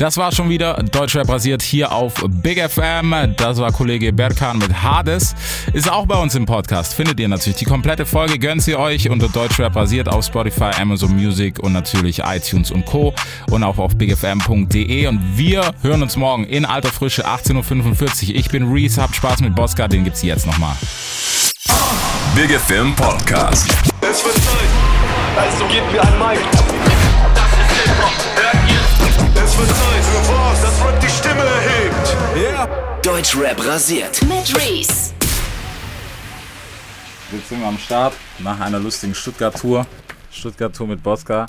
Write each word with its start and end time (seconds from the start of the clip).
Das 0.00 0.16
war 0.16 0.32
schon 0.32 0.48
wieder 0.48 0.82
Deutschrap 0.82 1.26
basiert 1.26 1.60
hier 1.60 1.92
auf 1.92 2.14
Big 2.26 2.58
FM. 2.58 3.34
Das 3.36 3.58
war 3.58 3.70
Kollege 3.70 4.14
Berkan 4.14 4.56
mit 4.56 4.82
Hades. 4.82 5.34
Ist 5.74 5.92
auch 5.92 6.06
bei 6.06 6.16
uns 6.16 6.34
im 6.34 6.46
Podcast. 6.46 6.94
Findet 6.94 7.20
ihr 7.20 7.28
natürlich 7.28 7.58
die 7.58 7.66
komplette 7.66 8.06
Folge. 8.06 8.38
Gönnt 8.38 8.62
sie 8.62 8.76
euch 8.76 9.10
unter 9.10 9.28
Deutschrap 9.28 9.74
basiert 9.74 10.08
auf 10.08 10.24
Spotify, 10.24 10.70
Amazon 10.80 11.14
Music 11.14 11.58
und 11.58 11.74
natürlich 11.74 12.20
iTunes 12.20 12.70
und 12.70 12.86
Co. 12.86 13.12
Und 13.50 13.62
auch 13.62 13.76
auf 13.76 13.94
bigfm.de. 13.94 15.06
Und 15.06 15.36
wir 15.36 15.70
hören 15.82 16.02
uns 16.02 16.16
morgen 16.16 16.44
in 16.44 16.64
alter 16.64 16.88
Frische 16.88 17.26
18.45 17.26 18.30
Uhr. 18.30 18.36
Ich 18.36 18.48
bin 18.48 18.72
Reese, 18.72 19.02
habt 19.02 19.14
Spaß 19.14 19.42
mit 19.42 19.54
Bosca. 19.54 19.86
Den 19.86 20.04
gibt's 20.04 20.22
jetzt 20.22 20.46
nochmal. 20.46 20.76
Big 22.34 22.50
FM 22.58 22.96
Podcast. 22.96 23.68
Es 24.00 24.24
wird 24.24 24.34
Zeit. 24.34 24.70
Also 25.36 25.66
gebt 25.66 25.92
mir 25.92 26.00
ein 26.00 26.18
Mic. 26.18 26.59
Wird 29.60 29.68
Zeit 29.68 30.04
für 30.04 30.32
was, 30.32 30.62
das 30.62 30.84
Rap 30.84 31.00
die 31.00 31.08
Stimme 31.08 31.42
erhebt. 31.42 32.16
Ja. 32.42 32.68
Deutschrap 33.02 33.66
rasiert. 33.66 34.22
Mit 34.22 34.56
Reese. 34.56 35.12
Jetzt 37.32 37.48
sind 37.48 37.60
wir 37.60 37.66
am 37.68 37.78
Start 37.78 38.14
nach 38.38 38.58
einer 38.58 38.78
lustigen 38.78 39.14
Stuttgart-Tour. 39.14 39.86
Stuttgart-Tour 40.32 40.86
mit 40.86 41.02
Bosca. 41.02 41.46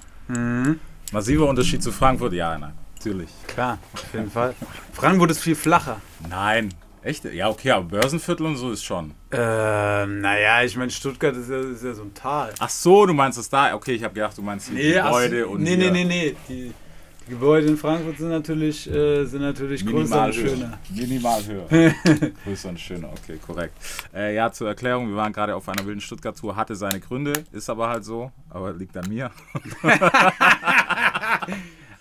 Massiver 1.11 1.47
Unterschied 1.47 1.81
zu 1.81 1.91
Frankfurt? 1.91 2.33
Ja, 2.33 2.57
nein, 2.57 2.73
natürlich. 2.95 3.29
Klar, 3.47 3.77
auf 3.93 4.13
jeden 4.13 4.29
Fall. 4.29 4.53
Frankfurt 4.93 5.31
ist 5.31 5.41
viel 5.41 5.55
flacher. 5.55 6.01
Nein. 6.29 6.73
Echt? 7.03 7.25
Ja, 7.25 7.49
okay, 7.49 7.71
aber 7.71 7.85
Börsenviertel 7.85 8.45
und 8.45 8.57
so 8.57 8.71
ist 8.71 8.83
schon. 8.83 9.15
Ähm, 9.31 10.21
naja, 10.21 10.63
ich 10.63 10.75
meine, 10.75 10.91
Stuttgart 10.91 11.35
ist 11.35 11.49
ja, 11.49 11.59
ist 11.59 11.83
ja 11.83 11.93
so 11.95 12.03
ein 12.03 12.13
Tal. 12.13 12.53
Ach 12.59 12.69
so, 12.69 13.07
du 13.07 13.13
meinst 13.13 13.39
das 13.39 13.49
da? 13.49 13.73
Okay, 13.73 13.93
ich 13.93 14.03
habe 14.03 14.13
gedacht, 14.13 14.37
du 14.37 14.43
meinst 14.43 14.69
die 14.69 14.93
so, 14.93 15.01
Gebäude 15.01 15.47
und 15.47 15.63
Nee, 15.63 15.77
nee, 15.77 15.83
hier 15.85 15.91
nee, 15.91 16.03
nee. 16.03 16.35
Die, 16.47 16.73
die 17.27 17.31
Gebäude 17.31 17.67
in 17.67 17.77
Frankfurt 17.77 18.17
sind 18.17 18.29
natürlich, 18.29 18.89
äh, 18.89 19.25
sind 19.25 19.41
natürlich 19.41 19.85
größer 19.85 20.25
Minimal 20.25 20.29
und 20.29 20.37
höher. 20.37 20.49
schöner. 20.49 20.79
Minimal 20.89 21.41
höher. 21.45 21.67
Größer 22.43 22.69
und 22.69 22.79
schöner, 22.79 23.09
okay, 23.11 23.37
korrekt. 23.45 23.73
Äh, 24.13 24.35
ja, 24.35 24.51
zur 24.51 24.67
Erklärung, 24.67 25.07
wir 25.07 25.15
waren 25.15 25.31
gerade 25.31 25.55
auf 25.55 25.67
einer 25.69 25.85
wilden 25.85 26.01
Stuttgart-Tour, 26.01 26.55
hatte 26.55 26.75
seine 26.75 26.99
Gründe, 26.99 27.33
ist 27.51 27.69
aber 27.69 27.89
halt 27.89 28.03
so, 28.03 28.31
aber 28.49 28.73
liegt 28.73 28.97
an 28.97 29.07
mir. 29.07 29.31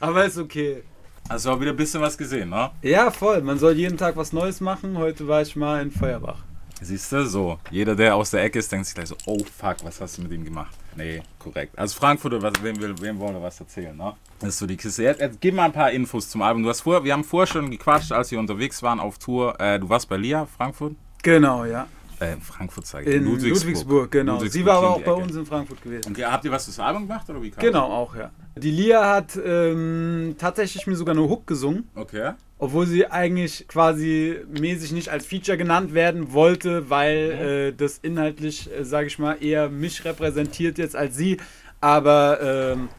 Aber 0.00 0.25
ist 0.25 0.39
okay. 0.39 0.83
Also 1.28 1.52
auch 1.52 1.61
wieder 1.61 1.70
ein 1.73 1.77
bisschen 1.77 2.00
was 2.00 2.17
gesehen, 2.17 2.48
ne? 2.48 2.70
Ja, 2.83 3.11
voll. 3.11 3.42
Man 3.42 3.58
soll 3.58 3.75
jeden 3.75 3.98
Tag 3.98 4.17
was 4.17 4.33
Neues 4.33 4.61
machen. 4.61 4.97
Heute 4.97 5.28
war 5.28 5.42
ich 5.42 5.55
mal 5.55 5.83
in 5.83 5.91
Feuerbach. 5.91 6.42
Siehst 6.83 7.12
du, 7.12 7.27
so. 7.27 7.59
Jeder, 7.70 7.95
der 7.95 8.14
aus 8.14 8.31
der 8.31 8.42
Ecke 8.42 8.59
ist, 8.59 8.73
denkt 8.73 8.86
sich 8.86 8.95
gleich 8.95 9.09
so, 9.09 9.17
oh 9.27 9.39
fuck, 9.45 9.77
was 9.84 10.00
hast 10.00 10.19
du 10.19 10.23
mit 10.23 10.33
ihm 10.33 10.45
gemacht? 10.45 10.75
Nee, 10.97 11.23
korrekt. 11.39 11.78
Also 11.78 11.98
Frankfurt, 11.98 12.41
was, 12.41 12.55
wem, 12.62 12.81
wem 13.00 13.19
wollen 13.19 13.34
wir 13.34 13.42
was 13.42 13.61
erzählen, 13.61 13.97
ne? 13.97 14.14
Das 14.39 14.50
ist 14.50 14.59
so 14.59 14.67
die 14.67 14.77
Kiste. 14.77 15.03
Jetzt, 15.03 15.20
jetzt 15.20 15.41
gib 15.41 15.55
mal 15.55 15.64
ein 15.64 15.73
paar 15.73 15.91
Infos 15.91 16.28
zum 16.31 16.41
Album. 16.42 16.62
Du 16.62 16.69
hast 16.70 16.81
vor, 16.81 17.05
wir 17.05 17.12
haben 17.12 17.25
vorher 17.25 17.47
schon 17.47 17.70
gequatscht, 17.70 18.12
als 18.12 18.31
wir 18.31 18.39
unterwegs 18.39 18.83
waren 18.83 18.98
auf 18.98 19.19
Tour. 19.19 19.61
Äh, 19.61 19.78
du 19.78 19.89
warst 19.89 20.08
bei 20.08 20.17
Lia, 20.17 20.47
Frankfurt? 20.47 20.95
Genau, 21.23 21.64
ja. 21.67 21.86
Äh, 22.21 22.37
Frankfurt 22.37 22.87
sage 22.87 23.09
ich. 23.09 23.17
In 23.17 23.25
Ludwigsburg, 23.25 24.11
genau. 24.11 24.39
Sie 24.39 24.45
Ludwigsburg, 24.45 24.67
war 24.67 24.77
aber 24.77 24.89
auch 24.91 25.03
bei 25.03 25.13
uns 25.13 25.35
in 25.35 25.47
Frankfurt 25.47 25.83
gewesen. 25.83 26.09
Und 26.09 26.19
habt 26.19 26.45
ihr 26.45 26.51
was 26.51 26.67
fürs 26.67 26.79
Album 26.79 27.09
gemacht 27.09 27.29
oder 27.31 27.43
wie 27.43 27.51
kam 27.51 27.65
Genau, 27.65 27.87
auch, 27.87 28.15
ja. 28.15 28.31
Die 28.57 28.71
Lia 28.71 29.09
hat 29.15 29.39
ähm, 29.43 30.35
tatsächlich 30.37 30.87
mir 30.87 30.97
sogar 30.97 31.15
eine 31.15 31.27
Hook 31.27 31.47
gesungen. 31.47 31.89
Okay. 31.95 32.33
Obwohl 32.59 32.87
sie 32.87 33.07
eigentlich 33.07 33.67
quasi 33.69 34.37
mäßig 34.51 34.93
nicht 34.93 35.09
als 35.09 35.25
Feature 35.25 35.57
genannt 35.57 35.95
werden 35.95 36.35
wollte, 36.35 36.91
weil 36.91 37.17
äh, 37.17 37.73
das 37.73 37.98
inhaltlich, 37.98 38.71
äh, 38.71 38.85
sage 38.85 39.07
ich 39.07 39.19
mal, 39.19 39.43
eher 39.43 39.71
mich 39.71 40.05
repräsentiert 40.05 40.77
jetzt 40.77 40.95
als 40.95 41.17
sie. 41.17 41.39
Aber 41.81 42.75
ähm, 42.77 42.91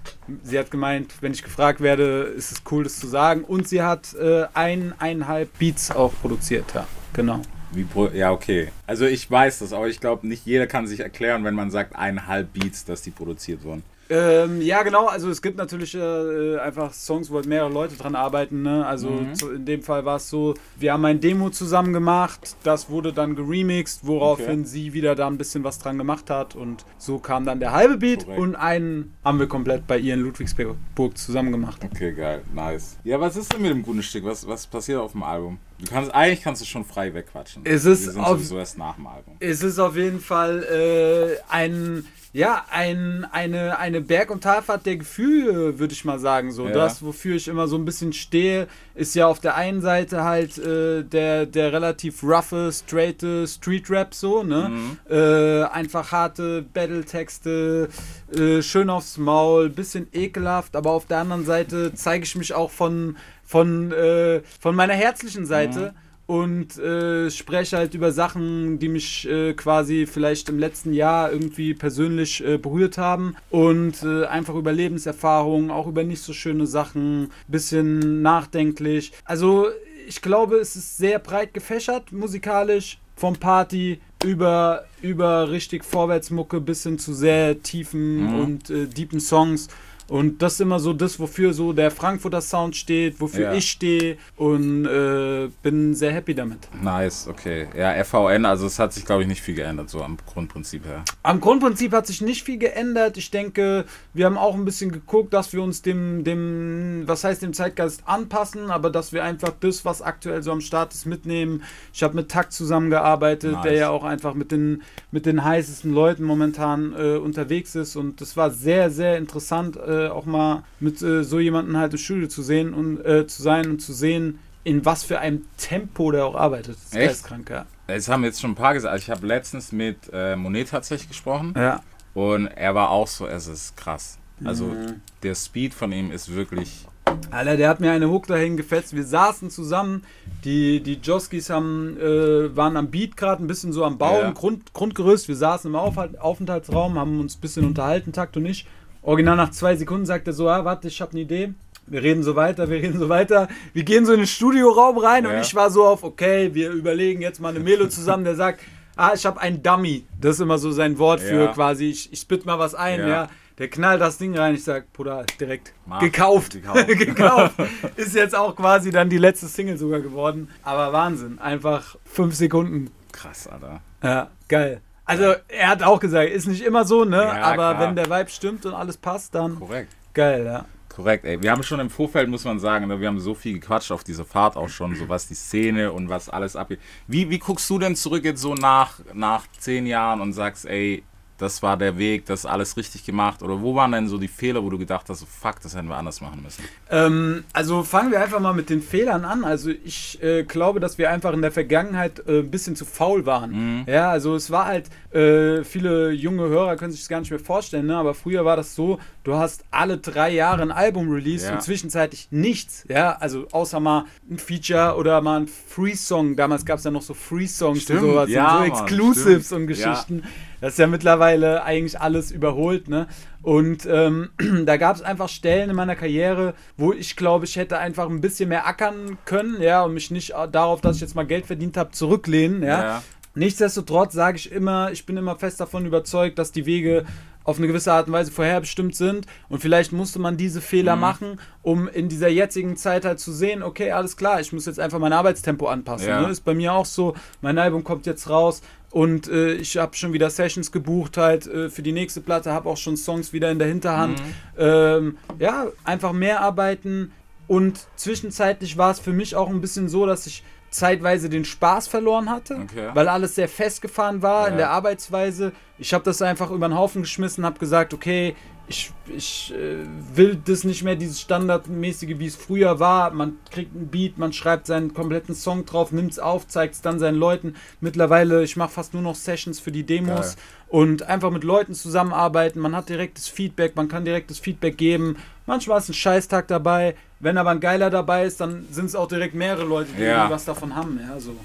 sie 0.41 0.57
hat 0.57 0.71
gemeint, 0.71 1.13
wenn 1.21 1.33
ich 1.33 1.43
gefragt 1.43 1.81
werde, 1.81 2.23
ist 2.35 2.51
es 2.51 2.63
cool, 2.71 2.83
das 2.83 2.99
zu 2.99 3.05
sagen. 3.05 3.43
Und 3.43 3.67
sie 3.67 3.83
hat 3.83 4.15
äh, 4.15 4.45
ein, 4.55 4.95
eineinhalb 4.97 5.59
Beats 5.59 5.91
auch 5.91 6.13
produziert, 6.19 6.65
ja. 6.73 6.87
Genau. 7.13 7.41
Wie 7.73 7.85
ja, 8.13 8.31
okay. 8.31 8.69
Also 8.87 9.05
ich 9.05 9.29
weiß 9.29 9.59
das, 9.59 9.73
aber 9.73 9.87
ich 9.87 9.99
glaube, 9.99 10.27
nicht 10.27 10.45
jeder 10.45 10.67
kann 10.67 10.87
sich 10.87 10.99
erklären, 10.99 11.43
wenn 11.43 11.55
man 11.55 11.71
sagt, 11.71 11.95
eineinhalb 11.95 12.53
Beats, 12.53 12.85
dass 12.85 13.01
die 13.01 13.11
produziert 13.11 13.63
wurden. 13.63 13.83
Ähm, 14.11 14.61
ja, 14.61 14.83
genau. 14.83 15.05
Also 15.07 15.29
es 15.29 15.41
gibt 15.41 15.57
natürlich 15.57 15.95
äh, 15.95 16.57
einfach 16.57 16.91
Songs, 16.91 17.31
wo 17.31 17.35
halt 17.35 17.45
mehrere 17.45 17.71
Leute 17.71 17.95
dran 17.95 18.13
arbeiten. 18.13 18.61
Ne? 18.61 18.85
Also 18.85 19.25
zu, 19.31 19.51
in 19.51 19.63
dem 19.63 19.81
Fall 19.83 20.03
war 20.03 20.17
es 20.17 20.29
so, 20.29 20.53
wir 20.77 20.91
haben 20.91 21.05
ein 21.05 21.21
Demo 21.21 21.49
zusammen 21.49 21.93
gemacht, 21.93 22.57
das 22.63 22.89
wurde 22.89 23.13
dann 23.13 23.37
geremixed, 23.37 24.05
woraufhin 24.05 24.41
Okay. 24.61 24.63
sie 24.65 24.93
wieder 24.93 25.15
da 25.15 25.27
ein 25.27 25.37
bisschen 25.37 25.63
was 25.63 25.79
dran 25.79 25.97
gemacht 25.97 26.29
hat 26.29 26.55
und 26.57 26.83
so 26.97 27.19
kam 27.19 27.45
dann 27.45 27.61
der 27.61 27.71
halbe 27.71 27.95
Beat 27.97 28.25
Korrekt. 28.25 28.41
und 28.41 28.55
einen 28.55 29.13
haben 29.23 29.39
wir 29.39 29.47
komplett 29.47 29.87
bei 29.87 29.97
ihr 29.97 30.15
in 30.15 30.19
Ludwigsburg 30.21 31.17
zusammen 31.17 31.53
gemacht. 31.53 31.81
Okay, 31.85 32.11
geil, 32.11 32.41
nice. 32.53 32.97
Ja, 33.05 33.17
was 33.21 33.37
ist 33.37 33.53
denn 33.53 33.61
mit 33.61 33.71
dem 33.71 33.81
guten 33.81 34.03
Stück? 34.03 34.25
Was, 34.25 34.45
was 34.45 34.67
passiert 34.67 34.99
auf 34.99 35.13
dem 35.13 35.23
Album? 35.23 35.57
Du 35.81 35.87
kannst, 35.91 36.13
eigentlich 36.13 36.41
kannst 36.41 36.61
du 36.61 36.65
schon 36.65 36.85
frei 36.85 37.13
wegquatschen. 37.13 37.63
Es 37.65 37.85
ist 37.85 38.05
Wir 38.05 38.11
sind 38.13 38.21
auf- 38.21 38.37
sowieso 38.37 38.57
erst 38.59 38.77
nach 38.77 38.95
dem 38.95 39.07
Album. 39.07 39.35
Es 39.39 39.63
ist 39.63 39.79
auf 39.79 39.95
jeden 39.95 40.19
Fall 40.19 40.63
äh, 40.63 41.41
ein, 41.51 42.05
ja, 42.33 42.63
ein, 42.69 43.25
eine, 43.31 43.77
eine 43.79 43.99
Berg- 43.99 44.29
und 44.29 44.41
Talfahrt 44.43 44.85
der 44.85 44.97
Gefühle, 44.97 45.79
würde 45.79 45.93
ich 45.93 46.05
mal 46.05 46.19
sagen. 46.19 46.51
So. 46.51 46.67
Ja. 46.67 46.71
Das, 46.73 47.03
wofür 47.03 47.35
ich 47.35 47.47
immer 47.47 47.67
so 47.67 47.77
ein 47.77 47.83
bisschen 47.83 48.13
stehe, 48.13 48.67
ist 48.95 49.15
ja 49.15 49.25
auf 49.27 49.39
der 49.39 49.55
einen 49.55 49.81
Seite 49.81 50.23
halt 50.23 50.57
äh, 50.59 51.03
der, 51.03 51.45
der 51.47 51.73
relativ 51.73 52.21
roughe, 52.23 52.71
straighte 52.71 53.47
Street-Rap 53.47 54.13
so, 54.13 54.43
ne? 54.43 54.71
Äh, 55.09 55.63
einfach 55.73 56.11
harte 56.11 56.61
Battle-Texte, 56.73 57.89
äh, 58.33 58.61
schön 58.61 58.89
aufs 58.89 59.17
Maul, 59.17 59.69
bisschen 59.69 60.07
ekelhaft, 60.13 60.75
aber 60.75 60.91
auf 60.91 61.05
der 61.07 61.17
anderen 61.19 61.45
Seite 61.45 61.93
zeige 61.95 62.23
ich 62.23 62.35
mich 62.35 62.53
auch 62.53 62.71
von, 62.71 63.17
von, 63.51 63.91
äh, 63.91 64.41
von 64.61 64.75
meiner 64.75 64.93
herzlichen 64.93 65.45
Seite 65.45 65.93
und 66.25 66.77
äh, 66.77 67.29
spreche 67.29 67.75
halt 67.75 67.93
über 67.93 68.13
Sachen, 68.13 68.79
die 68.79 68.87
mich 68.87 69.27
äh, 69.27 69.53
quasi 69.53 70.05
vielleicht 70.05 70.47
im 70.47 70.57
letzten 70.57 70.93
Jahr 70.93 71.33
irgendwie 71.33 71.73
persönlich 71.73 72.41
äh, 72.45 72.57
berührt 72.57 72.97
haben 72.97 73.35
und 73.49 74.03
äh, 74.03 74.23
einfach 74.25 74.55
über 74.55 74.71
Lebenserfahrungen, 74.71 75.69
auch 75.69 75.87
über 75.87 76.05
nicht 76.05 76.21
so 76.21 76.31
schöne 76.31 76.65
Sachen, 76.65 77.29
bisschen 77.49 78.21
nachdenklich. 78.21 79.11
Also 79.25 79.67
ich 80.07 80.21
glaube, 80.21 80.55
es 80.55 80.77
ist 80.77 80.97
sehr 80.97 81.19
breit 81.19 81.53
gefächert 81.53 82.13
musikalisch, 82.13 82.99
vom 83.17 83.35
Party 83.35 83.99
über, 84.23 84.85
über 85.01 85.51
richtig 85.51 85.83
Vorwärtsmucke 85.83 86.61
bis 86.61 86.83
hin 86.83 86.97
zu 86.99 87.13
sehr 87.13 87.61
tiefen 87.61 88.39
und 88.39 88.69
äh, 88.69 88.87
deepen 88.87 89.19
Songs. 89.19 89.67
Und 90.11 90.41
das 90.41 90.55
ist 90.55 90.59
immer 90.59 90.81
so 90.81 90.91
das, 90.91 91.21
wofür 91.21 91.53
so 91.53 91.71
der 91.71 91.89
Frankfurter 91.89 92.41
Sound 92.41 92.75
steht, 92.75 93.21
wofür 93.21 93.43
Ja. 93.45 93.53
ich 93.53 93.71
stehe 93.71 94.17
und 94.35 94.85
äh, 94.85 95.47
bin 95.63 95.95
sehr 95.95 96.11
happy 96.11 96.35
damit. 96.35 96.67
Nice, 96.83 97.29
okay. 97.29 97.67
Ja, 97.77 97.93
FVN, 98.03 98.43
also 98.43 98.65
es 98.67 98.77
hat 98.77 98.91
sich, 98.91 99.05
glaube 99.05 99.21
ich, 99.21 99.29
nicht 99.29 99.41
viel 99.41 99.55
geändert, 99.55 99.89
so 99.89 100.03
am 100.03 100.17
Grundprinzip 100.25 100.85
her. 100.85 101.05
Am 101.23 101.39
Grundprinzip 101.39 101.93
hat 101.93 102.07
sich 102.07 102.19
nicht 102.19 102.43
viel 102.43 102.57
geändert. 102.57 103.15
Ich 103.15 103.31
denke, 103.31 103.85
wir 104.13 104.25
haben 104.25 104.37
auch 104.37 104.53
ein 104.55 104.65
bisschen 104.65 104.91
geguckt, 104.91 105.33
dass 105.33 105.53
wir 105.53 105.63
uns 105.63 105.81
dem, 105.81 106.25
dem, 106.25 107.03
was 107.05 107.23
heißt 107.23 107.41
dem 107.41 107.53
Zeitgeist 107.53 108.03
anpassen, 108.05 108.69
aber 108.69 108.89
dass 108.89 109.13
wir 109.13 109.23
einfach 109.23 109.53
das, 109.61 109.85
was 109.85 110.01
aktuell 110.01 110.43
so 110.43 110.51
am 110.51 110.59
Start 110.59 110.93
ist, 110.93 111.05
mitnehmen. 111.05 111.63
Ich 111.93 112.03
habe 112.03 112.15
mit 112.17 112.27
Takt 112.29 112.51
zusammengearbeitet, 112.51 113.53
Nice. 113.53 113.63
der 113.63 113.73
ja 113.75 113.89
auch 113.89 114.03
einfach 114.03 114.33
mit 114.33 114.51
den, 114.51 114.81
mit 115.11 115.25
den 115.25 115.45
heißesten 115.45 115.93
Leuten 115.93 116.25
momentan 116.25 116.93
äh, 116.99 117.15
unterwegs 117.15 117.75
ist 117.75 117.95
und 117.95 118.19
das 118.19 118.35
war 118.35 118.51
sehr, 118.51 118.89
sehr 118.91 119.17
interessant, 119.17 119.77
äh, 119.77 120.00
auch 120.09 120.25
mal 120.25 120.63
mit 120.79 121.01
äh, 121.01 121.23
so 121.23 121.39
jemandem 121.39 121.77
halt 121.77 121.93
im 121.93 121.99
Studio 121.99 122.27
zu 122.27 122.41
sehen 122.41 122.73
und 122.73 123.03
äh, 123.05 123.27
zu 123.27 123.41
sein 123.41 123.69
und 123.69 123.79
zu 123.81 123.93
sehen, 123.93 124.39
in 124.63 124.85
was 124.85 125.03
für 125.03 125.19
einem 125.19 125.45
Tempo 125.57 126.11
der 126.11 126.25
auch 126.25 126.35
arbeitet. 126.35 126.75
Das 126.75 126.83
ist 126.85 126.95
Echt? 126.95 127.07
geistkrank, 127.07 127.49
ja. 127.49 127.65
Es 127.87 128.07
haben 128.07 128.23
jetzt 128.23 128.39
schon 128.39 128.51
ein 128.51 128.55
paar 128.55 128.73
gesagt. 128.73 128.91
Also 128.93 129.03
ich 129.03 129.09
habe 129.09 129.25
letztens 129.27 129.71
mit 129.71 129.97
äh, 130.13 130.35
Monet 130.35 130.69
tatsächlich 130.69 131.09
gesprochen 131.09 131.53
Ja. 131.57 131.81
und 132.13 132.47
er 132.47 132.73
war 132.75 132.89
auch 132.91 133.07
so, 133.07 133.27
es 133.27 133.47
ist 133.47 133.75
krass. 133.77 134.17
Also 134.43 134.65
Mhm. 134.65 135.01
der 135.23 135.35
Speed 135.35 135.73
von 135.73 135.91
ihm 135.91 136.11
ist 136.11 136.33
wirklich. 136.33 136.85
Alter, 137.29 137.57
der 137.57 137.69
hat 137.69 137.79
mir 137.79 137.91
eine 137.91 138.09
Hook 138.09 138.27
dahin 138.27 138.55
gefetzt. 138.57 138.95
Wir 138.95 139.03
saßen 139.03 139.49
zusammen. 139.49 140.03
Die, 140.45 140.81
die 140.81 140.93
Joskis 140.95 141.49
haben, 141.49 141.97
äh, 141.99 142.55
waren 142.55 142.77
am 142.77 142.89
Beat 142.89 143.17
gerade 143.17 143.43
ein 143.43 143.47
bisschen 143.47 143.73
so 143.73 143.83
am 143.83 143.97
Bauen, 143.97 144.21
Ja. 144.21 144.31
Grund, 144.31 144.73
Grundgerüst. 144.73 145.27
Wir 145.27 145.35
saßen 145.35 145.69
im 145.69 145.75
Aufhalt, 145.75 146.19
Aufenthaltsraum, 146.19 146.97
haben 146.97 147.19
uns 147.19 147.35
ein 147.37 147.41
bisschen 147.41 147.65
unterhalten, 147.65 148.13
Takt 148.13 148.37
und 148.37 148.45
ich. 148.45 148.65
Original 149.03 149.35
nach 149.35 149.51
zwei 149.51 149.75
Sekunden 149.75 150.05
sagt 150.05 150.27
er 150.27 150.33
so, 150.33 150.47
ah, 150.49 150.63
warte, 150.65 150.87
ich 150.87 151.01
habe 151.01 151.11
eine 151.11 151.21
Idee. 151.21 151.53
Wir 151.87 152.03
reden 152.03 152.23
so 152.23 152.35
weiter, 152.35 152.69
wir 152.69 152.77
reden 152.81 152.99
so 152.99 153.09
weiter. 153.09 153.47
Wir 153.73 153.83
gehen 153.83 154.05
so 154.05 154.13
in 154.13 154.19
den 154.19 154.27
Studioraum 154.27 154.97
rein 154.99 155.25
und 155.25 155.33
Ja. 155.33 155.41
ich 155.41 155.53
war 155.55 155.69
so 155.71 155.85
auf, 155.85 156.03
okay, 156.03 156.53
wir 156.53 156.69
überlegen 156.71 157.21
jetzt 157.21 157.39
mal 157.41 157.49
eine 157.49 157.59
Melo 157.59 157.87
zusammen, 157.87 158.23
der 158.23 158.35
sagt, 158.35 158.61
ah, 158.95 159.11
ich 159.15 159.25
habe 159.25 159.41
einen 159.41 159.63
Dummy. 159.63 160.05
Das 160.19 160.35
ist 160.35 160.41
immer 160.41 160.57
so 160.59 160.71
sein 160.71 160.99
Wort 160.99 161.19
für 161.19 161.45
Ja. 161.45 161.47
quasi, 161.47 161.85
ich, 161.89 162.13
ich 162.13 162.19
spit 162.19 162.45
mal 162.45 162.59
was 162.59 162.75
ein, 162.75 162.99
Ja. 162.99 163.07
ja. 163.07 163.27
Der 163.57 163.67
knallt 163.67 164.01
das 164.01 164.17
Ding 164.17 164.35
rein, 164.35 164.55
ich 164.55 164.63
sag, 164.63 164.91
Bruder, 164.93 165.23
direkt 165.39 165.73
Mark. 165.85 166.01
gekauft. 166.01 166.53
Gekauft. 166.53 166.87
gekauft. 166.87 167.55
Ist 167.95 168.15
jetzt 168.15 168.35
auch 168.35 168.55
quasi 168.55 168.89
dann 168.91 169.09
die 169.09 169.17
letzte 169.19 169.47
Single 169.47 169.77
sogar 169.77 169.99
geworden. 169.99 170.47
Aber 170.63 170.93
Wahnsinn, 170.93 171.37
einfach 171.39 171.95
fünf 172.05 172.33
Sekunden. 172.35 172.89
Krass, 173.11 173.47
Alter. 173.47 173.81
Ja, 174.01 174.29
geil. 174.47 174.81
Also 175.05 175.33
er 175.47 175.67
hat 175.69 175.83
auch 175.83 175.99
gesagt, 175.99 176.29
ist 176.29 176.47
nicht 176.47 176.61
immer 176.63 176.85
so, 176.85 177.03
ne? 177.05 177.17
Ja, 177.17 177.41
Aber 177.43 177.55
klar. 177.75 177.79
wenn 177.79 177.95
der 177.95 178.09
Vibe 178.09 178.29
stimmt 178.29 178.65
und 178.65 178.73
alles 178.73 178.97
passt, 178.97 179.35
dann 179.35 179.59
Korrekt. 179.59 179.91
geil, 180.13 180.45
ja. 180.45 180.65
Korrekt, 180.89 181.23
ey. 181.25 181.41
Wir 181.41 181.51
haben 181.51 181.63
schon 181.63 181.79
im 181.79 181.89
Vorfeld, 181.89 182.27
muss 182.29 182.43
man 182.43 182.59
sagen, 182.59 182.87
ne, 182.87 182.99
wir 182.99 183.07
haben 183.07 183.19
so 183.19 183.33
viel 183.33 183.53
gequatscht 183.53 183.91
auf 183.93 184.03
diese 184.03 184.25
Fahrt 184.25 184.57
auch 184.57 184.67
schon, 184.67 184.93
so 184.95 185.07
was 185.07 185.25
die 185.27 185.35
Szene 185.35 185.91
und 185.93 186.09
was 186.09 186.27
alles 186.29 186.57
abgeht. 186.57 186.79
Wie, 187.07 187.29
wie 187.29 187.39
guckst 187.39 187.69
du 187.69 187.79
denn 187.79 187.95
zurück 187.95 188.25
jetzt 188.25 188.41
so 188.41 188.55
nach, 188.55 188.99
nach 189.13 189.45
zehn 189.57 189.85
Jahren 189.85 190.19
und 190.19 190.33
sagst, 190.33 190.65
ey, 190.65 191.03
das 191.41 191.63
war 191.63 191.77
der 191.77 191.97
Weg, 191.97 192.25
das 192.25 192.45
alles 192.45 192.77
richtig 192.77 193.05
gemacht? 193.05 193.41
Oder 193.41 193.61
wo 193.61 193.75
waren 193.75 193.91
denn 193.91 194.07
so 194.07 194.17
die 194.17 194.27
Fehler, 194.27 194.63
wo 194.63 194.69
du 194.69 194.77
gedacht 194.77 195.09
hast, 195.09 195.25
fuck, 195.25 195.59
das 195.61 195.75
hätten 195.75 195.87
wir 195.87 195.97
anders 195.97 196.21
machen 196.21 196.41
müssen? 196.43 196.63
Ähm, 196.89 197.43
also 197.53 197.83
fangen 197.83 198.11
wir 198.11 198.21
einfach 198.21 198.39
mal 198.39 198.53
mit 198.53 198.69
den 198.69 198.81
Fehlern 198.81 199.25
an. 199.25 199.43
Also 199.43 199.71
ich 199.71 200.21
äh, 200.21 200.43
glaube, 200.43 200.79
dass 200.79 200.97
wir 200.97 201.09
einfach 201.09 201.33
in 201.33 201.41
der 201.41 201.51
Vergangenheit 201.51 202.21
äh, 202.27 202.39
ein 202.39 202.51
bisschen 202.51 202.75
zu 202.75 202.85
faul 202.85 203.25
waren. 203.25 203.83
Ja, 203.87 204.09
also 204.11 204.35
es 204.35 204.51
war 204.51 204.65
halt, 204.65 204.89
äh, 205.13 205.63
viele 205.63 206.11
junge 206.11 206.47
Hörer 206.47 206.75
können 206.75 206.91
sich 206.91 207.01
das 207.01 207.09
gar 207.09 207.19
nicht 207.19 207.31
mehr 207.31 207.39
vorstellen, 207.39 207.87
ne? 207.87 207.95
aber 207.97 208.13
früher 208.13 208.45
war 208.45 208.55
das 208.55 208.75
so, 208.75 208.99
du 209.23 209.35
hast 209.35 209.63
alle 209.71 209.97
drei 209.97 210.31
Jahre 210.31 210.61
ein 210.61 210.71
Album 210.71 211.09
released 211.11 211.47
Ja. 211.47 211.55
und 211.55 211.61
zwischenzeitlich 211.61 212.27
nichts. 212.31 212.85
Ja, 212.87 213.17
also 213.19 213.47
außer 213.51 213.79
mal 213.79 214.05
ein 214.29 214.37
Feature 214.37 214.95
oder 214.95 215.21
mal 215.21 215.41
ein 215.41 215.47
Free-Song. 215.47 216.35
Damals 216.35 216.65
gab 216.65 216.77
es 216.77 216.83
ja 216.83 216.91
noch 216.91 217.01
so 217.01 217.13
Free-Songs 217.13 217.89
und 217.89 217.99
sowas 217.99 218.29
ja, 218.29 218.43
und 218.43 218.51
so 218.51 218.59
Mann, 218.59 218.83
Exclusives 218.83 219.45
stimmt. 219.47 219.61
und 219.61 219.67
Geschichten. 219.67 220.23
Das 220.59 220.73
ist 220.73 220.79
ja 220.79 220.85
mittlerweile 220.87 221.30
eigentlich 221.39 221.99
alles 221.99 222.31
überholt, 222.31 222.87
ne? 222.89 223.07
Und 223.41 223.85
ähm, 223.85 224.29
da 224.65 224.77
gab 224.77 224.95
es 224.95 225.01
einfach 225.01 225.29
Stellen 225.29 225.69
in 225.69 225.75
meiner 225.75 225.95
Karriere, 225.95 226.53
wo 226.77 226.93
ich 226.93 227.15
glaube, 227.15 227.45
ich 227.45 227.55
hätte 227.55 227.77
einfach 227.79 228.09
ein 228.09 228.21
bisschen 228.21 228.49
mehr 228.49 228.67
ackern 228.67 229.17
können, 229.25 229.61
ja, 229.61 229.83
und 229.83 229.93
mich 229.93 230.11
nicht 230.11 230.33
darauf, 230.51 230.81
dass 230.81 230.97
ich 230.97 231.01
jetzt 231.01 231.15
mal 231.15 231.25
Geld 231.25 231.45
verdient 231.45 231.77
habe, 231.77 231.91
zurücklehnen, 231.91 232.63
ja. 232.63 232.83
Ja. 232.83 233.03
Nichtsdestotrotz 233.33 234.13
sage 234.13 234.37
ich 234.37 234.51
immer, 234.51 234.91
ich 234.91 235.05
bin 235.05 235.15
immer 235.15 235.37
fest 235.37 235.59
davon 235.61 235.85
überzeugt, 235.85 236.37
dass 236.37 236.51
die 236.51 236.65
Wege 236.65 237.05
auf 237.43 237.57
eine 237.57 237.67
gewisse 237.67 237.91
Art 237.91 238.07
und 238.07 238.13
Weise 238.13 238.31
vorherbestimmt 238.31 238.95
sind 238.95 239.25
und 239.49 239.59
vielleicht 239.59 239.93
musste 239.93 240.19
man 240.19 240.37
diese 240.37 240.61
Fehler 240.61 240.95
machen, 240.95 241.39
um 241.63 241.87
in 241.87 242.07
dieser 242.07 242.27
jetzigen 242.27 242.77
Zeit 242.77 243.03
halt 243.03 243.19
zu 243.19 243.31
sehen, 243.31 243.63
okay, 243.63 243.91
alles 243.91 244.15
klar, 244.15 244.39
ich 244.41 244.53
muss 244.53 244.65
jetzt 244.65 244.79
einfach 244.79 244.99
mein 244.99 245.13
Arbeitstempo 245.13 245.67
anpassen. 245.67 246.09
Ja. 246.09 246.21
Ne? 246.21 246.29
Ist 246.29 246.45
bei 246.45 246.53
mir 246.53 246.73
auch 246.73 246.85
so, 246.85 247.15
mein 247.41 247.57
Album 247.57 247.83
kommt 247.83 248.05
jetzt 248.05 248.29
raus 248.29 248.61
und 248.91 249.27
äh, 249.29 249.53
ich 249.53 249.77
habe 249.77 249.95
schon 249.95 250.13
wieder 250.13 250.29
Sessions 250.29 250.71
gebucht 250.71 251.17
halt 251.17 251.47
äh, 251.47 251.69
für 251.69 251.81
die 251.81 251.91
nächste 251.93 252.21
Platte, 252.21 252.51
habe 252.51 252.69
auch 252.69 252.77
schon 252.77 252.97
Songs 252.97 253.33
wieder 253.33 253.49
in 253.49 253.57
der 253.59 253.67
Hinterhand. 253.67 254.21
Ähm, 254.57 255.17
ja, 255.39 255.67
einfach 255.83 256.11
mehr 256.13 256.41
arbeiten 256.41 257.11
und 257.47 257.79
zwischenzeitlich 257.95 258.77
war 258.77 258.91
es 258.91 258.99
für 258.99 259.13
mich 259.13 259.35
auch 259.35 259.49
ein 259.49 259.61
bisschen 259.61 259.89
so, 259.89 260.05
dass 260.05 260.27
ich 260.27 260.43
zeitweise 260.69 261.27
den 261.29 261.43
Spaß 261.43 261.87
verloren 261.89 262.29
hatte, 262.29 262.55
Okay. 262.63 262.89
weil 262.93 263.09
alles 263.09 263.35
sehr 263.35 263.49
festgefahren 263.49 264.21
war 264.21 264.47
in 264.47 264.53
Ja. 264.53 264.57
der 264.57 264.69
Arbeitsweise. 264.69 265.51
Ich 265.77 265.93
habe 265.93 266.05
das 266.05 266.21
einfach 266.21 266.49
über 266.51 266.67
den 266.69 266.77
Haufen 266.77 267.01
geschmissen, 267.01 267.43
habe 267.45 267.59
gesagt, 267.59 267.93
okay, 267.93 268.35
ich, 268.67 268.91
ich 269.07 269.53
äh, 269.53 269.85
will 270.15 270.39
das 270.45 270.63
nicht 270.63 270.83
mehr, 270.83 270.95
dieses 270.95 271.19
Standardmäßige, 271.19 272.19
wie 272.19 272.25
es 272.27 272.35
früher 272.35 272.79
war. 272.79 273.11
Man 273.11 273.33
kriegt 273.49 273.75
einen 273.75 273.87
Beat, 273.87 274.17
man 274.17 274.31
schreibt 274.31 274.67
seinen 274.67 274.93
kompletten 274.93 275.35
Song 275.35 275.65
drauf, 275.65 275.91
nimmt 275.91 276.11
es 276.13 276.19
auf, 276.19 276.47
zeigt 276.47 276.75
es 276.75 276.81
dann 276.81 276.97
seinen 276.99 277.17
Leuten. 277.17 277.55
Mittlerweile, 277.81 278.43
ich 278.43 278.55
mache 278.57 278.69
fast 278.71 278.93
nur 278.93 279.03
noch 279.03 279.15
Sessions 279.15 279.59
für 279.59 279.71
die 279.71 279.83
Demos 279.83 280.35
Geil. 280.35 280.43
und 280.69 281.03
einfach 281.03 281.31
mit 281.31 281.43
Leuten 281.43 281.73
zusammenarbeiten. 281.73 282.59
Man 282.59 282.75
hat 282.75 282.87
direktes 282.89 283.27
Feedback, 283.27 283.75
man 283.75 283.87
kann 283.89 284.05
direktes 284.05 284.39
Feedback 284.39 284.77
geben. 284.77 285.17
Manchmal 285.45 285.79
ist 285.79 285.89
ein 285.89 285.93
Scheißtag 285.93 286.47
dabei. 286.47 286.95
Wenn 287.19 287.37
aber 287.37 287.49
ein 287.51 287.59
geiler 287.59 287.89
dabei 287.89 288.25
ist, 288.25 288.39
dann 288.39 288.65
sind 288.71 288.85
es 288.85 288.95
auch 288.95 289.07
direkt 289.07 289.35
mehrere 289.35 289.65
Leute, 289.65 289.91
die 289.97 290.03
Ja. 290.03 290.29
was 290.29 290.45
davon 290.45 290.75
haben. 290.75 290.99
Ja, 291.07 291.19
so. 291.19 291.35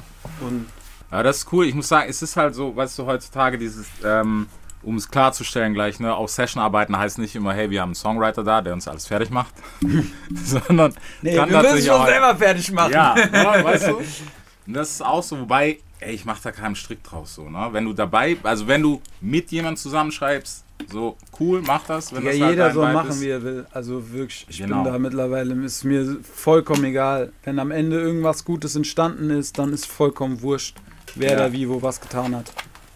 Und 0.41 0.67
Ja, 1.11 1.23
das 1.23 1.39
ist 1.39 1.53
cool. 1.53 1.67
Ich 1.67 1.75
muss 1.75 1.89
sagen, 1.89 2.09
es 2.09 2.23
ist 2.23 2.37
halt 2.37 2.55
so, 2.55 2.75
weißt 2.75 2.99
du, 2.99 3.07
heutzutage 3.07 3.59
dieses, 3.59 3.87
ähm, 4.05 4.47
um 4.87 4.97
es 4.97 5.11
klarzustellen 5.11 5.75
gleich, 5.75 6.01
ne, 6.01 6.15
auch 6.15 6.29
Session-Arbeiten 6.29 6.97
heißt 6.97 7.19
nicht 7.19 7.35
immer, 7.37 7.53
hey, 7.53 7.69
wir 7.71 7.83
haben 7.83 7.89
einen 7.91 7.95
Songwriter 7.97 8.43
da, 8.45 8.63
der 8.63 8.73
uns 8.73 8.89
alles 8.89 9.07
fertig 9.07 9.29
macht, 9.31 9.53
sondern 10.35 10.95
nee, 11.23 11.35
kann 11.37 11.51
wir 11.51 11.61
müssen 11.63 11.87
schon 11.87 12.07
selber 12.07 12.37
fertig 12.37 12.73
machen. 12.73 12.93
Ja, 12.93 13.15
ja, 13.33 13.65
weißt 13.65 13.89
du? 13.89 13.97
Und 13.97 14.75
das 14.75 14.91
ist 14.93 15.05
auch 15.05 15.23
so, 15.23 15.41
wobei, 15.41 15.79
ey, 16.01 16.15
ich 16.15 16.25
mach 16.25 16.41
da 16.41 16.53
keinen 16.53 16.75
Strick 16.77 17.03
draus 17.05 17.35
so, 17.35 17.49
ne? 17.51 17.69
Wenn 17.73 17.85
du 17.85 17.93
dabei, 17.93 18.37
also 18.43 18.67
wenn 18.67 18.83
du 18.83 19.01
mit 19.21 19.51
jemandem 19.51 19.77
zusammenschreibst, 19.77 20.65
so 20.91 21.17
cool, 21.41 21.63
mach 21.67 21.85
das, 21.87 22.13
wenn 22.15 22.23
Ja, 22.25 22.31
das 22.33 22.41
halt 22.41 22.51
jeder 22.51 22.73
soll 22.73 22.93
machen, 22.93 23.09
ist. 23.11 23.21
wie 23.23 23.29
er 23.31 23.43
will. 23.43 23.67
Also 23.73 24.13
wirklich, 24.13 24.47
ich 24.49 24.59
Genau. 24.59 24.83
bin 24.85 24.93
da 24.93 24.99
mittlerweile, 24.99 25.55
ist 25.65 25.85
mir 25.85 26.19
vollkommen 26.23 26.85
egal. 26.85 27.33
Wenn 27.45 27.59
am 27.59 27.71
Ende 27.71 27.99
irgendwas 27.99 28.45
Gutes 28.45 28.77
entstanden 28.77 29.31
ist, 29.31 29.59
dann 29.59 29.73
ist 29.73 29.87
vollkommen 29.87 30.43
wurscht, 30.43 30.77
wer 31.15 31.33
Ja. 31.33 31.37
da 31.39 31.53
wie 31.53 31.69
wo 31.69 31.81
was 31.83 32.01
getan 32.01 32.37
hat. 32.37 32.53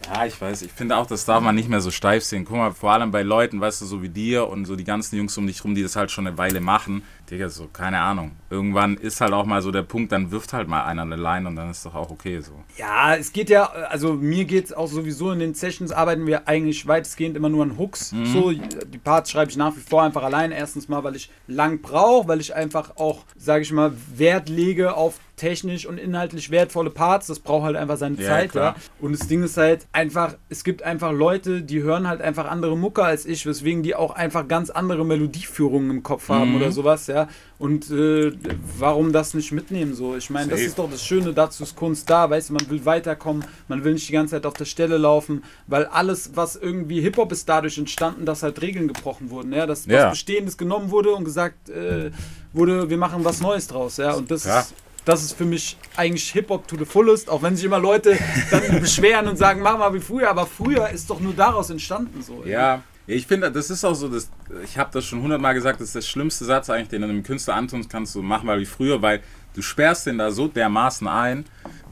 Ja, 0.07 0.25
ich 0.25 0.41
weiß, 0.41 0.63
ich 0.63 0.73
finde 0.73 0.97
auch, 0.97 1.07
das 1.07 1.25
darf 1.25 1.43
man 1.43 1.55
nicht 1.55 1.69
mehr 1.69 1.81
so 1.81 1.91
steif 1.91 2.25
sehen. 2.25 2.45
Guck 2.45 2.57
mal, 2.57 2.73
vor 2.73 2.93
allem 2.93 3.11
bei 3.11 3.23
Leuten, 3.23 3.61
weißt 3.61 3.83
du, 3.83 3.87
so 3.87 4.03
wie 4.03 4.09
dir 4.09 4.49
und 4.49 4.65
so 4.65 4.75
die 4.75 4.85
ganzen 4.85 5.17
Jungs 5.17 5.37
um 5.37 5.47
dich 5.47 5.63
rum, 5.63 5.75
die 5.75 5.83
das 5.83 5.97
halt 5.97 6.11
schon 6.11 6.27
eine 6.27 6.39
Weile 6.39 6.61
machen. 6.61 7.03
Digga, 7.31 7.49
so, 7.51 7.69
keine 7.69 8.01
Ahnung. 8.01 8.33
Irgendwann 8.51 8.97
ist 8.97 9.21
halt 9.21 9.33
auch 9.33 9.47
mal 9.47 9.63
so 9.63 9.71
der 9.71 9.83
Punkt, 9.83 10.11
dann 10.11 10.33
wirft 10.33 10.53
halt 10.53 10.67
mal 10.67 10.85
einer 10.85 11.03
eine 11.03 11.15
Line 11.17 11.47
und 11.49 11.55
dann 11.55 11.71
ist 11.71 11.87
doch 11.87 11.95
auch 11.95 12.11
okay 12.11 12.41
so. 12.41 12.53
Ja, 12.77 13.15
es 13.15 13.33
geht 13.33 13.49
ja, 13.49 13.67
also 13.89 14.15
mir 14.15 14.45
geht 14.45 14.65
es 14.67 14.73
auch 14.73 14.89
sowieso 14.89 15.31
in 15.31 15.39
den 15.39 15.55
Sessions, 15.55 15.93
arbeiten 15.93 16.27
wir 16.27 16.49
eigentlich 16.49 16.87
weitestgehend 16.89 17.37
immer 17.37 17.49
nur 17.49 17.63
an 17.63 17.79
Hooks. 17.79 18.11
Mhm. 18.11 18.27
So, 18.27 18.51
die 18.53 18.99
Parts 18.99 19.31
schreibe 19.31 19.51
ich 19.53 19.57
nach 19.57 19.77
wie 19.77 19.81
vor 19.81 20.03
einfach 20.03 20.25
allein. 20.25 20.51
Erstens 20.51 20.89
mal, 20.89 21.05
weil 21.05 21.15
ich 21.15 21.31
lang 21.47 21.81
brauche, 21.81 22.27
weil 22.27 22.41
ich 22.41 22.55
einfach 22.55 22.97
auch, 22.97 23.25
sage 23.37 23.63
ich 23.63 23.71
mal, 23.73 23.93
Wert 24.17 24.49
lege 24.49 24.95
auf 24.97 25.21
technisch 25.37 25.87
und 25.87 25.97
inhaltlich 25.99 26.51
wertvolle 26.51 26.91
Parts. 26.91 27.29
Das 27.29 27.39
braucht 27.39 27.65
halt 27.65 27.77
einfach 27.77 27.97
seine 27.97 28.17
Ja, 28.21 28.27
Zeit, 28.29 28.51
klar. 28.51 28.75
ja. 28.77 28.83
Und 29.01 29.19
das 29.19 29.27
Ding 29.27 29.43
ist 29.43 29.57
halt 29.57 29.87
einfach, 29.93 30.35
es 30.51 30.65
gibt 30.65 30.83
einfach 30.83 31.13
Leute, 31.13 31.63
die 31.63 31.81
hören 31.83 32.07
halt 32.09 32.21
einfach 32.21 32.45
andere 32.51 32.77
Mucke 32.77 33.03
als 33.05 33.25
ich, 33.25 33.47
weswegen 33.47 33.83
die 33.83 33.95
auch 33.95 34.11
einfach 34.15 34.49
ganz 34.49 34.69
andere 34.69 35.07
Melodieführungen 35.07 35.91
im 35.91 36.03
Kopf 36.03 36.29
Mhm. 36.29 36.35
haben 36.35 36.57
oder 36.57 36.73
sowas, 36.73 37.07
ja. 37.07 37.29
Und 37.61 37.91
äh, 37.91 38.33
warum 38.79 39.13
das 39.13 39.35
nicht 39.35 39.53
mitnehmen 39.53 39.95
so? 39.95 40.17
Ich 40.17 40.31
meine, 40.31 40.51
das 40.51 40.61
ist 40.61 40.79
doch 40.79 40.91
das 40.91 41.05
Schöne, 41.05 41.35
dazu 41.35 41.63
ist 41.63 41.77
Kunst 41.77 42.09
da, 42.09 42.31
weißt 42.31 42.49
du, 42.49 42.55
man 42.55 42.71
will 42.71 42.87
weiterkommen, 42.87 43.45
man 43.69 43.85
will 43.85 43.93
nicht 43.93 44.09
die 44.09 44.15
ganze 44.15 44.31
Zeit 44.37 44.47
auf 44.47 44.55
der 44.55 44.65
Stelle 44.65 44.97
laufen, 44.97 45.45
weil 45.67 45.85
alles, 45.85 46.31
was 46.35 46.57
irgendwie 46.57 47.03
Hip-Hop 47.03 47.31
ist 47.33 47.47
dadurch 47.51 47.77
entstanden, 47.77 48.25
dass 48.25 48.43
halt 48.43 48.63
Regeln 48.63 48.89
gebrochen 48.89 49.29
wurden, 49.29 49.53
ja, 49.53 49.67
dass 49.67 49.85
Ja. 49.85 50.05
was 50.05 50.13
Bestehendes 50.13 50.57
genommen 50.57 50.91
wurde 50.91 51.11
und 51.15 51.25
gesagt 51.25 51.69
äh, 51.69 52.11
wurde, 52.55 52.89
wir 52.89 52.97
machen 52.97 53.27
was 53.27 53.43
Neues 53.43 53.67
draus, 53.67 53.99
ja, 53.99 54.15
und 54.15 54.31
das 54.31 54.45
Ja. 54.45 54.61
ist 54.61 54.75
das 55.07 55.23
ist 55.25 55.33
für 55.33 55.47
mich 55.47 55.77
eigentlich 55.97 56.31
Hip-Hop 56.31 56.67
to 56.69 56.77
the 56.79 56.85
fullest, 56.85 57.29
auch 57.31 57.43
wenn 57.43 57.57
sich 57.57 57.65
immer 57.65 57.79
Leute 57.79 58.17
dann 58.51 58.63
beschweren 58.81 59.29
und 59.29 59.37
sagen, 59.37 59.61
mach 59.63 59.77
mal 59.79 59.93
wie 59.95 59.99
früher, 60.01 60.29
aber 60.31 60.47
früher 60.47 60.89
ist 60.91 61.09
doch 61.11 61.21
nur 61.21 61.33
daraus 61.35 61.69
entstanden 61.71 62.23
so. 62.23 62.45
Ja, 62.47 62.83
ich 63.11 63.27
finde, 63.27 63.51
das 63.51 63.71
ist 63.71 63.85
auch 63.85 63.95
so, 63.95 64.09
das, 64.09 64.31
ich 64.65 64.79
habe 64.79 64.91
das 64.93 65.05
schon 65.05 65.23
hundertmal 65.23 65.55
gesagt, 65.55 65.81
das 65.81 65.89
ist 65.89 65.95
der 65.95 66.03
schlimmste 66.03 66.45
Satz 66.45 66.71
eigentlich, 66.71 66.89
den 66.89 67.03
du 67.03 67.09
einem 67.09 67.23
Künstler 67.23 67.55
antun 67.55 67.89
kannst, 67.89 68.13
so 68.13 68.23
mach 68.23 68.43
mal 68.43 68.61
wie 68.61 68.67
früher, 68.67 69.03
weil 69.03 69.21
du 69.55 69.63
sperrst 69.63 70.07
den 70.07 70.19
da 70.19 70.31
so 70.31 70.49
dermaßen 70.49 71.09
ein, 71.09 71.45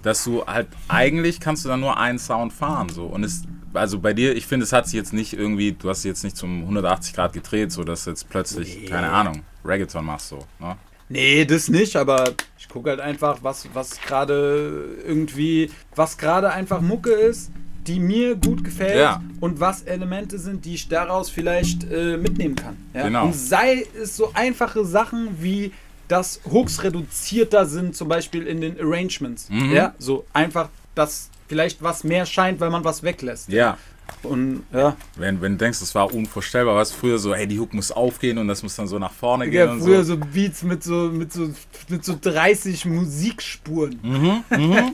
dass 0.02 0.25
du 0.25 0.47
halt, 0.47 0.69
eigentlich 0.87 1.40
kannst 1.40 1.64
du 1.64 1.69
da 1.69 1.76
nur 1.76 1.99
einen 1.99 2.19
Sound 2.19 2.52
fahren, 2.52 2.88
so. 2.88 3.07
Und 3.07 3.25
es, 3.25 3.43
also 3.75 3.99
bei 3.99 4.12
dir, 4.12 4.37
ich 4.37 4.47
finde, 4.47 4.64
es 4.64 4.73
hat 4.73 4.87
sich 4.87 4.95
jetzt 4.95 5.12
nicht 5.12 5.33
irgendwie, 5.33 5.73
du 5.73 5.88
hast 5.88 6.04
jetzt 6.04 6.25
nicht 6.25 6.37
zum 6.37 6.62
180 6.62 7.14
Grad 7.14 7.33
gedreht, 7.33 7.73
so 7.73 7.85
dass 7.85 8.04
jetzt 8.07 8.28
plötzlich, 8.28 8.87
keine 8.87 9.11
Ahnung, 9.11 9.43
Reggaeton 9.64 10.04
machst, 10.04 10.28
so, 10.28 10.47
ne? 10.61 10.76
Nee, 11.11 11.47
das 11.47 11.69
nicht, 11.69 11.97
aber 11.97 12.35
ich 12.59 12.69
gucke 12.69 12.90
halt 12.90 13.00
einfach, 13.00 13.38
was, 13.43 13.66
was 13.73 13.99
gerade 13.99 14.99
irgendwie, 15.07 15.71
was 15.97 16.19
gerade 16.19 16.50
einfach 16.50 16.83
Mucke 16.83 17.12
ist, 17.12 17.50
die 17.88 17.99
mir 17.99 18.37
gut 18.37 18.62
gefällt 18.62 18.97
Ja. 18.99 19.23
und 19.40 19.59
was 19.61 19.83
Elemente 19.83 20.38
sind, 20.38 20.64
die 20.64 20.75
ich 20.75 20.88
daraus 20.88 21.30
vielleicht 21.30 21.90
äh, 21.90 22.16
mitnehmen 22.16 22.54
kann. 22.54 22.76
Ja? 22.95 23.04
Genau. 23.04 23.25
Und 23.26 23.35
sei 23.35 23.87
es 24.00 24.16
so 24.16 24.30
einfache 24.35 24.85
Sachen 24.85 25.28
wie 25.40 25.73
dass 26.09 26.40
Hooks 26.50 26.83
reduzierter 26.83 27.66
sind, 27.66 27.95
zum 27.95 28.09
Beispiel 28.09 28.47
in 28.47 28.62
den 28.62 28.80
Arrangements. 28.80 29.50
Mhm. 29.50 29.73
Ja, 29.75 29.95
so 29.99 30.25
einfach, 30.33 30.71
dass 30.95 31.28
vielleicht 31.49 31.83
was 31.83 32.02
mehr 32.02 32.25
scheint, 32.25 32.61
weil 32.61 32.71
man 32.71 32.83
was 32.83 33.02
weglässt. 33.02 33.50
Ja. 33.50 33.76
Und 34.23 34.65
ja, 34.73 34.97
Wenn, 35.17 35.41
wenn 35.41 35.53
du 35.53 35.59
denkst, 35.59 35.81
das 35.81 35.95
war 35.95 36.12
unvorstellbar, 36.12 36.75
was 36.75 36.93
früher 36.93 37.19
so, 37.19 37.35
hey, 37.35 37.47
die 37.47 37.59
Hook 37.61 37.73
muss 37.75 37.93
aufgehen 37.93 38.38
und 38.38 38.49
das 38.49 38.62
muss 38.62 38.75
dann 38.77 38.88
so 38.88 38.99
nach 38.99 39.12
vorne 39.12 39.49
gehen 39.49 39.69
ja 39.69 39.77
früher 39.77 40.05
so. 40.05 40.15
so 40.15 40.21
Beats 40.33 40.62
mit 40.62 40.83
so, 40.83 41.11
mit 41.12 41.33
so, 41.33 41.50
mit 41.88 42.05
so 42.05 42.17
30 42.21 42.85
Musikspuren. 42.87 44.00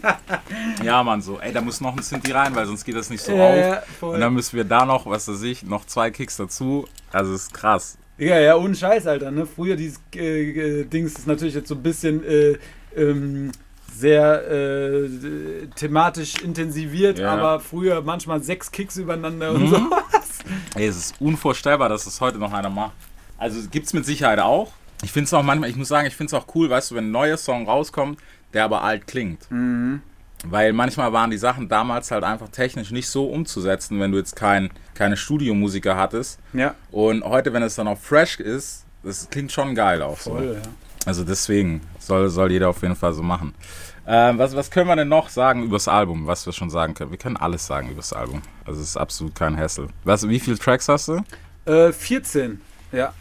Ja, 0.85 1.03
Mann, 1.03 1.23
so, 1.23 1.39
ey, 1.41 1.53
da 1.53 1.61
muss 1.61 1.81
noch 1.81 1.97
ein 1.97 2.03
Sinti 2.03 2.33
rein, 2.33 2.55
weil 2.55 2.67
sonst 2.67 2.85
geht 2.85 2.97
das 2.97 3.11
nicht 3.11 3.23
so 3.23 3.33
Ja, 3.33 3.49
auf. 3.49 3.57
ja, 3.57 3.83
und 4.09 4.21
dann 4.21 4.35
müssen 4.35 4.57
wir 4.57 4.65
da 4.65 4.85
noch, 4.85 5.07
was 5.07 5.29
weiß 5.29 5.43
ich, 5.43 5.63
noch 5.63 5.87
zwei 5.87 6.11
Kicks 6.11 6.37
dazu. 6.37 6.87
Also, 7.13 7.33
das 7.33 7.43
ist 7.43 7.55
krass. 7.55 7.99
Ja, 8.19 8.39
ja, 8.39 8.57
ohne 8.57 8.75
Scheiß, 8.75 9.07
Alter. 9.07 9.31
Ne? 9.31 9.47
Früher 9.47 9.77
dieses 9.77 10.01
äh, 10.15 10.81
äh, 10.81 10.85
Dings 10.85 11.13
ist 11.19 11.27
natürlich 11.27 11.55
jetzt 11.55 11.69
so 11.69 11.75
ein 11.75 11.83
bisschen 11.83 12.25
äh, 12.25 12.59
ähm, 12.97 13.51
sehr 13.97 14.51
äh, 14.51 15.09
thematisch 15.77 16.41
intensiviert, 16.43 17.19
Ja. 17.19 17.31
aber 17.33 17.61
früher 17.61 18.03
manchmal 18.03 18.43
sechs 18.43 18.71
Kicks 18.71 18.97
übereinander 18.97 19.53
und 19.53 19.69
sowas. 19.69 20.39
Ey, 20.75 20.87
es 20.87 20.97
ist 20.97 21.15
unvorstellbar, 21.21 21.89
dass 21.89 22.05
das 22.05 22.21
heute 22.21 22.39
noch 22.39 22.53
einer 22.53 22.71
macht. 22.71 22.93
Also, 23.39 23.61
gibt 23.71 23.87
es 23.87 23.93
mit 23.93 24.05
Sicherheit 24.07 24.39
auch. 24.41 24.73
Ich 25.03 25.13
finde 25.13 25.27
es 25.27 25.35
auch 25.35 25.43
manchmal, 25.43 25.69
ich 25.71 25.77
muss 25.77 25.89
sagen, 25.89 26.07
ich 26.07 26.17
finde 26.17 26.35
es 26.37 26.43
auch 26.43 26.47
cool, 26.55 26.71
weißt 26.71 26.91
du, 26.91 26.95
wenn 26.95 27.09
ein 27.09 27.11
neuer 27.11 27.37
Song 27.37 27.67
rauskommt, 27.69 28.19
der 28.53 28.65
aber 28.65 28.83
alt 28.83 29.07
klingt. 29.07 29.47
Weil 30.47 30.73
manchmal 30.73 31.13
waren 31.13 31.31
die 31.31 31.39
Sachen 31.39 31.69
damals 31.69 32.11
halt 32.11 32.23
einfach 32.25 32.49
technisch 32.49 32.91
nicht 32.91 33.09
so 33.09 33.27
umzusetzen, 33.27 33.99
wenn 34.01 34.13
du 34.13 34.19
jetzt 34.19 34.37
kein, 34.37 34.71
keine 34.95 35.17
Studiomusiker 35.17 35.97
hattest. 35.97 36.39
Ja. 36.53 36.75
Und 36.91 37.25
heute, 37.25 37.53
wenn 37.53 37.63
es 37.63 37.75
dann 37.77 37.89
auch 37.89 37.99
fresh 37.99 38.41
ist, 38.41 38.85
das 39.03 39.29
klingt 39.31 39.53
schon 39.53 39.75
geil 39.75 40.03
auch 40.03 40.19
so. 40.19 40.33
Voll, 40.37 40.59
ja. 40.63 40.69
Also 41.07 41.25
deswegen 41.25 41.81
soll, 41.99 42.29
soll 42.29 42.51
jeder 42.53 42.69
auf 42.69 42.83
jeden 42.83 42.97
Fall 42.97 43.13
so 43.13 43.23
machen. 43.23 43.55
Ähm, 44.07 44.39
was, 44.39 44.55
was 44.55 44.71
können 44.71 44.89
wir 44.89 44.97
denn 44.97 45.09
noch 45.09 45.29
sagen 45.31 45.63
übers 45.65 45.89
Album, 45.89 46.27
was 46.27 46.45
wir 46.47 46.53
schon 46.53 46.69
sagen 46.71 46.95
können? 46.95 47.11
Wir 47.11 47.19
können 47.19 47.37
alles 47.37 47.67
sagen 47.67 47.91
übers 47.91 48.13
Album. 48.13 48.43
Also 48.65 48.81
es 48.81 48.89
ist 48.89 48.97
absolut 48.97 49.35
kein 49.35 49.57
Hassel. 49.57 49.89
Was, 50.05 50.29
wie 50.29 50.41
viele 50.41 50.59
Tracks 50.59 50.89
hast 50.89 51.09
du? 51.09 51.21
Äh, 51.65 51.93
14, 51.93 52.61
ja. 52.93 53.13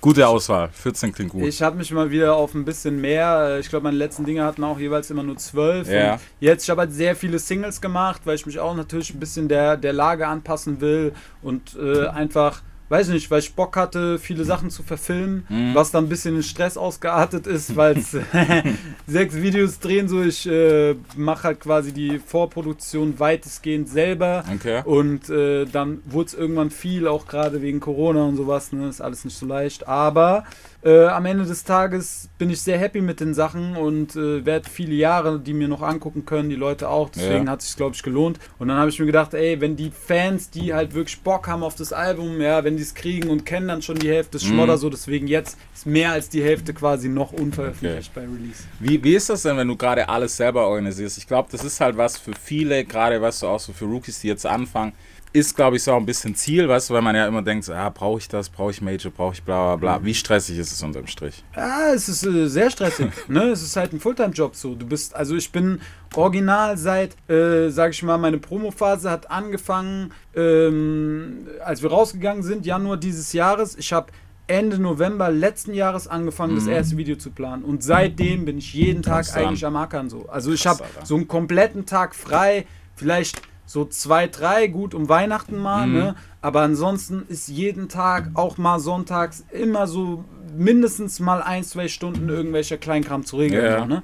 Gute 0.00 0.26
Auswahl. 0.26 0.70
14 0.72 1.12
klingt 1.12 1.32
gut. 1.32 1.42
Ich 1.44 1.60
habe 1.60 1.76
mich 1.76 1.90
mal 1.92 2.10
wieder 2.10 2.34
auf 2.34 2.54
ein 2.54 2.64
bisschen 2.64 3.00
mehr. 3.02 3.56
äh, 3.56 3.60
Ich 3.60 3.68
glaube, 3.68 3.84
meine 3.84 3.98
letzten 3.98 4.24
Dinge 4.24 4.44
hatten 4.44 4.64
auch 4.64 4.78
jeweils 4.78 5.10
immer 5.10 5.22
nur 5.22 5.36
zwölf. 5.36 5.88
Ja. 5.90 6.14
Und 6.14 6.20
Jetzt, 6.40 6.62
ich 6.64 6.70
habe 6.70 6.80
halt 6.82 6.92
sehr 6.92 7.14
viele 7.16 7.38
Singles 7.38 7.80
gemacht, 7.82 8.22
weil 8.24 8.36
ich 8.36 8.46
mich 8.46 8.58
auch 8.60 8.74
natürlich 8.74 9.12
ein 9.12 9.20
bisschen 9.20 9.48
der, 9.48 9.76
der 9.76 9.92
Lage 9.92 10.26
anpassen 10.26 10.80
will 10.80 11.12
und 11.42 11.76
äh, 11.76 12.06
einfach, 12.06 12.62
weiß 12.90 13.08
nicht, 13.08 13.30
weil 13.30 13.38
ich 13.38 13.54
Bock 13.54 13.76
hatte, 13.76 14.18
viele 14.18 14.44
Sachen 14.44 14.68
zu 14.70 14.82
verfilmen, 14.82 15.44
Mhm. 15.48 15.74
was 15.74 15.90
dann 15.90 16.04
ein 16.04 16.08
bisschen 16.08 16.36
in 16.36 16.42
Stress 16.42 16.76
ausgeartet 16.76 17.46
ist, 17.46 17.76
weil 17.76 17.96
es 17.98 18.16
sechs 19.06 19.36
Videos 19.36 19.78
drehen, 19.78 20.08
so 20.08 20.22
ich 20.22 20.46
äh, 20.46 20.94
mache 21.16 21.44
halt 21.44 21.60
quasi 21.60 21.92
die 21.92 22.18
Vorproduktion 22.18 23.18
weitestgehend 23.18 23.88
selber. 23.88 24.44
Okay. 24.54 24.82
Und 24.84 25.30
äh, 25.30 25.64
dann 25.66 26.02
wurde 26.04 26.26
es 26.26 26.34
irgendwann 26.34 26.70
viel, 26.70 27.06
auch 27.06 27.26
gerade 27.26 27.62
wegen 27.62 27.80
Corona 27.80 28.24
und 28.24 28.36
sowas, 28.36 28.72
ne? 28.72 28.88
Ist 28.88 29.00
alles 29.00 29.24
nicht 29.24 29.36
so 29.38 29.46
leicht. 29.46 29.86
Aber 29.88 30.44
äh, 30.82 31.06
am 31.06 31.26
Ende 31.26 31.44
des 31.44 31.64
Tages 31.64 32.30
bin 32.38 32.48
ich 32.48 32.60
sehr 32.62 32.78
happy 32.78 33.00
mit 33.02 33.20
den 33.20 33.34
Sachen 33.34 33.76
und 33.76 34.16
äh, 34.16 34.46
werde 34.46 34.68
viele 34.68 34.94
Jahre 34.94 35.38
die 35.38 35.52
mir 35.52 35.68
noch 35.68 35.82
angucken 35.82 36.24
können, 36.24 36.48
die 36.48 36.56
Leute 36.56 36.88
auch. 36.88 37.10
Deswegen 37.10 37.46
Ja. 37.46 37.52
hat 37.52 37.62
sich 37.62 37.76
glaube 37.76 37.94
ich, 37.94 38.02
gelohnt. 38.02 38.38
Und 38.58 38.68
dann 38.68 38.78
habe 38.78 38.88
ich 38.88 38.98
mir 38.98 39.06
gedacht, 39.06 39.34
ey, 39.34 39.60
wenn 39.60 39.76
die 39.76 39.90
Fans, 39.90 40.48
die 40.50 40.72
halt 40.72 40.94
wirklich 40.94 41.20
Bock 41.20 41.48
haben 41.48 41.62
auf 41.62 41.74
das 41.74 41.92
Album, 41.92 42.40
ja, 42.40 42.64
wenn 42.64 42.76
die 42.76 42.82
es 42.82 42.94
kriegen 42.94 43.28
und 43.28 43.44
kennen 43.44 43.68
dann 43.68 43.82
schon 43.82 43.98
die 43.98 44.08
Hälfte 44.08 44.32
des 44.38 44.44
Mhm. 44.44 44.54
Schmodder 44.54 44.78
so, 44.78 44.88
deswegen 44.88 45.26
jetzt 45.26 45.58
ist 45.74 45.86
mehr 45.86 46.12
als 46.12 46.28
die 46.30 46.42
Hälfte 46.42 46.72
quasi 46.72 47.08
noch 47.08 47.32
unveröffentlicht 47.32 48.14
bei 48.14 48.22
Release. 48.22 48.64
Wie, 48.78 49.02
wie 49.04 49.14
ist 49.14 49.28
das 49.28 49.42
denn, 49.42 49.56
wenn 49.58 49.68
du 49.68 49.76
gerade 49.76 50.08
alles 50.08 50.36
selber 50.36 50.66
organisierst? 50.66 51.18
Ich 51.18 51.26
glaube, 51.26 51.48
das 51.52 51.62
ist 51.62 51.80
halt 51.80 51.96
was 51.96 52.16
für 52.16 52.32
viele, 52.32 52.84
gerade 52.84 53.20
weißt 53.20 53.42
du, 53.42 53.46
auch 53.48 53.60
so 53.60 53.72
für 53.72 53.84
Rookies, 53.84 54.20
die 54.20 54.28
jetzt 54.28 54.46
anfangen, 54.46 54.92
ist, 55.32 55.54
glaube 55.54 55.76
ich, 55.76 55.82
so 55.82 55.94
ein 55.94 56.04
bisschen 56.04 56.34
Ziel, 56.34 56.68
weißt 56.68 56.90
du, 56.90 56.94
weil 56.94 57.02
man 57.02 57.14
ja 57.14 57.26
immer 57.26 57.42
denkt, 57.42 57.64
so, 57.64 57.72
ah, 57.72 57.88
brauche 57.88 58.18
ich 58.18 58.28
das, 58.28 58.48
brauche 58.48 58.72
ich 58.72 58.80
Major, 58.80 59.12
brauche 59.12 59.34
ich 59.34 59.42
bla 59.42 59.76
bla 59.76 59.98
bla. 59.98 60.04
Wie 60.04 60.14
stressig 60.14 60.58
ist 60.58 60.72
es 60.72 60.82
unterm 60.82 61.06
Strich? 61.06 61.44
Ja, 61.54 61.92
es 61.94 62.08
ist 62.08 62.26
äh, 62.26 62.48
sehr 62.48 62.70
stressig. 62.70 63.12
ne? 63.28 63.44
Es 63.44 63.62
ist 63.62 63.76
halt 63.76 63.92
ein 63.92 64.00
Fulltime-Job 64.00 64.56
so. 64.56 64.74
Du 64.74 64.86
bist, 64.86 65.14
also 65.14 65.36
ich 65.36 65.52
bin 65.52 65.80
original 66.16 66.76
seit, 66.76 67.16
äh, 67.30 67.68
sag 67.70 67.92
ich 67.92 68.02
mal, 68.02 68.18
meine 68.18 68.38
Promophase 68.38 69.08
hat 69.08 69.30
angefangen, 69.30 70.12
ähm, 70.34 71.46
als 71.64 71.82
wir 71.82 71.90
rausgegangen 71.90 72.42
sind, 72.42 72.66
Januar 72.66 72.96
dieses 72.96 73.32
Jahres. 73.32 73.76
Ich 73.76 73.92
habe 73.92 74.10
Ende 74.48 74.80
November 74.80 75.30
letzten 75.30 75.74
Jahres 75.74 76.08
angefangen, 76.08 76.56
das 76.56 76.66
erste 76.66 76.96
Video 76.96 77.14
zu 77.14 77.30
planen. 77.30 77.62
Und 77.62 77.84
seitdem 77.84 78.46
bin 78.46 78.58
ich 78.58 78.74
jeden 78.74 79.02
Tag 79.02 79.32
eigentlich 79.36 79.64
am 79.64 79.76
Ackern 79.76 80.10
so. 80.10 80.28
Also 80.28 80.52
ich 80.52 80.66
habe 80.66 80.82
so 81.04 81.14
einen 81.14 81.28
kompletten 81.28 81.86
Tag 81.86 82.16
frei, 82.16 82.66
vielleicht 82.96 83.42
so 83.70 83.84
zwei, 83.84 84.26
drei, 84.26 84.66
gut 84.66 84.94
um 84.94 85.08
Weihnachten 85.08 85.56
mal, 85.56 85.86
Mhm. 85.86 85.92
ne? 85.92 86.14
Aber 86.42 86.62
ansonsten 86.62 87.22
ist 87.28 87.46
jeden 87.46 87.88
Tag, 87.88 88.30
auch 88.34 88.58
mal 88.58 88.80
sonntags, 88.80 89.44
immer 89.52 89.86
so 89.86 90.24
mindestens 90.56 91.20
mal 91.20 91.40
ein, 91.40 91.62
zwei 91.62 91.86
Stunden 91.86 92.28
irgendwelcher 92.28 92.78
Kleinkram 92.78 93.24
zu 93.24 93.36
regeln. 93.36 93.64
Ja. 93.64 93.86
Ne? 93.86 94.02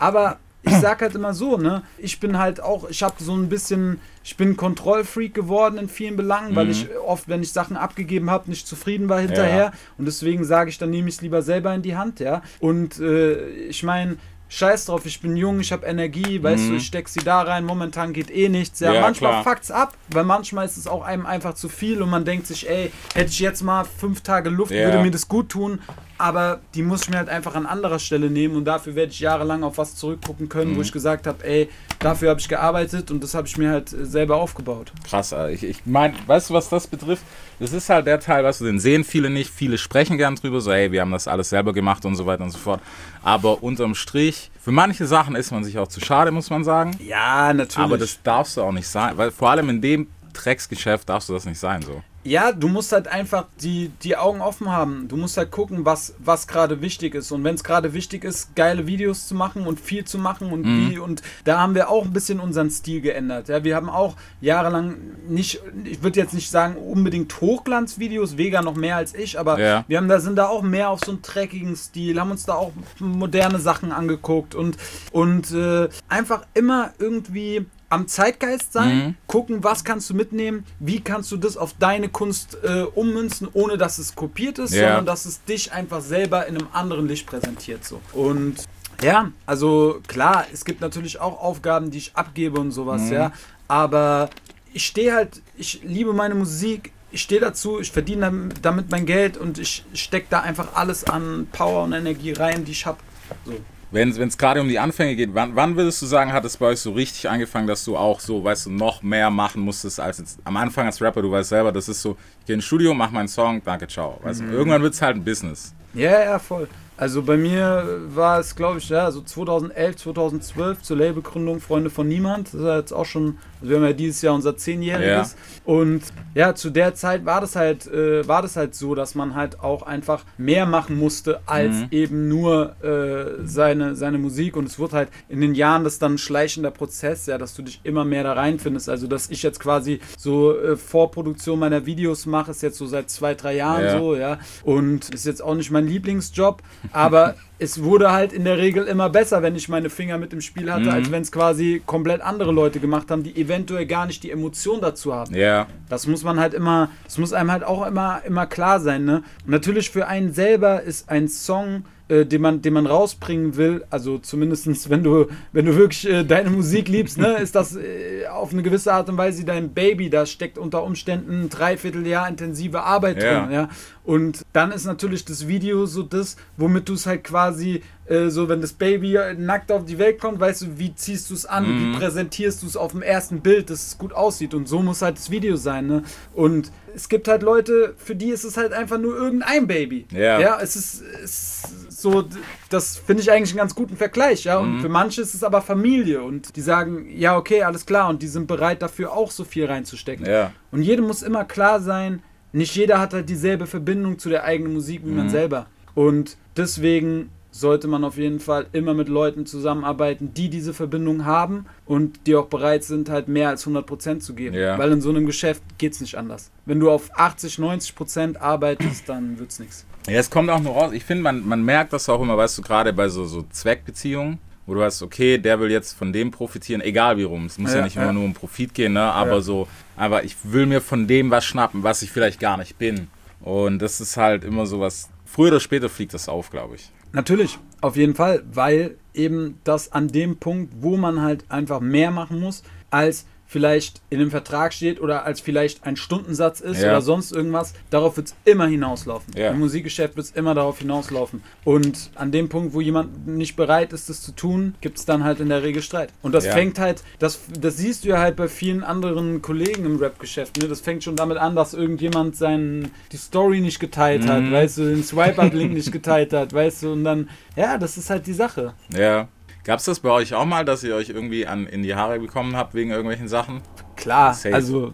Aber 0.00 0.38
ich 0.64 0.74
sag 0.78 1.00
halt 1.00 1.14
immer 1.14 1.32
so, 1.32 1.58
ne? 1.58 1.82
Ich 1.98 2.18
bin 2.18 2.38
halt 2.40 2.60
auch, 2.60 2.88
ich 2.88 3.04
habe 3.04 3.14
so 3.22 3.36
ein 3.36 3.48
bisschen, 3.48 4.00
ich 4.24 4.36
bin 4.36 4.56
Kontrollfreak 4.56 5.32
geworden 5.32 5.78
in 5.78 5.88
vielen 5.88 6.16
Belangen, 6.16 6.56
weil 6.56 6.64
Mhm. 6.64 6.70
ich 6.72 6.88
oft, 7.06 7.28
wenn 7.28 7.40
ich 7.42 7.52
Sachen 7.52 7.76
abgegeben 7.76 8.30
habe, 8.30 8.50
nicht 8.50 8.66
zufrieden 8.66 9.08
war 9.08 9.20
hinterher. 9.20 9.64
Ja. 9.66 9.72
Und 9.96 10.06
deswegen 10.06 10.42
sage 10.44 10.70
ich, 10.70 10.78
dann 10.78 10.90
nehme 10.90 11.08
ich 11.08 11.14
es 11.16 11.20
lieber 11.20 11.42
selber 11.42 11.72
in 11.72 11.82
die 11.82 11.96
Hand, 11.96 12.18
ja. 12.18 12.42
Und 12.58 12.98
äh, 12.98 13.46
ich 13.68 13.84
meine, 13.84 14.16
Scheiß 14.56 14.84
drauf, 14.84 15.04
ich 15.04 15.20
bin 15.20 15.36
jung, 15.36 15.58
ich 15.58 15.72
habe 15.72 15.84
Energie, 15.84 16.40
weißt 16.40 16.68
du, 16.70 16.74
ich 16.74 16.86
steck 16.86 17.08
sie 17.08 17.18
da 17.24 17.42
rein, 17.42 17.64
momentan 17.64 18.12
geht 18.12 18.30
eh 18.30 18.48
nichts. 18.48 18.78
Ja, 18.78 18.90
Mhm. 18.90 18.94
Ja, 18.94 19.00
manchmal 19.00 19.30
klar. 19.32 19.42
fuckt's 19.44 19.70
ab, 19.72 19.94
weil 20.10 20.22
manchmal 20.22 20.64
ist 20.64 20.76
es 20.76 20.86
auch 20.86 21.02
einem 21.02 21.26
einfach 21.26 21.54
zu 21.54 21.68
viel 21.68 22.00
und 22.00 22.08
man 22.10 22.24
denkt 22.24 22.46
sich, 22.46 22.70
ey, 22.70 22.92
hätte 23.14 23.30
ich 23.30 23.40
jetzt 23.40 23.62
mal 23.62 23.84
fünf 23.84 24.20
Tage 24.20 24.50
Luft, 24.50 24.70
Ja. 24.70 24.84
würde 24.86 24.98
mir 25.02 25.10
das 25.10 25.26
gut 25.26 25.48
tun, 25.48 25.80
aber 26.24 26.60
die 26.74 26.82
muss 26.82 27.02
ich 27.02 27.10
mir 27.10 27.18
halt 27.18 27.28
einfach 27.28 27.54
an 27.54 27.66
anderer 27.66 27.98
Stelle 27.98 28.30
nehmen 28.30 28.56
und 28.56 28.64
dafür 28.64 28.94
werde 28.94 29.12
ich 29.12 29.20
jahrelang 29.20 29.62
auf 29.62 29.76
was 29.78 29.94
zurückgucken 29.96 30.48
können, 30.48 30.72
Mhm. 30.72 30.76
wo 30.76 30.80
ich 30.80 30.90
gesagt 30.92 31.26
habe, 31.26 31.44
ey, 31.46 31.68
dafür 31.98 32.30
habe 32.30 32.40
ich 32.40 32.48
gearbeitet 32.48 33.10
und 33.10 33.22
das 33.22 33.34
habe 33.34 33.46
ich 33.46 33.56
mir 33.58 33.70
halt 33.70 33.92
äh, 33.92 34.06
selber 34.06 34.36
aufgebaut. 34.36 34.92
Krass, 35.08 35.32
Alter. 35.34 35.52
ich, 35.52 35.62
ich 35.62 35.84
meine, 35.86 36.14
weißt 36.26 36.48
du, 36.50 36.54
was 36.54 36.68
das 36.70 36.86
betrifft? 36.86 37.22
Das 37.60 37.72
ist 37.72 37.88
halt 37.90 38.06
der 38.06 38.18
Teil, 38.20 38.42
weißt 38.42 38.62
du, 38.62 38.64
den 38.64 38.80
sehen 38.80 39.04
viele 39.04 39.28
nicht. 39.30 39.50
Viele 39.50 39.76
sprechen 39.78 40.16
gern 40.18 40.34
drüber, 40.36 40.60
so, 40.60 40.72
hey, 40.72 40.90
wir 40.90 41.02
haben 41.02 41.12
das 41.12 41.28
alles 41.28 41.50
selber 41.50 41.72
gemacht 41.72 42.04
und 42.06 42.16
so 42.16 42.24
weiter 42.26 42.42
und 42.44 42.50
so 42.50 42.58
fort. 42.58 42.80
Aber 43.22 43.62
unterm 43.62 43.94
Strich, 43.94 44.50
für 44.60 44.72
manche 44.72 45.06
Sachen 45.06 45.36
ist 45.36 45.52
man 45.52 45.62
sich 45.62 45.78
auch 45.78 45.88
zu 45.88 46.00
schade, 46.00 46.30
muss 46.30 46.48
man 46.50 46.64
sagen. 46.64 46.96
Ja, 47.06 47.52
natürlich. 47.52 47.78
Aber 47.84 47.98
das 47.98 48.18
darfst 48.22 48.56
du 48.56 48.62
auch 48.62 48.72
nicht 48.72 48.88
sein, 48.88 49.16
weil 49.18 49.30
vor 49.30 49.50
allem 49.50 49.68
in 49.68 49.80
dem 49.80 50.06
Drecksgeschäft 50.32 51.08
darfst 51.08 51.28
du 51.28 51.32
das 51.34 51.44
nicht 51.44 51.58
sein, 51.60 51.82
so. 51.82 52.02
Ja, 52.24 52.52
du 52.52 52.68
musst 52.68 52.90
halt 52.92 53.06
einfach 53.06 53.44
die, 53.60 53.90
die 54.02 54.16
Augen 54.16 54.40
offen 54.40 54.70
haben. 54.70 55.08
Du 55.08 55.16
musst 55.16 55.36
halt 55.36 55.50
gucken, 55.50 55.84
was, 55.84 56.14
was 56.18 56.46
gerade 56.46 56.80
wichtig 56.80 57.14
ist. 57.14 57.30
Und 57.32 57.44
wenn 57.44 57.54
es 57.54 57.62
gerade 57.62 57.92
wichtig 57.92 58.24
ist, 58.24 58.56
geile 58.56 58.86
Videos 58.86 59.28
zu 59.28 59.34
machen 59.34 59.66
und 59.66 59.78
viel 59.78 60.04
zu 60.04 60.18
machen 60.18 60.50
und 60.50 60.64
Mhm. 60.64 60.90
wie. 60.90 60.98
Und 60.98 61.22
da 61.44 61.60
haben 61.60 61.74
wir 61.74 61.90
auch 61.90 62.04
ein 62.04 62.12
bisschen 62.14 62.40
unseren 62.40 62.70
Stil 62.70 63.02
geändert. 63.02 63.48
Ja, 63.48 63.62
wir 63.62 63.76
haben 63.76 63.90
auch 63.90 64.16
jahrelang 64.40 64.96
nicht, 65.28 65.60
ich 65.84 66.02
würde 66.02 66.18
jetzt 66.18 66.32
nicht 66.32 66.50
sagen 66.50 66.76
unbedingt 66.76 67.40
Hochglanzvideos, 67.40 68.38
Vega 68.38 68.62
noch 68.62 68.74
mehr 68.74 68.96
als 68.96 69.14
ich, 69.14 69.38
aber 69.38 69.58
Ja. 69.60 69.84
wir 69.86 69.98
haben 69.98 70.08
da 70.08 70.18
sind 70.20 70.36
da 70.36 70.46
auch 70.46 70.62
mehr 70.62 70.88
auf 70.90 71.00
so 71.04 71.12
einen 71.12 71.20
dreckigen 71.22 71.76
Stil, 71.76 72.18
haben 72.18 72.30
uns 72.30 72.46
da 72.46 72.54
auch 72.54 72.72
moderne 72.98 73.58
Sachen 73.58 73.92
angeguckt 73.92 74.54
und, 74.54 74.78
und 75.12 75.50
äh, 75.52 75.88
einfach 76.08 76.46
immer 76.54 76.92
irgendwie 76.98 77.66
am 77.94 78.08
Zeitgeist 78.08 78.72
sein, 78.72 78.96
Mhm. 78.96 79.14
gucken, 79.26 79.64
was 79.64 79.84
kannst 79.84 80.10
du 80.10 80.14
mitnehmen, 80.14 80.64
wie 80.80 81.00
kannst 81.00 81.30
du 81.32 81.36
das 81.36 81.56
auf 81.56 81.74
deine 81.78 82.08
Kunst 82.08 82.58
äh, 82.62 82.82
ummünzen, 82.82 83.48
ohne 83.52 83.78
dass 83.78 83.98
es 83.98 84.14
kopiert 84.14 84.58
ist, 84.58 84.74
Ja. 84.74 84.88
sondern 84.88 85.06
dass 85.06 85.24
es 85.24 85.44
dich 85.44 85.72
einfach 85.72 86.00
selber 86.00 86.46
in 86.46 86.56
einem 86.58 86.68
anderen 86.72 87.08
Licht 87.08 87.26
präsentiert. 87.26 87.84
So. 87.84 88.00
Und 88.12 88.56
ja, 89.02 89.30
also 89.46 90.00
klar, 90.06 90.46
es 90.52 90.64
gibt 90.64 90.80
natürlich 90.80 91.20
auch 91.20 91.40
Aufgaben, 91.40 91.90
die 91.90 91.98
ich 91.98 92.16
abgebe 92.16 92.60
und 92.60 92.70
sowas, 92.72 93.02
Mhm. 93.02 93.12
ja. 93.12 93.32
Aber 93.68 94.30
ich 94.72 94.86
stehe 94.86 95.14
halt, 95.14 95.40
ich 95.56 95.80
liebe 95.82 96.12
meine 96.12 96.34
Musik, 96.34 96.92
ich 97.10 97.22
stehe 97.22 97.40
dazu, 97.40 97.80
ich 97.80 97.92
verdiene 97.92 98.22
dam- 98.22 98.48
damit 98.60 98.90
mein 98.90 99.06
Geld 99.06 99.36
und 99.36 99.58
ich 99.58 99.84
stecke 99.94 100.26
da 100.30 100.40
einfach 100.40 100.74
alles 100.74 101.04
an 101.04 101.46
Power 101.52 101.84
und 101.84 101.92
Energie 101.92 102.32
rein, 102.32 102.64
die 102.64 102.72
ich 102.72 102.86
habe. 102.86 102.98
So. 103.46 103.52
Wenn 103.94 104.08
es 104.08 104.36
gerade 104.36 104.60
um 104.60 104.68
die 104.68 104.80
Anfänge 104.80 105.14
geht, 105.14 105.34
wann, 105.34 105.54
wann 105.54 105.76
würdest 105.76 106.02
du 106.02 106.06
sagen, 106.06 106.32
hat 106.32 106.44
es 106.44 106.56
bei 106.56 106.66
euch 106.66 106.80
so 106.80 106.90
richtig 106.90 107.30
angefangen, 107.30 107.68
dass 107.68 107.84
du 107.84 107.96
auch 107.96 108.18
so, 108.18 108.42
weißt 108.42 108.66
du, 108.66 108.70
noch 108.70 109.04
mehr 109.04 109.30
machen 109.30 109.62
musstest 109.62 110.00
als 110.00 110.18
jetzt 110.18 110.40
am 110.42 110.56
Anfang 110.56 110.86
als 110.86 111.00
Rapper? 111.00 111.22
Du 111.22 111.30
weißt 111.30 111.50
selber, 111.50 111.70
das 111.70 111.88
ist 111.88 112.02
so, 112.02 112.16
ich 112.40 112.46
gehe 112.46 112.56
ins 112.56 112.64
Studio, 112.64 112.92
mach 112.92 113.12
meinen 113.12 113.28
Song, 113.28 113.62
danke, 113.64 113.86
ciao. 113.86 114.18
Weißt 114.24 114.40
du, 114.40 114.46
irgendwann 114.46 114.82
wird 114.82 114.94
es 114.94 115.00
halt 115.00 115.16
ein 115.16 115.24
Business. 115.24 115.72
Ja, 115.94 116.24
ja, 116.24 116.38
voll. 116.40 116.66
Also 116.96 117.22
bei 117.22 117.36
mir 117.36 118.00
war 118.06 118.38
es, 118.38 118.54
glaube 118.54 118.78
ich, 118.78 118.88
ja, 118.88 119.10
so 119.10 119.20
2011, 119.20 119.96
2012 119.96 120.82
zur 120.82 120.96
Labelgründung 120.96 121.60
Freunde 121.60 121.90
von 121.90 122.06
Niemand. 122.06 122.48
Das 122.48 122.54
ist 122.54 122.66
ja 122.66 122.78
jetzt 122.78 122.92
auch 122.92 123.04
schon, 123.04 123.38
also 123.60 123.70
wir 123.70 123.78
haben 123.78 123.84
ja 123.84 123.92
dieses 123.92 124.22
Jahr 124.22 124.34
unser 124.34 124.56
Zehnjähriges. 124.56 125.34
Und 125.64 126.02
ja, 126.34 126.54
zu 126.54 126.70
der 126.70 126.94
Zeit 126.94 127.24
war 127.24 127.40
das 127.40 127.56
halt, 127.56 127.88
äh, 127.88 128.26
war 128.28 128.42
das 128.42 128.54
halt 128.54 128.76
so, 128.76 128.94
dass 128.94 129.16
man 129.16 129.34
halt 129.34 129.58
auch 129.60 129.82
einfach 129.82 130.22
mehr 130.38 130.66
machen 130.66 130.96
musste 130.96 131.40
als 131.46 131.74
eben 131.90 132.28
nur 132.28 132.76
äh, 132.84 133.44
seine, 133.44 133.96
seine 133.96 134.18
Musik. 134.18 134.56
Und 134.56 134.66
es 134.66 134.78
wird 134.78 134.92
halt 134.92 135.08
in 135.28 135.40
den 135.40 135.54
Jahren 135.56 135.82
das 135.82 135.98
dann 135.98 136.14
ein 136.14 136.18
schleichender 136.18 136.70
Prozess, 136.70 137.26
ja, 137.26 137.38
dass 137.38 137.54
du 137.54 137.62
dich 137.62 137.80
immer 137.82 138.04
mehr 138.04 138.22
da 138.22 138.34
reinfindest. 138.34 138.88
Also 138.88 139.08
dass 139.08 139.30
ich 139.30 139.42
jetzt 139.42 139.58
quasi 139.58 139.98
so 140.16 140.56
äh, 140.56 140.76
Vorproduktion 140.76 141.58
meiner 141.58 141.86
Videos 141.86 142.26
mache, 142.26 142.52
ist 142.52 142.62
jetzt 142.62 142.78
so 142.78 142.86
seit 142.86 143.10
zwei, 143.10 143.34
drei 143.34 143.56
Jahren 143.56 143.84
Ja. 143.84 143.98
so, 143.98 144.14
ja. 144.14 144.38
Und 144.62 145.12
ist 145.12 145.26
jetzt 145.26 145.42
auch 145.42 145.56
nicht 145.56 145.72
mein 145.72 145.88
Lieblingsjob, 145.88 146.62
aber 146.92 147.34
es 147.58 147.82
wurde 147.82 148.12
halt 148.12 148.32
in 148.32 148.44
der 148.44 148.58
Regel 148.58 148.84
immer 148.84 149.08
besser, 149.08 149.42
wenn 149.42 149.54
ich 149.54 149.68
meine 149.68 149.88
Finger 149.88 150.18
mit 150.18 150.32
im 150.32 150.40
Spiel 150.40 150.72
hatte, 150.72 150.90
als 150.90 151.10
wenn 151.10 151.22
es 151.22 151.30
quasi 151.30 151.82
komplett 151.86 152.20
andere 152.20 152.52
Leute 152.52 152.80
gemacht 152.80 153.10
haben, 153.10 153.22
die 153.22 153.36
eventuell 153.40 153.86
gar 153.86 154.06
nicht 154.06 154.22
die 154.22 154.30
Emotion 154.30 154.80
dazu 154.80 155.14
haben. 155.14 155.34
Ja, 155.34 155.66
Das 155.88 156.06
muss 156.06 156.24
man 156.24 156.40
halt 156.40 156.52
immer, 156.52 156.90
das 157.04 157.16
muss 157.18 157.32
einem 157.32 157.52
halt 157.52 157.64
auch 157.64 157.86
immer, 157.86 158.22
immer 158.26 158.46
klar 158.46 158.80
sein, 158.80 159.04
ne? 159.04 159.22
Und 159.44 159.50
natürlich 159.50 159.90
für 159.90 160.06
einen 160.08 160.32
selber 160.32 160.82
ist 160.82 161.08
ein 161.08 161.28
Song, 161.28 161.84
äh, 162.14 162.26
den 162.26 162.42
man, 162.42 162.62
den 162.62 162.72
man 162.74 162.86
rausbringen 162.86 163.56
will, 163.56 163.84
also 163.90 164.18
zumindestens 164.18 164.88
wenn 164.90 165.02
du, 165.02 165.26
wenn 165.52 165.66
du 165.66 165.76
wirklich 165.76 166.08
äh, 166.08 166.24
deine 166.24 166.50
Musik 166.50 166.88
liebst, 166.88 167.18
ne, 167.18 167.34
ist 167.38 167.54
das 167.54 167.76
äh, 167.76 168.26
auf 168.30 168.52
eine 168.52 168.62
gewisse 168.62 168.92
Art 168.92 169.08
und 169.08 169.16
Weise 169.16 169.44
dein 169.44 169.74
Baby, 169.74 170.10
da 170.10 170.26
steckt 170.26 170.58
unter 170.58 170.84
Umständen 170.84 171.44
ein 171.44 171.48
Dreivierteljahr 171.48 172.28
intensive 172.28 172.82
Arbeit 172.82 173.22
Ja. 173.22 173.40
drin, 173.44 173.52
ja. 173.52 173.68
Und 174.04 174.42
dann 174.52 174.70
ist 174.70 174.84
natürlich 174.84 175.24
das 175.24 175.48
Video 175.48 175.86
so 175.86 176.02
das, 176.02 176.36
womit 176.56 176.88
du 176.88 176.92
es 176.92 177.06
halt 177.06 177.24
quasi 177.24 177.82
äh, 178.06 178.28
so 178.28 178.48
wenn 178.48 178.60
das 178.60 178.72
Baby 178.74 179.18
nackt 179.38 179.72
auf 179.72 179.84
die 179.84 179.98
Welt 179.98 180.20
kommt, 180.20 180.38
weißt 180.40 180.62
du, 180.62 180.78
wie 180.78 180.94
ziehst 180.94 181.30
du 181.30 181.34
es 181.34 181.46
an, 181.46 181.64
Mhm. 181.64 181.94
wie 181.94 181.98
präsentierst 181.98 182.62
du 182.62 182.66
es 182.66 182.76
auf 182.76 182.92
dem 182.92 183.02
ersten 183.02 183.40
Bild, 183.40 183.70
dass 183.70 183.86
es 183.86 183.98
gut 183.98 184.12
aussieht 184.12 184.52
und 184.54 184.68
so 184.68 184.80
muss 184.82 185.02
halt 185.02 185.16
das 185.16 185.30
Video 185.30 185.56
sein, 185.56 185.86
ne? 185.86 186.02
Und 186.34 186.70
es 186.94 187.08
gibt 187.08 187.26
halt 187.28 187.42
Leute, 187.42 187.94
für 187.96 188.14
die 188.14 188.28
ist 188.28 188.44
es 188.44 188.56
halt 188.56 188.72
einfach 188.72 188.98
nur 188.98 189.16
irgendein 189.16 189.66
Baby. 189.66 190.06
Ja. 190.12 190.38
Ja, 190.38 190.58
es 190.60 190.76
ist, 190.76 191.02
es 191.24 191.64
ist 191.88 192.00
so, 192.02 192.24
das 192.70 192.98
finde 192.98 193.22
ich 193.22 193.32
eigentlich 193.32 193.50
einen 193.50 193.58
ganz 193.58 193.74
guten 193.74 193.96
Vergleich, 193.96 194.44
ja. 194.44 194.60
Mhm. 194.60 194.74
Und 194.76 194.80
für 194.82 194.88
manche 194.88 195.22
ist 195.22 195.34
es 195.34 195.42
aber 195.42 195.60
Familie 195.62 196.22
und 196.22 196.54
die 196.56 196.60
sagen, 196.60 197.06
ja, 197.10 197.36
okay, 197.36 197.62
alles 197.62 197.84
klar, 197.86 198.08
und 198.10 198.22
die 198.22 198.28
sind 198.28 198.46
bereit 198.46 198.82
dafür 198.82 199.12
auch 199.12 199.30
so 199.30 199.44
viel 199.44 199.64
reinzustecken. 199.66 200.26
Ja. 200.26 200.52
Und 200.70 200.82
jedem 200.82 201.06
muss 201.06 201.22
immer 201.22 201.44
klar 201.44 201.80
sein, 201.80 202.22
nicht 202.52 202.76
jeder 202.76 203.00
hat 203.00 203.12
halt 203.14 203.28
dieselbe 203.28 203.66
Verbindung 203.66 204.18
zu 204.20 204.28
der 204.28 204.44
eigenen 204.44 204.74
Musik 204.74 205.00
wie 205.04 205.10
Mhm. 205.10 205.16
man 205.16 205.30
selber. 205.30 205.66
Und 205.94 206.36
deswegen 206.56 207.30
sollte 207.54 207.86
man 207.86 208.02
auf 208.02 208.16
jeden 208.16 208.40
Fall 208.40 208.66
immer 208.72 208.94
mit 208.94 209.08
Leuten 209.08 209.46
zusammenarbeiten, 209.46 210.34
die 210.34 210.48
diese 210.48 210.74
Verbindung 210.74 211.24
haben 211.24 211.66
und 211.86 212.26
die 212.26 212.34
auch 212.34 212.46
bereit 212.46 212.82
sind, 212.82 213.08
halt 213.08 213.28
mehr 213.28 213.48
als 213.48 213.64
100% 213.64 214.18
zu 214.18 214.34
geben. 214.34 214.56
Ja. 214.56 214.76
Weil 214.76 214.90
in 214.90 215.00
so 215.00 215.10
einem 215.10 215.24
Geschäft 215.24 215.62
geht 215.78 215.92
es 215.92 216.00
nicht 216.00 216.16
anders. 216.16 216.50
Wenn 216.66 216.80
du 216.80 216.90
auf 216.90 217.10
80, 217.16 217.58
90% 217.58 218.38
arbeitest, 218.38 219.08
dann 219.08 219.38
wird 219.38 219.50
es 219.52 219.60
nichts. 219.60 219.86
Ja, 220.08 220.14
es 220.14 220.30
kommt 220.30 220.50
auch 220.50 220.58
nur 220.58 220.72
raus. 220.72 220.92
Ich 220.92 221.04
finde, 221.04 221.22
man, 221.22 221.46
man 221.46 221.62
merkt 221.64 221.92
das 221.92 222.08
auch 222.08 222.20
immer, 222.20 222.36
weißt 222.36 222.58
du, 222.58 222.62
gerade 222.62 222.92
bei 222.92 223.08
so, 223.08 223.24
so 223.24 223.44
Zweckbeziehungen, 223.50 224.38
wo 224.66 224.74
du 224.74 224.80
weißt, 224.80 225.02
okay, 225.04 225.38
der 225.38 225.60
will 225.60 225.70
jetzt 225.70 225.92
von 225.92 226.12
dem 226.12 226.32
profitieren, 226.32 226.80
egal 226.80 227.18
wie 227.18 227.22
rum. 227.22 227.46
Es 227.46 227.56
muss 227.58 227.70
ja, 227.70 227.78
Ja, 227.78 227.84
nicht 227.84 227.94
ja. 227.94 228.02
immer 228.02 228.14
nur 228.14 228.24
um 228.24 228.34
Profit 228.34 228.74
gehen, 228.74 228.94
ne? 228.94 229.02
aber 229.02 229.36
Ja. 229.36 229.40
so, 229.42 229.68
aber 229.96 230.24
ich 230.24 230.34
will 230.42 230.66
mir 230.66 230.80
von 230.80 231.06
dem 231.06 231.30
was 231.30 231.44
schnappen, 231.44 231.84
was 231.84 232.02
ich 232.02 232.10
vielleicht 232.10 232.40
gar 232.40 232.56
nicht 232.56 232.78
bin. 232.78 233.06
Und 233.40 233.78
das 233.78 234.00
ist 234.00 234.16
halt 234.16 234.42
immer 234.42 234.66
so 234.66 234.80
was, 234.80 235.08
früher 235.24 235.48
oder 235.52 235.60
später 235.60 235.88
fliegt 235.88 236.14
das 236.14 236.28
auf, 236.28 236.50
glaube 236.50 236.74
ich. 236.74 236.90
Natürlich, 237.14 237.60
auf 237.80 237.94
jeden 237.94 238.16
Fall, 238.16 238.42
weil 238.52 238.96
eben 239.14 239.60
das 239.62 239.92
an 239.92 240.08
dem 240.08 240.38
Punkt, 240.38 240.74
wo 240.80 240.96
man 240.96 241.22
halt 241.22 241.48
einfach 241.48 241.78
mehr 241.78 242.10
machen 242.10 242.40
muss, 242.40 242.64
als 242.90 243.26
vielleicht 243.54 244.00
in 244.10 244.18
dem 244.18 244.32
Vertrag 244.32 244.74
steht 244.74 245.00
oder 245.00 245.24
als 245.24 245.38
vielleicht 245.40 245.84
ein 245.84 245.94
Stundensatz 245.96 246.58
ist 246.60 246.82
Ja. 246.82 246.88
oder 246.88 247.02
sonst 247.02 247.30
irgendwas, 247.30 247.72
darauf 247.88 248.16
wird 248.16 248.26
es 248.26 248.34
immer 248.44 248.66
hinauslaufen. 248.66 249.32
Ja. 249.36 249.50
Im 249.50 249.60
Musikgeschäft 249.60 250.16
wird 250.16 250.26
es 250.26 250.32
immer 250.32 250.56
darauf 250.56 250.80
hinauslaufen. 250.80 251.40
Und 251.62 252.10
an 252.16 252.32
dem 252.32 252.48
Punkt, 252.48 252.74
wo 252.74 252.80
jemand 252.80 253.28
nicht 253.28 253.54
bereit 253.54 253.92
ist, 253.92 254.10
das 254.10 254.22
zu 254.22 254.32
tun, 254.32 254.74
gibt 254.80 254.98
es 254.98 255.04
dann 255.04 255.22
halt 255.22 255.38
in 255.38 255.50
der 255.50 255.62
Regel 255.62 255.82
Streit. 255.82 256.08
Und 256.20 256.32
das 256.34 256.46
Ja. 256.46 256.52
fängt 256.52 256.80
halt, 256.80 257.04
das, 257.20 257.38
das 257.60 257.76
siehst 257.76 258.02
du 258.04 258.08
ja 258.08 258.18
halt 258.18 258.34
bei 258.34 258.48
vielen 258.48 258.82
anderen 258.82 259.40
Kollegen 259.40 259.84
im 259.84 259.98
Rap-Geschäft. 259.98 260.60
Ne? 260.60 260.66
Das 260.66 260.80
fängt 260.80 261.04
schon 261.04 261.14
damit 261.14 261.36
an, 261.38 261.54
dass 261.54 261.74
irgendjemand 261.74 262.34
seinen, 262.34 262.90
die 263.12 263.16
Story 263.18 263.60
nicht 263.60 263.78
geteilt 263.78 264.24
Mhm. 264.24 264.28
hat, 264.30 264.50
weißt 264.50 264.78
du, 264.78 264.82
den 264.96 265.04
Swipe-Up-Link 265.04 265.72
nicht 265.74 265.92
geteilt 265.92 266.32
hat, 266.32 266.52
weißt 266.52 266.82
du, 266.82 266.92
und 266.92 267.04
dann, 267.04 267.28
ja, 267.54 267.78
das 267.78 267.96
ist 267.98 268.10
halt 268.10 268.26
die 268.26 268.32
Sache. 268.32 268.74
Ja. 268.92 269.28
Gab 269.64 269.78
es 269.78 269.86
das 269.86 270.00
bei 270.00 270.10
euch 270.10 270.34
auch 270.34 270.44
mal, 270.44 270.64
dass 270.64 270.84
ihr 270.84 270.94
euch 270.94 271.08
irgendwie 271.08 271.46
an, 271.46 271.66
in 271.66 271.82
die 271.82 271.94
Haare 271.94 272.18
bekommen 272.20 272.54
habt 272.54 272.74
wegen 272.74 272.90
irgendwelchen 272.90 273.28
Sachen? 273.28 273.62
Klar, 273.96 274.34
Safe. 274.34 274.54
also 274.54 274.92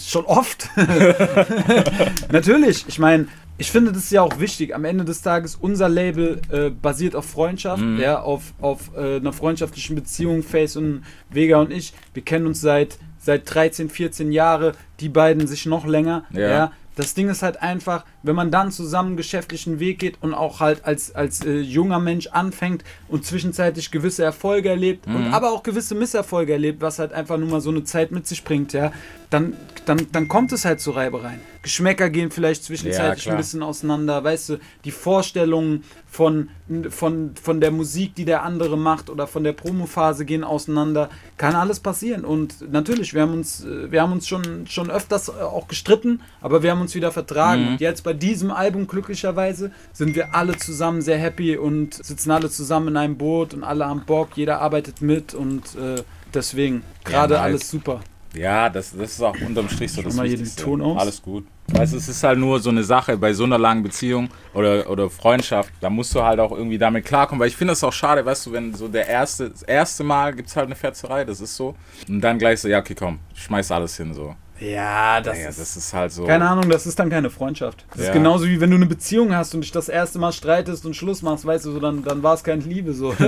schon 0.00 0.24
oft. 0.24 0.70
Natürlich, 2.32 2.84
ich 2.88 2.98
meine, 2.98 3.26
ich 3.58 3.70
finde 3.70 3.92
das 3.92 4.04
ist 4.04 4.12
ja 4.12 4.22
auch 4.22 4.38
wichtig. 4.38 4.74
Am 4.74 4.84
Ende 4.84 5.04
des 5.04 5.22
Tages, 5.22 5.56
unser 5.56 5.88
Label 5.88 6.40
äh, 6.50 6.70
basiert 6.70 7.14
auf 7.16 7.26
Freundschaft, 7.26 7.82
Mhm. 7.82 8.00
ja, 8.00 8.20
auf, 8.20 8.52
auf 8.60 8.90
äh, 8.96 9.16
einer 9.16 9.32
freundschaftlichen 9.32 9.94
Beziehung, 9.96 10.42
Face 10.42 10.76
und 10.76 11.02
Vega 11.30 11.58
und 11.58 11.72
ich. 11.72 11.92
Wir 12.14 12.22
kennen 12.24 12.46
uns 12.46 12.60
seit, 12.60 12.98
seit 13.18 13.52
13, 13.54 13.88
14 13.90 14.32
Jahre, 14.32 14.72
die 15.00 15.08
beiden 15.08 15.46
sich 15.46 15.66
noch 15.66 15.86
länger. 15.86 16.24
Ja. 16.32 16.48
Ja. 16.48 16.72
Das 16.96 17.12
Ding 17.14 17.28
ist 17.28 17.42
halt 17.42 17.60
einfach, 17.62 18.04
wenn 18.26 18.36
man 18.36 18.50
dann 18.50 18.70
zusammen 18.72 19.16
geschäftlichen 19.16 19.80
Weg 19.80 19.98
geht 19.98 20.18
und 20.20 20.34
auch 20.34 20.60
halt 20.60 20.84
als, 20.84 21.14
als 21.14 21.44
äh, 21.44 21.58
junger 21.60 21.98
Mensch 21.98 22.26
anfängt 22.28 22.84
und 23.08 23.24
zwischenzeitlich 23.24 23.90
gewisse 23.90 24.24
Erfolge 24.24 24.68
erlebt 24.70 25.06
Mhm. 25.06 25.16
und 25.16 25.34
aber 25.34 25.52
auch 25.52 25.62
gewisse 25.62 25.94
Misserfolge 25.94 26.52
erlebt, 26.52 26.80
was 26.80 26.98
halt 26.98 27.12
einfach 27.12 27.38
nur 27.38 27.48
mal 27.48 27.60
so 27.60 27.70
eine 27.70 27.84
Zeit 27.84 28.10
mit 28.12 28.26
sich 28.26 28.44
bringt, 28.44 28.72
ja, 28.72 28.92
dann, 29.30 29.54
dann, 29.86 30.06
dann 30.12 30.28
kommt 30.28 30.52
es 30.52 30.64
halt 30.64 30.80
zu 30.80 30.92
Reibereien. 30.92 31.40
Geschmäcker 31.62 32.10
gehen 32.10 32.30
vielleicht 32.30 32.62
zwischenzeitlich 32.62 33.24
klar. 33.24 33.34
ein 33.34 33.38
bisschen 33.38 33.62
auseinander, 33.62 34.22
weißt 34.22 34.50
du, 34.50 34.58
die 34.84 34.92
Vorstellungen 34.92 35.82
von, 36.08 36.48
von, 36.90 37.32
von 37.40 37.60
der 37.60 37.72
Musik, 37.72 38.14
die 38.14 38.24
der 38.24 38.44
andere 38.44 38.78
macht 38.78 39.10
oder 39.10 39.26
von 39.26 39.42
der 39.42 39.52
Promophase 39.52 40.24
gehen 40.24 40.44
auseinander. 40.44 41.10
Kann 41.36 41.56
alles 41.56 41.80
passieren. 41.80 42.24
Und 42.24 42.70
natürlich, 42.72 43.14
wir 43.14 43.22
haben 43.22 43.32
uns, 43.34 43.64
äh, 43.64 43.90
wir 43.90 44.00
haben 44.00 44.12
uns 44.12 44.28
schon, 44.28 44.66
schon 44.68 44.90
öfters 44.90 45.28
äh, 45.28 45.32
auch 45.32 45.66
gestritten, 45.66 46.22
aber 46.40 46.62
wir 46.62 46.70
haben 46.70 46.80
uns 46.80 46.94
wieder 46.94 47.10
vertragen. 47.10 47.68
Und 47.68 47.80
jetzt 47.80 48.04
bei 48.04 48.12
diesem 48.16 48.50
Album 48.50 48.86
glücklicherweise 48.86 49.70
sind 49.92 50.14
wir 50.14 50.34
alle 50.34 50.56
zusammen 50.56 51.02
sehr 51.02 51.18
happy 51.18 51.56
und 51.56 51.94
sitzen 51.94 52.30
alle 52.30 52.50
zusammen 52.50 52.88
in 52.88 52.96
einem 52.96 53.16
Boot 53.16 53.54
und 53.54 53.64
alle 53.64 53.86
haben 53.86 54.04
Bock, 54.04 54.30
jeder 54.34 54.60
arbeitet 54.60 55.00
mit 55.02 55.34
und 55.34 55.74
äh, 55.76 56.02
deswegen 56.34 56.82
gerade 57.04 57.34
nice. 57.34 57.42
alles 57.42 57.70
super. 57.70 58.00
Ja, 58.34 58.68
das, 58.68 58.92
das 58.96 59.12
ist 59.12 59.22
auch 59.22 59.36
unterm 59.40 59.68
Strich 59.68 59.92
so 59.92 60.02
das 60.02 60.14
mal 60.14 60.26
hier 60.26 60.36
den. 60.36 60.56
Ton 60.56 60.82
aus. 60.82 61.00
Alles 61.00 61.22
gut. 61.22 61.46
Weißt 61.68 61.94
du, 61.94 61.96
es 61.96 62.08
ist 62.08 62.22
halt 62.22 62.38
nur 62.38 62.60
so 62.60 62.70
eine 62.70 62.84
Sache 62.84 63.16
bei 63.16 63.32
so 63.32 63.44
einer 63.44 63.58
langen 63.58 63.82
Beziehung 63.82 64.28
oder, 64.54 64.88
oder 64.88 65.10
Freundschaft, 65.10 65.72
da 65.80 65.90
musst 65.90 66.14
du 66.14 66.22
halt 66.22 66.38
auch 66.38 66.52
irgendwie 66.52 66.78
damit 66.78 67.04
klarkommen, 67.04 67.40
weil 67.40 67.48
ich 67.48 67.56
finde 67.56 67.72
es 67.72 67.82
auch 67.82 67.92
schade, 67.92 68.24
weißt 68.24 68.46
du, 68.46 68.52
wenn 68.52 68.72
so 68.74 68.86
der 68.86 69.08
erste, 69.08 69.50
das 69.50 69.62
erste 69.62 70.04
Mal 70.04 70.34
gibt 70.34 70.48
es 70.48 70.54
halt 70.54 70.66
eine 70.66 70.76
Fetzerei, 70.76 71.24
das 71.24 71.40
ist 71.40 71.56
so, 71.56 71.74
und 72.08 72.20
dann 72.20 72.38
gleich 72.38 72.60
so, 72.60 72.68
ja, 72.68 72.78
okay, 72.78 72.94
komm, 72.94 73.18
schmeiß 73.34 73.72
alles 73.72 73.96
hin, 73.96 74.14
so. 74.14 74.36
Ja, 74.60 75.20
das 75.20 75.38
Ja, 75.38 75.48
ist. 75.50 75.60
das 75.60 75.76
ist 75.76 75.92
halt 75.92 76.12
so. 76.12 76.24
Keine 76.24 76.48
Ahnung, 76.48 76.70
das 76.70 76.86
ist 76.86 76.98
dann 76.98 77.10
keine 77.10 77.28
Freundschaft. 77.30 77.84
Das 77.90 78.00
Ja. 78.02 78.06
ist 78.08 78.12
genauso 78.14 78.46
wie 78.46 78.60
wenn 78.60 78.70
du 78.70 78.76
eine 78.76 78.86
Beziehung 78.86 79.34
hast 79.34 79.54
und 79.54 79.60
dich 79.60 79.70
das 79.72 79.88
erste 79.88 80.18
Mal 80.18 80.32
streitest 80.32 80.86
und 80.86 80.94
Schluss 80.96 81.20
machst, 81.22 81.44
weißt 81.44 81.66
du, 81.66 81.72
so, 81.72 81.80
dann, 81.80 82.02
dann 82.02 82.22
war 82.22 82.34
es 82.34 82.42
keine 82.44 82.62
Liebe 82.62 82.92
so. 82.94 83.14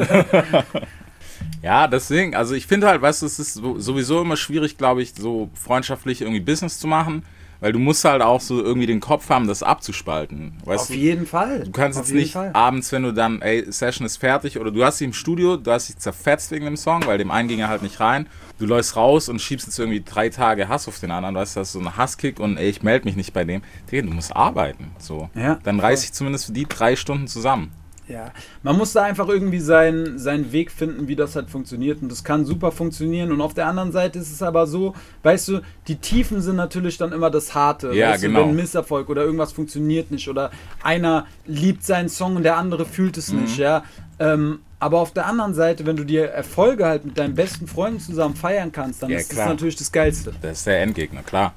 Ja, 1.63 1.87
deswegen, 1.89 2.35
also 2.37 2.55
ich 2.55 2.67
finde 2.67 2.87
halt, 2.89 3.03
weißt 3.03 3.23
du, 3.23 3.27
es 3.27 3.39
ist 3.39 3.55
so- 3.55 3.79
sowieso 3.79 4.21
immer 4.23 4.37
schwierig, 4.37 4.77
glaube 4.79 5.03
ich, 5.03 5.15
so 5.15 5.51
freundschaftlich 5.55 6.21
irgendwie 6.21 6.41
Business 6.41 6.79
zu 6.79 6.87
machen, 6.87 7.25
weil 7.61 7.73
du 7.73 7.79
musst 7.79 8.05
halt 8.05 8.23
auch 8.23 8.41
so 8.41 8.63
irgendwie 8.63 8.87
den 8.87 9.01
Kopf 9.01 9.29
haben, 9.31 9.47
das 9.47 9.63
abzuspalten. 9.63 10.55
Weißt 10.65 10.83
Auf 10.83 10.87
du? 10.89 10.95
jeden 10.95 11.27
Fall. 11.27 11.65
Du 11.65 11.71
kannst 11.73 11.99
Auf 11.99 12.07
jetzt 12.07 12.15
nicht 12.15 12.33
Fall. 12.33 12.51
abends, 12.55 12.93
wenn 12.93 13.03
du 13.03 13.13
dann, 13.13 13.43
ey, 13.43 13.65
Session 13.71 14.07
ist 14.07 14.17
fertig 14.17 14.59
oder 14.59 14.71
du 14.71 14.85
hast 14.85 14.99
sie 14.99 15.05
im 15.05 15.13
Studio, 15.13 15.57
du 15.57 15.71
hast 15.71 15.89
dich 15.89 15.99
zerfetzt 15.99 16.51
wegen 16.51 16.65
dem 16.65 16.77
Song, 16.77 17.07
weil 17.07 17.19
dem 17.19 17.31
einen 17.31 17.49
ging 17.49 17.61
er 17.61 17.69
halt 17.69 17.83
nicht 17.83 18.01
rein. 18.01 18.27
Du 18.59 18.67
läufst 18.67 18.97
raus 18.97 19.29
und 19.29 19.41
schiebst 19.41 19.67
jetzt 19.67 19.79
irgendwie 19.79 20.03
drei 20.05 20.29
Tage 20.31 20.69
Hass 20.69 20.89
auf 20.89 20.99
den 20.99 21.11
anderen, 21.11 21.35
weißt 21.35 21.57
du, 21.57 21.61
hast 21.61 21.73
so 21.73 21.79
einen 21.79 21.97
Hasskick 21.97 22.41
und 22.41 22.57
ey, 22.57 22.69
ich 22.69 22.83
melde 22.83 23.05
mich 23.05 23.17
nicht 23.17 23.33
bei 23.33 23.45
dem. 23.45 23.63
Digga, 23.91 24.03
du 24.07 24.13
musst 24.13 24.35
arbeiten, 24.35 24.91
so. 24.99 25.31
Ja, 25.35 25.59
dann 25.63 25.79
reiß 25.81 26.05
ich 26.05 26.13
zumindest 26.13 26.47
für 26.47 26.53
die 26.53 26.67
drei 26.69 26.97
Stunden 26.97 27.29
zusammen. 27.29 27.73
Ja, 28.09 28.33
man 28.63 28.77
muss 28.77 28.93
da 28.95 29.03
einfach 29.03 29.29
irgendwie 29.29 29.61
seinen, 29.61 30.19
seinen 30.19 30.51
Weg 30.53 30.71
finden, 30.73 31.09
wie 31.09 31.17
das 31.17 31.37
halt 31.37 31.51
funktioniert. 31.51 32.01
Und 32.01 32.11
das 32.11 32.25
kann 32.25 32.45
super 32.47 32.73
funktionieren. 32.73 33.33
Und 33.33 33.41
auf 33.41 33.53
der 33.55 33.67
anderen 33.67 33.93
Seite 33.93 34.19
ist 34.19 34.33
es 34.33 34.43
aber 34.43 34.67
so, 34.67 34.95
weißt 35.23 35.49
du, 35.49 35.61
die 35.89 35.97
Tiefen 35.97 36.41
sind 36.41 36.57
natürlich 36.57 36.97
dann 36.97 37.13
immer 37.13 37.31
das 37.31 37.55
Harte. 37.55 37.93
Ja, 37.93 38.11
weißt 38.11 38.23
genau. 38.23 38.39
Du, 38.41 38.45
wenn 38.45 38.51
ein 38.51 38.57
Misserfolg 38.57 39.09
oder 39.11 39.23
irgendwas 39.25 39.53
funktioniert 39.53 40.11
nicht 40.11 40.29
oder 40.29 40.51
einer 40.83 41.27
liebt 41.47 41.85
seinen 41.85 42.09
Song 42.09 42.37
und 42.37 42.45
der 42.45 42.57
andere 42.57 42.87
fühlt 42.87 43.17
es 43.19 43.31
Mhm. 43.33 43.43
nicht, 43.43 43.59
ja. 43.59 43.85
Ähm, 44.19 44.61
aber 44.81 45.01
auf 45.01 45.13
der 45.13 45.27
anderen 45.27 45.55
Seite, 45.55 45.85
wenn 45.87 45.97
du 45.97 46.05
dir 46.05 46.29
Erfolge 46.29 46.87
halt 46.87 47.05
mit 47.05 47.19
deinen 47.19 47.35
besten 47.35 47.67
Freunden 47.67 48.01
zusammen 48.01 48.37
feiern 48.37 48.73
kannst, 48.73 49.03
dann 49.03 49.11
Ja, 49.11 49.19
ist 49.19 49.29
das 49.31 49.37
klar. 49.37 49.49
natürlich 49.49 49.77
das 49.77 49.91
Geilste. 49.93 50.33
Das 50.41 50.59
ist 50.59 50.67
der 50.67 50.81
Endgegner, 50.83 51.23
klar. 51.23 51.53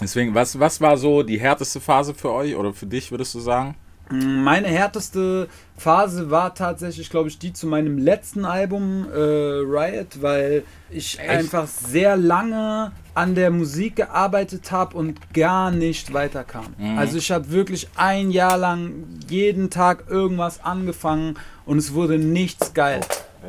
Deswegen, 0.00 0.34
was, 0.34 0.60
was 0.60 0.80
war 0.80 0.96
so 0.98 1.22
die 1.22 1.40
härteste 1.40 1.80
Phase 1.80 2.12
für 2.14 2.30
euch 2.30 2.54
oder 2.54 2.72
für 2.74 2.86
dich, 2.86 3.10
würdest 3.10 3.34
du 3.34 3.40
sagen? 3.40 3.74
Meine 4.10 4.68
härteste 4.68 5.48
Phase 5.76 6.30
war 6.30 6.54
tatsächlich, 6.54 7.10
glaube 7.10 7.28
ich, 7.28 7.38
die 7.38 7.52
zu 7.52 7.66
meinem 7.66 7.98
letzten 7.98 8.44
Album 8.44 9.06
äh, 9.12 9.18
Riot, 9.18 10.22
weil 10.22 10.62
ich 10.90 11.18
Echt? 11.18 11.28
einfach 11.28 11.66
sehr 11.66 12.16
lange 12.16 12.92
an 13.14 13.34
der 13.34 13.50
Musik 13.50 13.96
gearbeitet 13.96 14.70
habe 14.70 14.96
und 14.96 15.32
gar 15.34 15.70
nicht 15.70 16.12
weiterkam. 16.12 16.66
Also 16.96 17.18
ich 17.18 17.32
habe 17.32 17.50
wirklich 17.50 17.88
ein 17.96 18.30
Jahr 18.30 18.58
lang 18.58 18.92
jeden 19.28 19.70
Tag 19.70 20.04
irgendwas 20.08 20.62
angefangen 20.62 21.36
und 21.64 21.78
es 21.78 21.94
wurde 21.94 22.18
nichts 22.18 22.74
geil. 22.74 23.00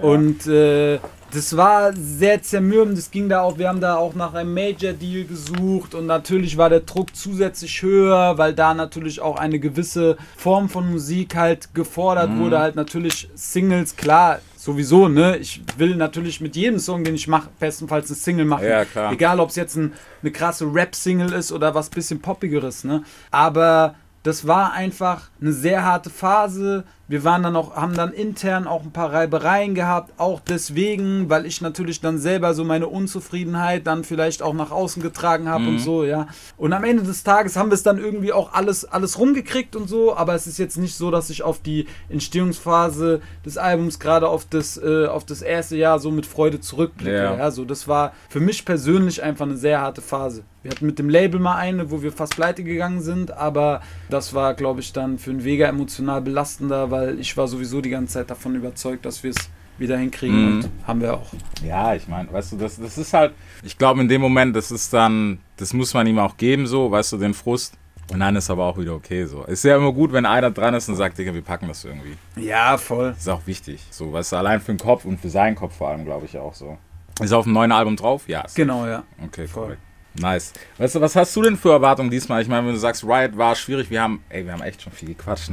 Und 0.01 0.47
äh, 0.47 0.99
das 1.31 1.57
war 1.57 1.93
sehr 1.93 2.41
zermürbend. 2.41 2.97
Es 2.97 3.11
ging 3.11 3.29
da 3.29 3.41
auch, 3.41 3.57
wir 3.57 3.67
haben 3.67 3.81
da 3.81 3.95
auch 3.95 4.15
nach 4.15 4.33
einem 4.33 4.53
Major 4.53 4.93
Deal 4.93 5.25
gesucht 5.25 5.93
und 5.93 6.05
natürlich 6.05 6.57
war 6.57 6.69
der 6.69 6.81
Druck 6.81 7.15
zusätzlich 7.15 7.81
höher, 7.81 8.37
weil 8.37 8.53
da 8.53 8.73
natürlich 8.73 9.19
auch 9.19 9.37
eine 9.37 9.59
gewisse 9.59 10.17
Form 10.37 10.69
von 10.69 10.89
Musik 10.89 11.35
halt 11.35 11.73
gefordert 11.73 12.37
wurde. 12.37 12.59
Halt 12.59 12.75
natürlich 12.75 13.29
Singles, 13.35 13.95
klar, 13.95 14.39
sowieso, 14.55 15.07
ne? 15.07 15.37
Ich 15.37 15.61
will 15.77 15.95
natürlich 15.95 16.41
mit 16.41 16.55
jedem 16.55 16.79
Song, 16.79 17.03
den 17.03 17.15
ich 17.15 17.27
mache, 17.27 17.49
bestenfalls 17.59 18.09
eine 18.09 18.17
Single 18.17 18.45
machen. 18.45 18.67
Ja, 18.67 18.85
klar. 18.85 19.11
Egal, 19.11 19.39
ob 19.39 19.49
es 19.49 19.55
jetzt 19.55 19.75
ein, 19.75 19.93
eine 20.21 20.31
krasse 20.31 20.65
Rap-Single 20.65 21.33
ist 21.33 21.51
oder 21.51 21.75
was 21.75 21.89
bisschen 21.89 22.21
poppigeres, 22.21 22.83
ne? 22.83 23.03
Aber 23.31 23.95
das 24.23 24.45
war 24.45 24.73
einfach 24.73 25.29
eine 25.39 25.53
sehr 25.53 25.83
harte 25.83 26.09
Phase, 26.09 26.83
Wir 27.09 27.23
waren 27.23 27.43
dann 27.43 27.55
auch, 27.55 27.75
haben 27.75 27.95
dann 27.95 28.11
intern 28.11 28.67
auch 28.67 28.83
ein 28.83 28.91
paar 28.91 29.13
Reibereien 29.13 29.75
gehabt, 29.75 30.13
auch 30.17 30.41
deswegen, 30.41 31.29
weil 31.29 31.45
ich 31.45 31.61
natürlich 31.61 32.01
dann 32.01 32.17
selber 32.17 32.53
so 32.53 32.65
meine 32.65 32.87
Unzufriedenheit 32.87 33.87
dann 33.87 34.03
vielleicht 34.03 34.41
auch 34.41 34.53
nach 34.53 34.71
außen 34.71 35.01
getragen 35.01 35.47
habe 35.47 35.67
und 35.67 35.79
so, 35.79 36.03
ja. 36.03 36.27
Und 36.57 36.73
am 36.73 36.83
Ende 36.83 37.03
des 37.03 37.23
Tages 37.23 37.55
haben 37.55 37.69
wir 37.69 37.75
es 37.75 37.83
dann 37.83 37.97
irgendwie 37.97 38.33
auch 38.33 38.53
alles, 38.53 38.83
alles 38.83 39.19
rumgekriegt 39.19 39.75
und 39.75 39.87
so, 39.87 40.15
aber 40.15 40.35
es 40.35 40.47
ist 40.47 40.57
jetzt 40.57 40.77
nicht 40.77 40.95
so, 40.95 41.09
dass 41.09 41.29
ich 41.29 41.43
auf 41.43 41.61
die 41.61 41.87
Entstehungsphase 42.09 43.21
des 43.45 43.57
Albums, 43.57 43.99
gerade 43.99 44.27
auf 44.27 44.45
das, 44.49 44.77
äh, 44.77 45.05
auf 45.05 45.23
das 45.23 45.41
erste 45.41 45.77
Jahr 45.77 45.99
so 45.99 46.11
mit 46.11 46.25
Freude 46.25 46.59
zurückblicke. 46.59 47.15
Ja. 47.15 47.37
Ja. 47.37 47.51
so 47.51 47.65
das 47.65 47.87
war 47.87 48.13
für 48.29 48.39
mich 48.39 48.65
persönlich 48.65 49.23
einfach 49.23 49.45
eine 49.45 49.57
sehr 49.57 49.81
harte 49.81 50.01
Phase. 50.01 50.43
Wir 50.67 50.71
hatten 50.71 50.85
mit 50.85 50.99
dem 50.99 51.07
Label 51.07 51.39
mal 51.39 51.55
eine, 51.55 51.91
wo 51.91 52.01
wir 52.01 52.11
fast 52.11 52.35
pleite 52.35 52.61
gegangen 52.61 52.99
sind, 52.99 53.31
aber 53.31 53.79
das 54.09 54.33
war, 54.33 54.53
glaube 54.53 54.81
ich, 54.81 54.91
dann 54.91 55.17
für 55.17 55.29
einen 55.29 55.45
Vega 55.45 55.65
emotional 55.65 56.19
belastender, 56.21 56.91
weil 56.91 57.21
ich 57.21 57.37
war 57.37 57.47
sowieso 57.47 57.79
die 57.79 57.89
ganze 57.89 58.15
Zeit 58.15 58.29
davon 58.29 58.53
überzeugt, 58.53 59.05
dass 59.05 59.23
wir 59.23 59.29
es 59.31 59.37
wieder 59.77 59.97
hinkriegen 59.97 60.35
Mhm. 60.41 60.55
und 60.65 60.69
haben 60.85 60.99
wir 60.99 61.13
auch. 61.13 61.27
Ja, 61.65 61.95
ich 61.95 62.09
meine, 62.09 62.29
weißt 62.33 62.51
du, 62.51 62.57
das, 62.57 62.75
das 62.81 62.97
ist 62.97 63.13
halt, 63.13 63.31
ich 63.63 63.77
glaube 63.77 64.01
in 64.01 64.09
dem 64.09 64.19
Moment, 64.19 64.57
das 64.57 64.69
ist 64.69 64.91
dann, 64.91 65.39
das 65.55 65.71
muss 65.71 65.93
man 65.93 66.05
ihm 66.05 66.19
auch 66.19 66.35
geben, 66.35 66.67
so, 66.67 66.91
weißt 66.91 67.13
du, 67.13 67.17
den 67.17 67.33
Frust. 67.33 67.75
Und 68.11 68.19
dann 68.19 68.35
ist 68.35 68.49
aber 68.49 68.65
auch 68.65 68.77
wieder 68.77 68.93
okay, 68.93 69.23
so. 69.25 69.45
Ist 69.45 69.63
ja 69.63 69.77
immer 69.77 69.93
gut, 69.93 70.11
wenn 70.11 70.25
einer 70.25 70.51
dran 70.51 70.73
ist 70.73 70.89
und 70.89 70.97
sagt, 70.97 71.17
Digga, 71.17 71.33
wir 71.33 71.41
packen 71.43 71.69
das 71.69 71.85
irgendwie. 71.85 72.17
Ja, 72.35 72.77
voll. 72.77 73.15
Ist 73.17 73.29
auch 73.29 73.47
wichtig, 73.47 73.79
so, 73.89 74.11
weißt 74.11 74.33
du, 74.33 74.35
allein 74.35 74.59
für 74.59 74.73
den 74.73 74.79
Kopf 74.79 75.05
und 75.05 75.17
für 75.21 75.29
seinen 75.29 75.55
Kopf 75.55 75.77
vor 75.77 75.87
allem, 75.91 76.03
glaube 76.03 76.25
ich 76.25 76.37
auch 76.37 76.53
so. 76.53 76.77
Ist 77.21 77.31
auf 77.31 77.45
dem 77.45 77.53
neuen 77.53 77.71
Album 77.71 77.95
drauf? 77.95 78.27
Ja. 78.27 78.41
Ist 78.41 78.55
Genau, 78.57 78.85
ja. 78.85 79.03
Okay, 79.23 79.47
Voll. 79.47 79.63
korrekt. 79.63 79.81
Nice. 80.19 80.53
Weißt 80.77 80.95
du, 80.95 81.01
was 81.01 81.15
hast 81.15 81.35
du 81.35 81.41
denn 81.43 81.57
für 81.57 81.71
Erwartungen 81.71 82.09
diesmal? 82.09 82.41
Ich 82.41 82.47
meine, 82.47 82.65
wenn 82.65 82.73
du 82.73 82.79
sagst, 82.79 83.03
Riot 83.03 83.37
war 83.37 83.55
schwierig, 83.55 83.89
wir 83.89 84.01
haben, 84.01 84.23
ey, 84.29 84.45
wir 84.45 84.53
haben 84.53 84.63
echt 84.63 84.81
schon 84.81 84.93
viel 84.93 85.09
gequatscht. 85.09 85.51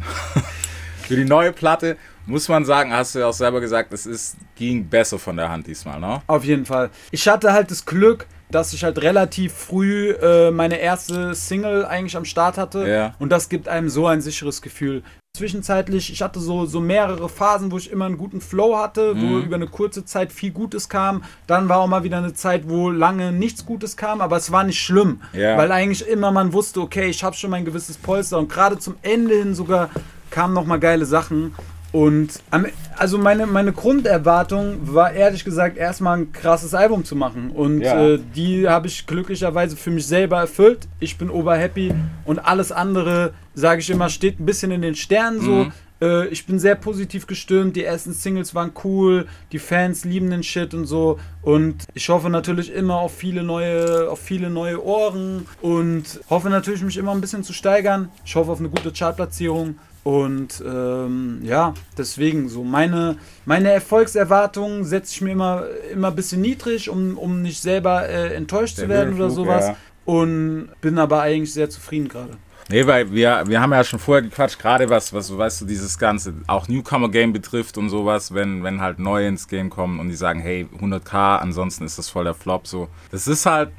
für 1.03 1.16
die 1.16 1.24
neue 1.24 1.53
Platte 1.53 1.96
muss 2.26 2.48
man 2.48 2.64
sagen, 2.64 2.92
hast 2.92 3.14
du 3.14 3.18
ja 3.20 3.26
auch 3.28 3.32
selber 3.34 3.60
gesagt, 3.60 3.92
es 3.92 4.06
ist, 4.06 4.37
ging 4.56 4.87
besser 4.88 5.18
von 5.18 5.37
der 5.37 5.48
Hand 5.50 5.66
diesmal, 5.66 6.00
ne? 6.00 6.22
Auf 6.26 6.44
jeden 6.44 6.64
Fall. 6.64 6.90
Ich 7.10 7.28
hatte 7.28 7.52
halt 7.52 7.70
das 7.70 7.84
Glück, 7.84 8.26
dass 8.50 8.72
ich 8.72 8.84
halt 8.84 9.00
relativ 9.02 9.52
früh 9.52 10.10
äh, 10.12 10.50
meine 10.50 10.76
erste 10.78 11.34
Single 11.34 11.84
eigentlich 11.84 12.16
am 12.16 12.24
Start 12.24 12.56
hatte. 12.56 12.87
Ja. 12.88 13.14
Und 13.18 13.30
das 13.30 13.48
gibt 13.48 13.68
einem 13.68 13.88
so 13.88 14.06
ein 14.06 14.20
sicheres 14.20 14.62
Gefühl. 14.62 15.02
Zwischenzeitlich, 15.37 16.12
ich 16.12 16.22
hatte 16.22 16.38
so, 16.38 16.64
so 16.64 16.78
mehrere 16.80 17.28
Phasen, 17.28 17.72
wo 17.72 17.76
ich 17.78 17.90
immer 17.90 18.04
einen 18.04 18.16
guten 18.16 18.40
Flow 18.40 18.78
hatte, 18.78 19.16
wo 19.16 19.26
Mhm. 19.26 19.42
über 19.42 19.56
eine 19.56 19.66
kurze 19.66 20.04
Zeit 20.04 20.32
viel 20.32 20.52
Gutes 20.52 20.88
kam. 20.88 21.24
Dann 21.48 21.68
war 21.68 21.78
auch 21.78 21.88
mal 21.88 22.04
wieder 22.04 22.18
eine 22.18 22.34
Zeit, 22.34 22.68
wo 22.68 22.88
lange 22.88 23.32
nichts 23.32 23.66
Gutes 23.66 23.96
kam, 23.96 24.20
aber 24.20 24.37
es 24.37 24.52
war 24.52 24.62
nicht 24.62 24.80
schlimm. 24.80 25.20
Ja. 25.32 25.58
Weil 25.58 25.72
eigentlich 25.72 26.06
immer 26.06 26.30
man 26.30 26.52
wusste, 26.52 26.80
okay, 26.80 27.06
ich 27.08 27.24
habe 27.24 27.34
schon 27.34 27.50
mein 27.50 27.64
gewisses 27.64 27.98
Polster 27.98 28.38
und 28.38 28.48
gerade 28.48 28.78
zum 28.78 28.94
Ende 29.02 29.34
hin 29.34 29.56
sogar 29.56 29.90
kamen 30.30 30.54
noch 30.54 30.64
mal 30.66 30.78
geile 30.78 31.04
Sachen. 31.04 31.52
Und 31.94 32.40
am, 32.50 32.66
also 32.96 33.18
meine, 33.18 33.46
meine 33.46 33.72
Grunderwartung 33.72 34.78
war 34.83 35.12
ehrlich 35.12 35.44
gesagt 35.44 35.76
erstmal 35.76 36.18
ein 36.18 36.33
krasses 36.33 36.74
Album 36.74 37.04
zu 37.04 37.14
machen. 37.14 37.50
Und 37.50 37.83
Ja. 37.83 38.04
äh, 38.04 38.18
die 38.35 38.68
habe 38.68 38.88
ich 38.88 39.07
glücklicherweise 39.07 39.76
für 39.76 39.92
mich 39.92 40.04
selber 40.04 40.38
erfüllt. 40.38 40.88
Ich 40.98 41.18
bin 41.18 41.30
oberhappy 41.30 41.94
und 42.24 42.40
alles 42.40 42.72
andere, 42.72 43.33
sage 43.54 43.80
ich 43.80 43.90
immer, 43.90 44.09
steht 44.09 44.40
ein 44.40 44.44
bisschen 44.44 44.72
in 44.72 44.83
den 44.83 44.96
Sternen 44.96 45.40
so. 45.40 45.52
Mhm. 45.52 45.72
Äh, 46.02 46.26
ich 46.30 46.46
bin 46.46 46.59
sehr 46.59 46.74
positiv 46.74 47.28
gestimmt. 47.28 47.76
Die 47.76 47.85
ersten 47.85 48.12
Singles 48.12 48.57
waren 48.57 48.72
cool. 48.83 49.28
Die 49.52 49.61
Fans 49.61 50.04
lieben 50.04 50.30
den 50.30 50.42
Shit 50.42 50.74
und 50.74 50.87
so. 50.87 51.20
Und 51.42 51.85
ich 51.94 52.09
hoffe 52.09 52.28
natürlich 52.28 52.72
immer 52.74 52.96
auf 52.96 53.14
viele 53.16 53.44
neue, 53.44 54.11
auf 54.11 54.18
viele 54.18 54.50
neue 54.50 54.85
Ohren 54.85 55.46
und 55.62 56.18
hoffe 56.28 56.50
natürlich 56.50 56.83
mich 56.83 56.96
immer 56.96 57.12
ein 57.12 57.20
bisschen 57.20 57.44
zu 57.44 57.52
steigern. 57.52 58.09
Ich 58.24 58.35
hoffe 58.35 58.50
auf 58.50 58.59
eine 58.59 58.68
gute 58.68 58.90
Chartplatzierung. 58.90 59.76
Und 60.04 60.62
ähm, 60.66 61.40
ja, 61.42 61.72
deswegen 61.96 62.50
so 62.50 62.62
meine, 62.62 63.16
meine 63.46 63.70
Erfolgserwartungen 63.70 64.84
setze 64.84 65.12
ich 65.12 65.20
mir 65.22 65.32
immer, 65.32 65.64
immer 65.90 66.08
ein 66.08 66.14
bisschen 66.14 66.42
niedrig, 66.42 66.90
um, 66.90 67.16
um 67.16 67.40
nicht 67.40 67.62
selber 67.62 68.06
äh, 68.06 68.34
enttäuscht 68.34 68.76
Der 68.76 68.84
zu 68.84 68.90
werden 68.90 69.14
oder 69.14 69.30
sowas. 69.30 69.68
ja. 69.68 69.76
Und 70.04 70.68
bin 70.82 70.98
aber 70.98 71.22
eigentlich 71.22 71.54
sehr 71.54 71.70
zufrieden 71.70 72.08
gerade. 72.08 72.36
Nee, 72.68 72.86
weil 72.86 73.10
wir, 73.12 73.44
wir 73.46 73.60
haben 73.60 73.72
ja 73.72 73.84
schon 73.84 73.98
vorher 73.98 74.22
gequatscht, 74.22 74.58
gerade 74.58 74.88
was, 74.88 75.12
was, 75.12 75.36
weißt 75.36 75.62
du, 75.62 75.64
dieses 75.66 75.98
Ganze, 75.98 76.34
auch 76.46 76.68
Newcomer-Game 76.68 77.32
betrifft 77.32 77.76
und 77.76 77.90
sowas, 77.90 78.32
wenn, 78.32 78.62
wenn 78.62 78.80
halt 78.80 78.98
neue 78.98 79.28
ins 79.28 79.48
Game 79.48 79.68
kommen 79.68 80.00
und 80.00 80.08
die 80.08 80.14
sagen, 80.14 80.40
hey, 80.40 80.66
100k, 80.80 81.38
ansonsten 81.38 81.84
ist 81.84 81.98
das 81.98 82.08
voll 82.08 82.24
der 82.24 82.34
Flop, 82.34 82.66
so. 82.66 82.88
Das 83.10 83.26
ist 83.26 83.44
halt, 83.44 83.70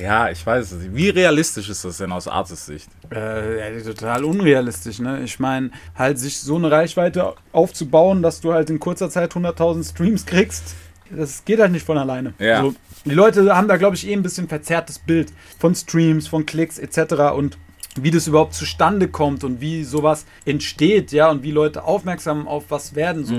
ja, 0.00 0.30
ich 0.30 0.44
weiß 0.44 0.72
es 0.72 0.82
nicht. 0.82 0.94
Wie 0.94 1.08
realistisch 1.10 1.68
ist 1.68 1.84
das 1.84 1.98
denn 1.98 2.10
aus 2.12 2.26
Artist-Sicht? 2.26 2.88
Äh, 3.12 3.76
ja, 3.76 3.82
total 3.82 4.24
unrealistisch, 4.24 4.98
ne? 4.98 5.22
Ich 5.22 5.38
meine, 5.38 5.70
halt 5.94 6.18
sich 6.18 6.40
so 6.40 6.56
eine 6.56 6.70
Reichweite 6.70 7.34
aufzubauen, 7.52 8.22
dass 8.22 8.40
du 8.40 8.52
halt 8.52 8.70
in 8.70 8.80
kurzer 8.80 9.10
Zeit 9.10 9.32
100.000 9.32 9.88
Streams 9.88 10.26
kriegst, 10.26 10.74
das 11.10 11.44
geht 11.44 11.60
halt 11.60 11.72
nicht 11.72 11.86
von 11.86 11.98
alleine. 11.98 12.34
Ja. 12.38 12.62
So, 12.62 12.74
die 13.04 13.14
Leute 13.14 13.56
haben 13.56 13.68
da, 13.68 13.76
glaube 13.76 13.96
ich, 13.96 14.06
eh 14.06 14.12
ein 14.12 14.22
bisschen 14.22 14.48
verzerrtes 14.48 14.98
Bild 14.98 15.32
von 15.58 15.74
Streams, 15.74 16.26
von 16.26 16.44
Klicks 16.44 16.78
etc. 16.78 17.34
und 17.34 17.58
wie 17.96 18.10
das 18.10 18.26
überhaupt 18.26 18.54
zustande 18.54 19.08
kommt 19.08 19.44
und 19.44 19.60
wie 19.60 19.84
sowas 19.84 20.26
entsteht, 20.44 21.12
ja, 21.12 21.30
und 21.30 21.42
wie 21.42 21.50
Leute 21.50 21.84
aufmerksam 21.84 22.46
auf 22.46 22.64
was 22.68 22.94
werden, 22.94 23.24
so. 23.24 23.34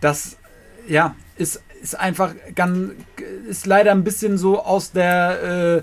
Das, 0.00 0.36
ja, 0.88 1.14
ist, 1.36 1.62
ist 1.84 2.00
einfach 2.00 2.34
ganz, 2.54 2.92
ist 3.48 3.66
leider 3.66 3.90
ein 3.92 4.04
bisschen 4.04 4.38
so 4.38 4.58
aus 4.58 4.90
der, 4.92 5.82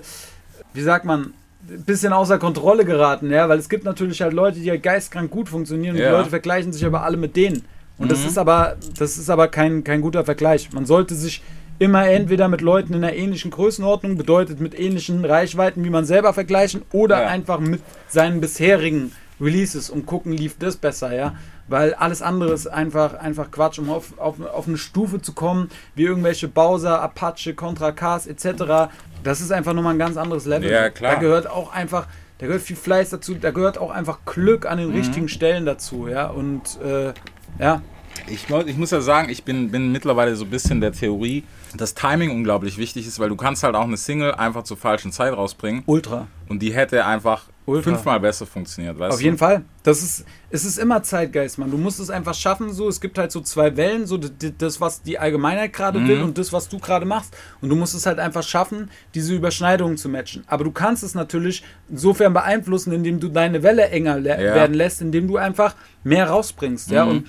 wie 0.74 0.82
sagt 0.82 1.04
man, 1.04 1.32
ein 1.70 1.84
bisschen 1.84 2.12
außer 2.12 2.38
Kontrolle 2.38 2.84
geraten, 2.84 3.30
ja, 3.30 3.48
weil 3.48 3.60
es 3.60 3.68
gibt 3.68 3.84
natürlich 3.84 4.20
halt 4.20 4.32
Leute, 4.32 4.58
die 4.58 4.68
halt 4.68 4.82
geistkrank 4.82 5.30
gut 5.30 5.48
funktionieren 5.48 5.94
und 5.94 6.02
Ja. 6.02 6.08
die 6.10 6.16
Leute 6.16 6.30
vergleichen 6.30 6.72
sich 6.72 6.84
aber 6.84 7.02
alle 7.04 7.16
mit 7.16 7.36
denen. 7.36 7.64
Und 7.98 8.10
das 8.10 8.24
ist 8.24 8.36
aber, 8.36 8.76
das 8.98 9.16
ist 9.16 9.30
aber 9.30 9.46
kein, 9.46 9.84
kein 9.84 10.00
guter 10.00 10.24
Vergleich. 10.24 10.72
Man 10.72 10.86
sollte 10.86 11.14
sich 11.14 11.40
immer 11.78 12.08
entweder 12.08 12.48
mit 12.48 12.62
Leuten 12.62 12.94
in 12.94 13.04
einer 13.04 13.14
ähnlichen 13.14 13.52
Größenordnung, 13.52 14.16
bedeutet 14.16 14.60
mit 14.60 14.76
ähnlichen 14.76 15.24
Reichweiten 15.24 15.84
wie 15.84 15.90
man 15.90 16.04
selber 16.04 16.32
vergleichen, 16.34 16.82
oder 16.90 17.22
Ja. 17.22 17.26
einfach 17.28 17.60
mit 17.60 17.80
seinen 18.08 18.40
bisherigen 18.40 19.12
Releases 19.40 19.88
und 19.88 20.04
gucken, 20.06 20.32
lief 20.32 20.56
das 20.58 20.76
besser, 20.76 21.14
ja. 21.14 21.36
Weil 21.68 21.94
alles 21.94 22.22
andere 22.22 22.52
ist 22.52 22.66
einfach, 22.66 23.14
einfach 23.14 23.50
Quatsch, 23.50 23.78
um 23.78 23.88
auf, 23.90 24.18
auf, 24.18 24.40
auf 24.40 24.68
eine 24.68 24.76
Stufe 24.76 25.22
zu 25.22 25.32
kommen, 25.32 25.70
wie 25.94 26.02
irgendwelche 26.04 26.48
Bowser, 26.48 27.00
Apache, 27.00 27.54
Contra 27.54 27.92
Cars 27.92 28.26
etc. 28.26 28.90
Das 29.22 29.40
ist 29.40 29.52
einfach 29.52 29.72
nochmal 29.72 29.94
ein 29.94 29.98
ganz 29.98 30.16
anderes 30.16 30.44
Level. 30.44 30.70
Ja, 30.70 30.90
klar. 30.90 31.14
Da 31.14 31.20
gehört 31.20 31.48
auch 31.48 31.72
einfach, 31.72 32.06
da 32.38 32.46
gehört 32.46 32.62
viel 32.62 32.76
Fleiß 32.76 33.10
dazu, 33.10 33.34
da 33.34 33.52
gehört 33.52 33.78
auch 33.78 33.90
einfach 33.90 34.18
Glück 34.26 34.66
an 34.66 34.78
den 34.78 34.88
Mhm. 34.90 34.96
richtigen 34.96 35.28
Stellen 35.28 35.64
dazu, 35.64 36.08
ja. 36.08 36.26
Und 36.26 36.78
äh, 36.84 37.12
ja, 37.58 37.80
Ich, 38.26 38.48
ich 38.50 38.76
muss 38.76 38.90
ja 38.90 39.00
sagen, 39.00 39.30
ich 39.30 39.44
bin, 39.44 39.70
bin 39.70 39.90
mittlerweile 39.92 40.36
so 40.36 40.44
ein 40.44 40.50
bisschen 40.50 40.80
der 40.80 40.92
Theorie, 40.92 41.44
dass 41.76 41.94
Timing 41.94 42.30
unglaublich 42.30 42.76
wichtig 42.76 43.06
ist, 43.06 43.18
weil 43.18 43.28
du 43.30 43.36
kannst 43.36 43.62
halt 43.62 43.74
auch 43.76 43.84
eine 43.84 43.96
Single 43.96 44.34
einfach 44.34 44.64
zur 44.64 44.76
falschen 44.76 45.12
Zeit 45.12 45.32
rausbringen 45.32 45.82
ultra. 45.86 46.26
und 46.48 46.60
die 46.60 46.74
hätte 46.74 47.06
einfach 47.06 47.44
Ultra. 47.64 47.92
fünfmal 47.92 48.18
besser 48.18 48.44
funktioniert, 48.44 48.98
weißt 48.98 49.12
Auf 49.12 49.18
du? 49.18 49.24
jeden 49.24 49.38
Fall. 49.38 49.62
Das 49.84 50.02
ist, 50.02 50.24
es 50.50 50.64
ist 50.64 50.78
immer 50.78 51.02
Zeitgeist, 51.04 51.58
Mann. 51.58 51.70
Du 51.70 51.76
musst 51.78 52.00
es 52.00 52.10
einfach 52.10 52.34
schaffen, 52.34 52.72
so. 52.72 52.88
Es 52.88 53.00
gibt 53.00 53.18
halt 53.18 53.30
so 53.30 53.40
zwei 53.40 53.76
Wellen, 53.76 54.06
so 54.06 54.16
das, 54.18 54.80
was 54.80 55.02
die 55.02 55.18
Allgemeinheit 55.18 55.72
gerade 55.72 56.00
Mhm. 56.00 56.08
will 56.08 56.22
und 56.22 56.38
das, 56.38 56.52
was 56.52 56.68
du 56.68 56.78
gerade 56.80 57.06
machst. 57.06 57.36
Und 57.60 57.68
du 57.68 57.76
musst 57.76 57.94
es 57.94 58.04
halt 58.06 58.18
einfach 58.18 58.42
schaffen, 58.42 58.90
diese 59.14 59.34
Überschneidungen 59.34 59.96
zu 59.96 60.08
matchen. 60.08 60.42
Aber 60.48 60.64
du 60.64 60.72
kannst 60.72 61.02
es 61.04 61.14
natürlich 61.14 61.62
insofern 61.88 62.32
beeinflussen, 62.32 62.92
indem 62.92 63.20
du 63.20 63.28
deine 63.28 63.62
Welle 63.62 63.88
enger 63.90 64.18
Ja. 64.18 64.38
werden 64.38 64.74
lässt, 64.74 65.00
indem 65.00 65.28
du 65.28 65.36
einfach 65.36 65.74
mehr 66.04 66.28
rausbringst, 66.28 66.90
ja. 66.90 67.04
Mhm. 67.06 67.24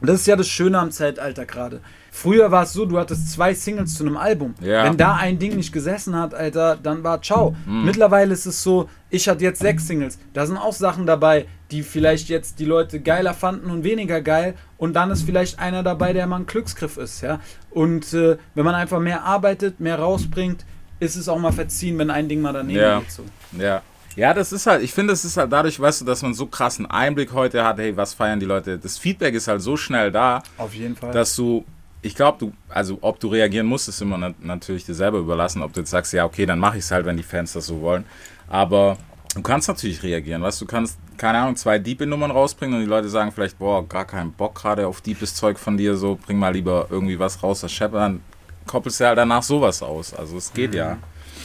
Und 0.00 0.08
das 0.08 0.20
ist 0.20 0.26
ja 0.26 0.36
das 0.36 0.48
Schöne 0.48 0.78
am 0.78 0.90
Zeitalter 0.90 1.44
gerade. 1.44 1.80
Früher 2.10 2.50
war 2.50 2.64
es 2.64 2.72
so, 2.72 2.84
du 2.84 2.98
hattest 2.98 3.30
zwei 3.32 3.54
Singles 3.54 3.94
zu 3.94 4.04
einem 4.04 4.16
Album. 4.16 4.54
Ja. 4.60 4.84
Wenn 4.84 4.96
da 4.96 5.14
ein 5.16 5.38
Ding 5.38 5.54
nicht 5.56 5.72
gesessen 5.72 6.16
hat, 6.16 6.34
Alter, 6.34 6.76
dann 6.76 7.04
war 7.04 7.22
ciao. 7.22 7.54
Mhm. 7.66 7.84
Mittlerweile 7.84 8.32
ist 8.32 8.46
es 8.46 8.62
so, 8.62 8.88
ich 9.10 9.28
hatte 9.28 9.44
jetzt 9.44 9.60
sechs 9.60 9.86
Singles. 9.86 10.18
Da 10.32 10.46
sind 10.46 10.56
auch 10.56 10.72
Sachen 10.72 11.06
dabei, 11.06 11.46
die 11.70 11.82
vielleicht 11.82 12.28
jetzt 12.28 12.58
die 12.58 12.64
Leute 12.64 13.00
geiler 13.00 13.34
fanden 13.34 13.70
und 13.70 13.84
weniger 13.84 14.20
geil. 14.20 14.54
Und 14.78 14.94
dann 14.94 15.10
ist 15.10 15.22
vielleicht 15.22 15.58
einer 15.58 15.82
dabei, 15.82 16.12
der 16.12 16.26
mal 16.26 16.36
ein 16.40 16.46
Glücksgriff 16.46 16.96
ist, 16.96 17.20
ja. 17.20 17.40
Und 17.70 18.12
äh, 18.14 18.36
wenn 18.54 18.64
man 18.64 18.74
einfach 18.74 19.00
mehr 19.00 19.24
arbeitet, 19.24 19.78
mehr 19.80 19.98
rausbringt, 19.98 20.64
ist 21.00 21.14
es 21.16 21.28
auch 21.28 21.38
mal 21.38 21.52
verziehen, 21.52 21.98
wenn 21.98 22.10
ein 22.10 22.28
Ding 22.28 22.40
mal 22.40 22.52
daneben 22.52 22.80
Ja. 22.80 22.98
geht. 23.00 23.10
So. 23.12 23.22
Ja. 23.56 23.82
Ja, 24.18 24.34
das 24.34 24.50
ist 24.50 24.66
halt, 24.66 24.82
ich 24.82 24.92
finde, 24.92 25.12
es 25.12 25.24
ist 25.24 25.36
halt 25.36 25.52
dadurch, 25.52 25.78
weißt 25.78 26.00
du, 26.00 26.04
dass 26.04 26.22
man 26.22 26.34
so 26.34 26.46
krassen 26.46 26.86
Einblick 26.86 27.32
heute 27.32 27.64
hat, 27.64 27.78
hey, 27.78 27.96
was 27.96 28.14
feiern 28.14 28.40
die 28.40 28.46
Leute? 28.46 28.76
Das 28.76 28.98
Feedback 28.98 29.32
ist 29.32 29.46
halt 29.46 29.62
so 29.62 29.76
schnell 29.76 30.10
da, 30.10 30.42
Auf 30.56 30.74
jeden 30.74 30.96
Fall. 30.96 31.12
dass 31.12 31.36
du, 31.36 31.64
ich 32.02 32.16
glaube, 32.16 32.36
du, 32.40 32.52
also 32.68 32.98
ob 33.00 33.20
du 33.20 33.28
reagieren 33.28 33.68
musst, 33.68 33.88
ist 33.88 34.02
immer 34.02 34.18
nat 34.18 34.34
natürlich 34.42 34.84
dir 34.84 34.94
selber 34.94 35.18
überlassen, 35.18 35.62
ob 35.62 35.72
du 35.72 35.80
jetzt 35.80 35.90
sagst, 35.90 36.12
ja, 36.12 36.24
okay, 36.24 36.46
dann 36.46 36.58
mache 36.58 36.78
ich 36.78 36.84
es 36.84 36.90
halt, 36.90 37.06
wenn 37.06 37.16
die 37.16 37.22
Fans 37.22 37.52
das 37.52 37.66
so 37.66 37.80
wollen. 37.80 38.04
Aber 38.48 38.98
du 39.36 39.42
kannst 39.42 39.68
natürlich 39.68 40.02
reagieren, 40.02 40.42
weißt 40.42 40.62
du, 40.62 40.64
du 40.64 40.70
kannst, 40.72 40.98
keine 41.16 41.38
Ahnung, 41.38 41.54
zwei 41.54 41.78
Diepe-Nummern 41.78 42.32
rausbringen 42.32 42.74
und 42.74 42.80
die 42.80 42.90
Leute 42.90 43.08
sagen 43.08 43.30
vielleicht, 43.30 43.56
boah, 43.60 43.88
gar 43.88 44.04
keinen 44.04 44.32
Bock 44.32 44.56
gerade 44.56 44.88
auf 44.88 45.00
diepes 45.00 45.36
Zeug 45.36 45.60
von 45.60 45.76
dir, 45.76 45.96
so, 45.96 46.18
bring 46.26 46.40
mal 46.40 46.52
lieber 46.52 46.88
irgendwie 46.90 47.20
was 47.20 47.40
raus, 47.44 47.60
das 47.60 47.70
scheppert, 47.70 48.00
dann 48.00 48.20
koppelst 48.68 49.00
halt 49.00 49.18
danach 49.18 49.42
sowas 49.42 49.82
aus. 49.82 50.14
Also 50.14 50.36
es 50.36 50.52
geht 50.52 50.74
ja. 50.74 50.98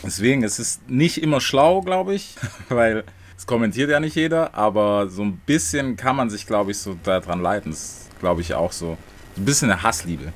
Deswegen, 0.04 0.44
es 0.44 0.60
ist 0.60 0.88
nicht 0.90 1.24
immer 1.24 1.42
schlau, 1.42 1.82
glaube 1.82 2.14
ich, 2.14 2.36
weil 2.70 3.04
Das 3.36 3.48
kommentiert 3.48 3.90
ja 3.90 4.00
nicht 4.00 4.16
jeder, 4.16 4.54
aber 4.54 5.10
so 5.10 5.24
ein 5.24 5.38
bisschen 5.46 5.98
kann 5.98 6.16
man 6.16 6.30
sich, 6.30 6.46
glaube 6.46 6.72
ich, 6.72 6.78
so 6.78 6.96
daran 7.04 7.42
leiten. 7.42 7.72
Das 7.72 7.80
ist, 7.80 8.20
glaube 8.20 8.42
ich, 8.42 8.54
auch 8.54 8.72
so. 8.72 8.98
Ein 9.36 9.46
bisschen 9.46 9.72
eine 9.72 9.82
Hassliebe. 9.82 10.32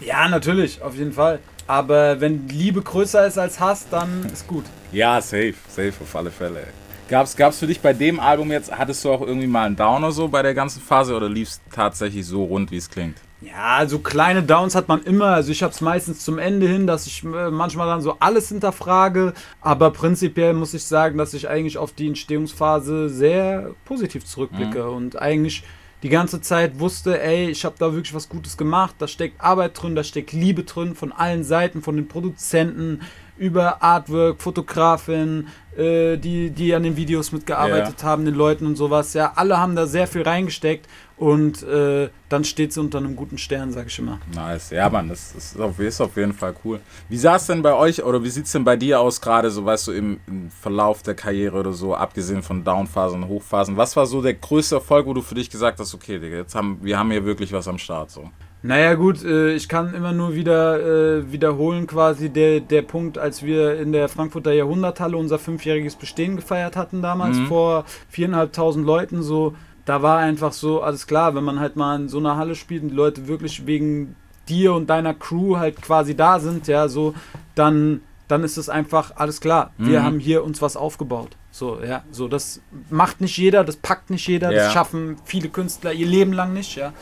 Ja, 0.00 0.28
natürlich, 0.28 0.80
auf 0.80 0.94
jeden 0.94 1.12
Fall. 1.12 1.40
Aber 1.66 2.20
wenn 2.20 2.46
Liebe 2.48 2.80
größer 2.80 3.26
ist 3.26 3.38
als 3.38 3.58
Hass, 3.58 3.88
dann 3.90 4.24
ist 4.32 4.46
gut. 4.46 4.64
Ja, 4.92 5.20
safe, 5.20 5.54
safe 5.68 5.94
auf 6.00 6.14
alle 6.14 6.30
Fälle. 6.30 6.64
Gab's, 7.08 7.36
gab's 7.36 7.58
für 7.58 7.66
dich 7.66 7.80
bei 7.80 7.92
dem 7.92 8.20
Album 8.20 8.50
jetzt, 8.52 8.70
hattest 8.70 9.04
du 9.04 9.10
auch 9.10 9.20
irgendwie 9.20 9.46
mal 9.48 9.66
einen 9.66 9.76
Downer 9.76 10.12
so 10.12 10.28
bei 10.28 10.42
der 10.42 10.54
ganzen 10.54 10.80
Phase 10.80 11.14
oder 11.16 11.28
lief 11.28 11.48
es 11.48 11.60
tatsächlich 11.72 12.24
so 12.26 12.44
rund, 12.44 12.70
wie 12.70 12.76
es 12.76 12.88
klingt? 12.88 13.16
Ja, 13.42 13.76
also 13.76 13.98
kleine 13.98 14.42
Downs 14.42 14.74
hat 14.74 14.88
man 14.88 15.02
immer. 15.02 15.26
Also 15.26 15.52
ich 15.52 15.62
habe 15.62 15.72
es 15.72 15.80
meistens 15.80 16.24
zum 16.24 16.38
Ende 16.38 16.66
hin, 16.66 16.86
dass 16.86 17.06
ich 17.06 17.22
äh, 17.22 17.50
manchmal 17.50 17.86
dann 17.86 18.00
so 18.00 18.16
alles 18.18 18.48
hinterfrage. 18.48 19.34
Aber 19.60 19.90
prinzipiell 19.90 20.54
muss 20.54 20.72
ich 20.72 20.84
sagen, 20.84 21.18
dass 21.18 21.34
ich 21.34 21.48
eigentlich 21.48 21.76
auf 21.76 21.92
die 21.92 22.06
Entstehungsphase 22.08 23.10
sehr 23.10 23.74
positiv 23.84 24.24
zurückblicke 24.24 24.88
und 24.88 25.20
eigentlich 25.20 25.64
die 26.02 26.08
ganze 26.08 26.40
Zeit 26.40 26.78
wusste, 26.78 27.20
ey, 27.20 27.50
ich 27.50 27.64
habe 27.64 27.76
da 27.78 27.92
wirklich 27.92 28.14
was 28.14 28.28
Gutes 28.28 28.56
gemacht. 28.56 28.94
Da 28.98 29.08
steckt 29.08 29.40
Arbeit 29.40 29.80
drin, 29.80 29.94
da 29.94 30.04
steckt 30.04 30.32
Liebe 30.32 30.62
drin 30.64 30.94
von 30.94 31.12
allen 31.12 31.44
Seiten, 31.44 31.82
von 31.82 31.96
den 31.96 32.08
Produzenten 32.08 33.00
über 33.38 33.82
Artwork, 33.82 34.40
Fotografin, 34.40 35.48
äh, 35.76 36.16
die, 36.16 36.50
die 36.50 36.74
an 36.74 36.82
den 36.82 36.96
Videos 36.96 37.32
mitgearbeitet 37.32 38.02
haben, 38.02 38.24
den 38.24 38.34
Leuten 38.34 38.66
und 38.66 38.76
sowas. 38.76 39.12
Ja, 39.14 39.32
alle 39.36 39.58
haben 39.58 39.76
da 39.76 39.86
sehr 39.86 40.06
viel 40.06 40.22
reingesteckt 40.22 40.88
und 41.18 41.62
äh, 41.62 42.08
dann 42.28 42.44
steht 42.44 42.72
sie 42.72 42.80
unter 42.80 42.98
einem 42.98 43.16
guten 43.16 43.38
Stern, 43.38 43.72
sag 43.72 43.86
ich 43.86 43.98
immer. 43.98 44.18
Nice. 44.34 44.70
Ja, 44.70 44.88
Mann, 44.88 45.08
das 45.08 45.34
ist 45.34 45.60
auf, 45.60 45.78
ist 45.78 46.00
auf 46.00 46.16
jeden 46.16 46.32
Fall 46.32 46.54
cool. 46.64 46.80
Wie 47.08 47.16
sah 47.16 47.36
es 47.36 47.46
denn 47.46 47.62
bei 47.62 47.74
euch 47.74 48.02
oder 48.02 48.22
wie 48.22 48.30
sieht 48.30 48.46
es 48.46 48.52
denn 48.52 48.64
bei 48.64 48.76
dir 48.76 49.00
aus, 49.00 49.20
gerade 49.20 49.50
so, 49.50 49.64
weißt 49.64 49.88
du, 49.88 49.92
im, 49.92 50.20
im 50.26 50.50
Verlauf 50.50 51.02
der 51.02 51.14
Karriere 51.14 51.58
oder 51.58 51.72
so, 51.72 51.94
abgesehen 51.94 52.42
von 52.42 52.64
Downphasen 52.64 53.22
und 53.22 53.28
Hochphasen? 53.28 53.76
Was 53.76 53.96
war 53.96 54.06
so 54.06 54.22
der 54.22 54.34
größte 54.34 54.76
Erfolg, 54.76 55.06
wo 55.06 55.14
du 55.14 55.22
für 55.22 55.34
dich 55.34 55.50
gesagt 55.50 55.78
hast, 55.78 55.94
okay, 55.94 56.18
Digga, 56.18 56.36
jetzt 56.36 56.54
haben 56.54 56.78
wir 56.82 56.98
haben 56.98 57.10
hier 57.10 57.24
wirklich 57.24 57.52
was 57.52 57.68
am 57.68 57.78
Start 57.78 58.10
so? 58.10 58.30
Naja 58.66 58.94
gut, 58.94 59.24
äh, 59.24 59.54
ich 59.54 59.68
kann 59.68 59.94
immer 59.94 60.12
nur 60.12 60.34
wieder 60.34 60.80
äh, 61.18 61.32
wiederholen 61.32 61.86
quasi 61.86 62.30
der, 62.30 62.60
der 62.60 62.82
Punkt, 62.82 63.16
als 63.16 63.42
wir 63.42 63.78
in 63.80 63.92
der 63.92 64.08
Frankfurter 64.08 64.52
Jahrhunderthalle 64.52 65.16
unser 65.16 65.38
fünfjähriges 65.38 65.94
Bestehen 65.94 66.36
gefeiert 66.36 66.76
hatten 66.76 67.00
damals 67.02 67.38
vor 67.48 67.84
viereinhalbtausend 68.08 68.84
Leuten 68.84 69.22
so. 69.22 69.54
Da 69.84 70.02
war 70.02 70.18
einfach 70.18 70.52
so, 70.52 70.82
alles 70.82 71.06
klar, 71.06 71.34
wenn 71.36 71.44
man 71.44 71.60
halt 71.60 71.76
mal 71.76 71.94
in 71.94 72.08
so 72.08 72.18
einer 72.18 72.36
Halle 72.36 72.56
spielt 72.56 72.82
und 72.82 72.88
die 72.88 72.96
Leute 72.96 73.28
wirklich 73.28 73.66
wegen 73.66 74.16
dir 74.48 74.74
und 74.74 74.90
deiner 74.90 75.14
Crew 75.14 75.58
halt 75.58 75.80
quasi 75.80 76.16
da 76.16 76.40
sind, 76.40 76.66
ja, 76.66 76.88
so, 76.88 77.14
dann, 77.54 78.00
dann 78.26 78.42
ist 78.42 78.56
es 78.56 78.68
einfach 78.68 79.12
alles 79.14 79.40
klar. 79.40 79.70
Wir 79.78 80.02
haben 80.02 80.18
hier 80.18 80.42
uns 80.42 80.60
was 80.60 80.76
aufgebaut. 80.76 81.36
So, 81.52 81.78
ja, 81.82 82.02
so, 82.10 82.26
das 82.26 82.60
macht 82.90 83.20
nicht 83.20 83.36
jeder, 83.38 83.62
das 83.64 83.76
packt 83.76 84.10
nicht 84.10 84.26
jeder, 84.26 84.50
Ja. 84.50 84.64
das 84.64 84.72
schaffen 84.72 85.16
viele 85.24 85.48
Künstler 85.50 85.92
ihr 85.92 86.06
Leben 86.06 86.32
lang 86.32 86.52
nicht, 86.52 86.76
ja. 86.76 86.92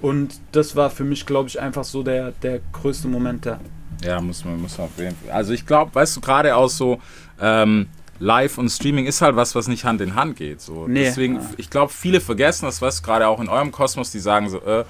Und 0.00 0.34
das 0.52 0.76
war 0.76 0.90
für 0.90 1.04
mich, 1.04 1.26
glaube 1.26 1.48
ich, 1.48 1.60
einfach 1.60 1.84
so 1.84 2.02
der, 2.02 2.32
der 2.42 2.60
größte 2.72 3.08
Moment 3.08 3.46
da. 3.46 3.60
Ja, 4.04 4.20
muss 4.20 4.44
man, 4.44 4.60
muss 4.60 4.76
man 4.76 4.88
auf 4.88 4.98
jeden 4.98 5.16
Fall. 5.16 5.30
Also 5.30 5.52
ich 5.52 5.66
glaube, 5.66 5.94
weißt 5.94 6.16
du, 6.16 6.20
gerade 6.20 6.54
auch 6.54 6.68
so 6.68 7.00
ähm, 7.40 7.88
Live 8.18 8.58
und 8.58 8.68
Streaming 8.68 9.06
ist 9.06 9.22
halt 9.22 9.36
was, 9.36 9.54
was 9.54 9.68
nicht 9.68 9.84
Hand 9.84 10.00
in 10.00 10.14
Hand 10.14 10.36
geht. 10.36 10.60
So. 10.60 10.86
Nee. 10.86 11.04
Deswegen, 11.04 11.40
ich 11.56 11.70
glaube, 11.70 11.92
viele 11.92 12.20
vergessen 12.20 12.66
das, 12.66 12.82
was 12.82 13.02
gerade 13.02 13.26
auch 13.28 13.40
in 13.40 13.48
eurem 13.48 13.72
Kosmos, 13.72 14.10
die 14.10 14.20
sagen 14.20 14.48
so, 14.48 14.60
äh, 14.62 14.84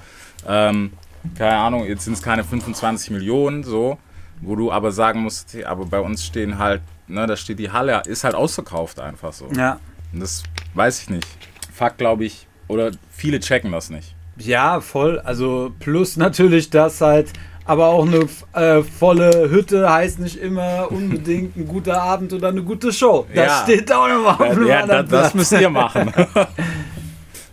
ähm, 0.47 0.91
keine 1.35 1.57
Ahnung, 1.57 1.85
jetzt 1.85 2.05
sind 2.05 2.13
es 2.13 2.21
keine 2.21 2.43
25 2.43 3.11
Millionen, 3.11 3.63
so, 3.63 3.97
wo 4.41 4.55
du 4.55 4.71
aber 4.71 4.91
sagen 4.91 5.21
musst, 5.21 5.55
aber 5.65 5.85
bei 5.85 5.99
uns 5.99 6.25
stehen 6.25 6.57
halt, 6.57 6.81
ne, 7.07 7.25
da 7.27 7.35
steht 7.35 7.59
die 7.59 7.71
Halle, 7.71 8.01
ist 8.05 8.23
halt 8.23 8.35
ausverkauft 8.35 8.99
einfach 8.99 9.33
so. 9.33 9.49
Ja. 9.55 9.79
Und 10.13 10.21
das 10.21 10.43
weiß 10.73 11.01
ich 11.01 11.09
nicht. 11.09 11.27
Fakt, 11.73 11.97
glaube 11.97 12.25
ich, 12.25 12.47
oder 12.67 12.91
viele 13.09 13.39
checken 13.39 13.71
das 13.71 13.89
nicht. 13.89 14.15
Ja, 14.39 14.81
voll. 14.81 15.19
Also 15.19 15.71
plus 15.79 16.17
natürlich, 16.17 16.69
dass 16.69 17.01
halt, 17.01 17.31
aber 17.65 17.87
auch 17.87 18.05
eine 18.07 18.27
äh, 18.53 18.83
volle 18.83 19.49
Hütte 19.49 19.91
heißt 19.91 20.19
nicht 20.19 20.37
immer 20.37 20.87
unbedingt 20.91 21.55
ein 21.57 21.67
guter 21.67 22.01
Abend 22.01 22.31
oder 22.33 22.49
eine 22.49 22.63
gute 22.63 22.93
Show. 22.93 23.25
Das 23.33 23.45
Ja. 23.47 23.63
steht 23.63 23.91
auch 23.91 24.07
nochmal 24.07 24.33
auf 24.35 24.41
einem 24.41 24.67
Ja, 24.67 24.85
da, 24.85 24.99
anderen 24.99 25.09
das 25.09 25.33
müsst 25.33 25.51
ihr 25.53 25.69
machen. 25.69 26.11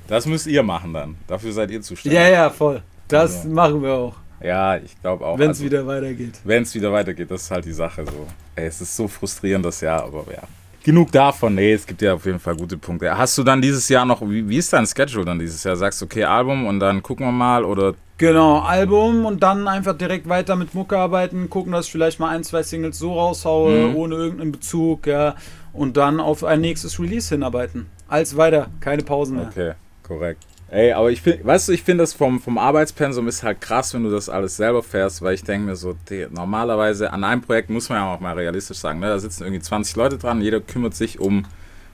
Das 0.06 0.26
müsst 0.26 0.46
ihr 0.46 0.62
machen 0.62 0.92
dann. 0.92 1.16
Dafür 1.26 1.50
seid 1.52 1.70
ihr 1.70 1.80
zuständig. 1.80 2.18
Ja, 2.20 2.28
ja, 2.28 2.50
voll. 2.50 2.82
Das 3.08 3.36
Also. 3.38 3.48
machen 3.48 3.82
wir 3.82 3.92
auch, 3.94 4.14
Ja, 4.42 4.76
ich 4.76 5.00
glaube 5.00 5.24
auch. 5.24 5.38
wenn 5.38 5.50
es 5.50 5.56
also, 5.58 5.64
wieder 5.64 5.86
weitergeht. 5.86 6.34
Wenn 6.44 6.62
es 6.62 6.74
wieder 6.74 6.92
weitergeht, 6.92 7.30
das 7.30 7.44
ist 7.44 7.50
halt 7.50 7.64
die 7.64 7.72
Sache 7.72 8.04
so. 8.04 8.26
Ey, 8.54 8.66
es 8.66 8.80
ist 8.82 8.94
so 8.94 9.08
frustrierend 9.08 9.64
das 9.64 9.80
Jahr, 9.80 10.04
aber 10.04 10.24
ja. 10.30 10.42
Genug 10.84 11.10
davon. 11.12 11.54
Nee, 11.54 11.72
es 11.72 11.86
gibt 11.86 12.02
ja 12.02 12.12
auf 12.14 12.26
jeden 12.26 12.38
Fall 12.38 12.54
gute 12.56 12.76
Punkte. 12.76 13.16
Hast 13.16 13.36
du 13.38 13.42
dann 13.42 13.62
dieses 13.62 13.88
Jahr 13.88 14.04
noch, 14.04 14.20
wie, 14.22 14.46
wie 14.46 14.58
ist 14.58 14.70
dein 14.72 14.86
Schedule 14.86 15.24
dann 15.24 15.38
dieses 15.38 15.64
Jahr? 15.64 15.76
Sagst 15.76 16.00
du, 16.00 16.04
okay, 16.04 16.24
Album 16.24 16.66
und 16.66 16.78
dann 16.78 17.02
gucken 17.02 17.26
wir 17.26 17.32
mal 17.32 17.64
oder 17.64 17.94
Genau, 18.18 18.60
Album 18.60 19.24
und 19.26 19.42
dann 19.42 19.66
einfach 19.66 19.96
direkt 19.96 20.28
weiter 20.28 20.54
mit 20.54 20.72
Mucke 20.74 20.96
arbeiten, 20.96 21.50
gucken, 21.50 21.72
dass 21.72 21.86
ich 21.86 21.92
vielleicht 21.92 22.20
mal 22.20 22.28
ein, 22.28 22.44
zwei 22.44 22.62
Singles 22.62 22.96
so 22.98 23.12
raushaue, 23.18 23.88
Mhm. 23.88 23.96
ohne 23.96 24.14
irgendeinen 24.14 24.52
Bezug, 24.52 25.06
ja. 25.08 25.34
Und 25.72 25.96
dann 25.96 26.20
auf 26.20 26.44
ein 26.44 26.60
nächstes 26.60 27.00
Release 27.00 27.34
hinarbeiten. 27.34 27.86
Als 28.06 28.36
weiter, 28.36 28.68
keine 28.78 29.02
Pausen 29.02 29.36
mehr. 29.38 29.48
Okay, 29.50 29.72
korrekt. 30.04 30.44
Ey, 30.74 30.90
aber 30.90 31.12
ich 31.12 31.22
finde, 31.22 31.44
weißt 31.44 31.68
du, 31.68 31.72
ich 31.72 31.84
finde 31.84 32.02
das 32.02 32.14
vom, 32.14 32.40
vom 32.40 32.58
Arbeitspensum 32.58 33.28
ist 33.28 33.44
halt 33.44 33.60
krass, 33.60 33.94
wenn 33.94 34.02
du 34.02 34.10
das 34.10 34.28
alles 34.28 34.56
selber 34.56 34.82
fährst, 34.82 35.22
weil 35.22 35.34
ich 35.34 35.44
denke 35.44 35.68
mir 35.68 35.76
so, 35.76 35.94
die, 36.10 36.26
normalerweise 36.28 37.12
an 37.12 37.22
einem 37.22 37.42
Projekt 37.42 37.70
muss 37.70 37.88
man 37.88 37.98
ja 37.98 38.12
auch 38.12 38.18
mal 38.18 38.34
realistisch 38.34 38.78
sagen, 38.78 38.98
ne? 38.98 39.06
da 39.06 39.20
sitzen 39.20 39.44
irgendwie 39.44 39.62
20 39.62 39.94
Leute 39.94 40.18
dran, 40.18 40.42
jeder 40.42 40.60
kümmert 40.60 40.96
sich 40.96 41.20
um, 41.20 41.46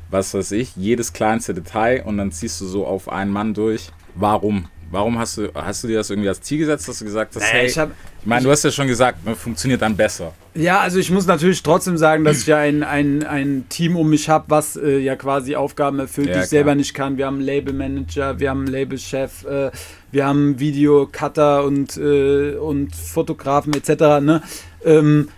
was 0.09 0.33
weiß 0.33 0.53
ich, 0.53 0.77
jedes 0.77 1.13
kleinste 1.13 1.53
Detail 1.53 2.05
und 2.07 2.17
dann 2.17 2.33
ziehst 2.33 2.59
du 2.63 2.65
so 2.65 2.87
auf 2.87 3.13
einen 3.13 3.31
Mann 3.31 3.53
durch. 3.53 3.91
Warum? 4.15 4.69
Warum 4.91 5.19
hast 5.19 5.37
du, 5.39 5.49
hast 5.55 5.85
du 5.85 5.89
dir 5.89 5.99
das 5.99 6.11
irgendwie 6.11 6.29
als 6.29 6.41
Ziel 6.41 6.59
gesetzt, 6.59 6.89
dass 6.89 6.99
du 6.99 7.05
gesagt 7.05 7.35
hast, 7.37 7.43
Naja, 7.43 7.53
hey, 7.55 7.67
ich 7.67 7.79
hab- 7.79 7.91
ich 8.21 8.27
meine, 8.27 8.43
du 8.43 8.51
hast 8.51 8.65
ja 8.65 8.71
schon 8.73 8.89
gesagt, 8.89 9.25
ne, 9.25 9.35
funktioniert 9.37 9.81
dann 9.81 9.97
besser. 9.97 10.33
Ja, 10.55 10.81
also 10.81 10.99
ich 10.99 11.11
muss 11.11 11.27
natürlich 11.27 11.63
trotzdem 11.63 11.97
sagen, 11.97 12.25
dass 12.25 12.41
ich 12.41 12.47
ja 12.49 12.59
ein, 12.59 12.83
ein, 12.83 13.23
ein 13.23 13.65
Team 13.69 13.97
um 13.97 14.11
mich 14.11 14.29
habe, 14.29 14.47
was 14.49 14.77
äh, 14.77 14.99
ja 14.99 15.15
quasi 15.17 15.55
Aufgaben 15.57 16.01
erfüllt, 16.01 16.27
Ja, 16.29 16.35
die 16.35 16.39
ich 16.41 16.43
klar. 16.43 16.49
selber 16.49 16.75
nicht 16.75 16.93
kann. 16.93 17.17
Wir 17.17 17.27
haben 17.27 17.37
einen 17.37 17.45
Labelmanager, 17.47 18.41
wir 18.41 18.51
haben 18.51 18.61
einen 18.65 18.73
Labelchef, 18.73 19.45
äh, 19.45 19.71
wir 20.11 20.27
haben 20.27 20.59
Videocutter 20.59 21.65
und, 21.65 21.97
äh, 21.97 22.57
und 22.57 22.95
Fotografen 22.95 23.73
etc. 23.75 23.91
Ne? 24.21 24.43
Ähm, 24.85 25.29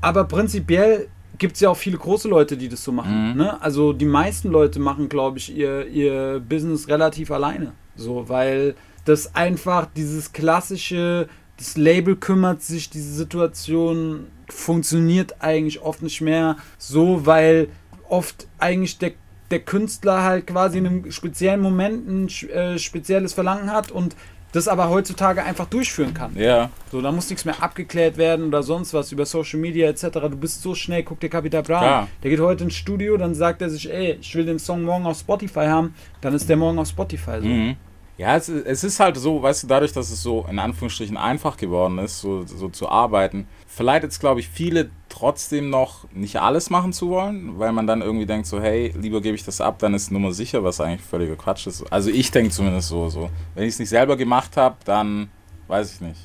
aber 0.00 0.24
prinzipiell 0.24 1.08
gibt 1.38 1.54
es 1.54 1.60
ja 1.60 1.70
auch 1.70 1.76
viele 1.76 1.96
große 1.96 2.28
Leute, 2.28 2.56
die 2.56 2.68
das 2.68 2.84
so 2.84 2.92
machen. 2.92 3.36
Ne? 3.36 3.60
Also 3.62 3.92
die 3.92 4.04
meisten 4.04 4.50
Leute 4.50 4.80
machen, 4.80 5.08
glaube 5.08 5.38
ich, 5.38 5.56
ihr, 5.56 5.86
ihr 5.86 6.40
Business 6.46 6.88
relativ 6.88 7.30
alleine. 7.30 7.72
So, 7.96 8.28
weil 8.28 8.74
das 9.04 9.34
einfach 9.34 9.86
dieses 9.96 10.32
klassische, 10.32 11.28
das 11.56 11.76
Label 11.76 12.16
kümmert 12.16 12.62
sich, 12.62 12.90
diese 12.90 13.12
Situation 13.12 14.26
funktioniert 14.48 15.36
eigentlich 15.40 15.80
oft 15.80 16.02
nicht 16.02 16.20
mehr 16.20 16.56
so, 16.78 17.26
weil 17.26 17.68
oft 18.08 18.46
eigentlich 18.58 18.98
der, 18.98 19.12
der 19.50 19.60
Künstler 19.60 20.22
halt 20.22 20.46
quasi 20.46 20.78
in 20.78 20.86
einem 20.86 21.10
speziellen 21.10 21.60
Moment 21.60 22.08
ein 22.08 22.28
äh, 22.50 22.78
spezielles 22.78 23.32
Verlangen 23.32 23.72
hat 23.72 23.90
und 23.90 24.16
das 24.52 24.66
aber 24.66 24.88
heutzutage 24.88 25.42
einfach 25.42 25.66
durchführen 25.66 26.14
kann. 26.14 26.34
Ja, 26.34 26.70
So, 26.90 27.02
da 27.02 27.12
muss 27.12 27.28
nichts 27.28 27.44
mehr 27.44 27.62
abgeklärt 27.62 28.16
werden 28.16 28.46
oder 28.46 28.62
sonst 28.62 28.94
was 28.94 29.12
über 29.12 29.26
Social 29.26 29.60
Media 29.60 29.88
etc. 29.88 30.04
Du 30.12 30.36
bist 30.36 30.62
so 30.62 30.74
schnell, 30.74 31.02
guck 31.02 31.20
dir 31.20 31.28
Capital 31.28 31.62
Bra 31.62 31.80
an. 32.00 32.08
Der 32.22 32.30
geht 32.30 32.40
heute 32.40 32.64
ins 32.64 32.74
Studio, 32.74 33.18
dann 33.18 33.34
sagt 33.34 33.60
er 33.60 33.68
sich, 33.68 33.92
ey, 33.92 34.16
ich 34.20 34.34
will 34.34 34.46
den 34.46 34.58
Song 34.58 34.84
morgen 34.84 35.04
auf 35.04 35.18
Spotify 35.18 35.66
haben, 35.66 35.94
dann 36.22 36.32
ist 36.32 36.48
der 36.48 36.56
morgen 36.56 36.78
auf 36.78 36.88
Spotify. 36.88 37.40
So. 37.42 37.46
Mhm. 37.46 37.76
Ja, 38.18 38.36
es, 38.36 38.48
ist- 38.48 38.66
es 38.66 38.84
ist 38.84 39.00
halt 39.00 39.16
so, 39.16 39.40
weißt 39.42 39.62
du, 39.62 39.66
dadurch, 39.68 39.92
dass 39.92 40.10
es 40.10 40.22
so 40.22 40.44
in 40.50 40.58
Anführungsstrichen 40.58 41.16
einfach 41.16 41.56
geworden 41.56 41.98
ist, 41.98 42.20
so, 42.20 42.44
so 42.44 42.68
zu 42.68 42.88
arbeiten, 42.88 43.46
verleitet 43.66 44.10
es, 44.10 44.18
glaube 44.20 44.40
ich, 44.40 44.48
viele 44.48 44.90
trotzdem 45.08 45.70
noch 45.70 46.04
nicht 46.12 46.36
alles 46.40 46.68
machen 46.68 46.92
zu 46.92 47.08
wollen, 47.10 47.58
weil 47.58 47.72
man 47.72 47.86
dann 47.86 48.02
irgendwie 48.02 48.26
denkt 48.26 48.46
so, 48.46 48.60
hey, 48.60 48.92
lieber 49.00 49.20
gebe 49.20 49.36
ich 49.36 49.44
das 49.44 49.60
ab, 49.60 49.78
dann 49.78 49.94
ist 49.94 50.10
Nummer 50.10 50.32
sicher, 50.32 50.64
was 50.64 50.80
eigentlich 50.80 51.00
völliger 51.02 51.36
Quatsch 51.36 51.66
ist. 51.68 51.84
Also 51.92 52.10
ich 52.10 52.30
denke 52.32 52.50
zumindest 52.50 52.88
so, 52.88 53.08
so. 53.08 53.30
Wenn 53.54 53.64
ich 53.64 53.74
es 53.74 53.78
nicht 53.78 53.88
selber 53.88 54.16
gemacht 54.16 54.56
habe, 54.56 54.76
dann 54.84 55.30
weiß 55.68 55.94
ich 55.94 56.00
nicht. 56.00 56.20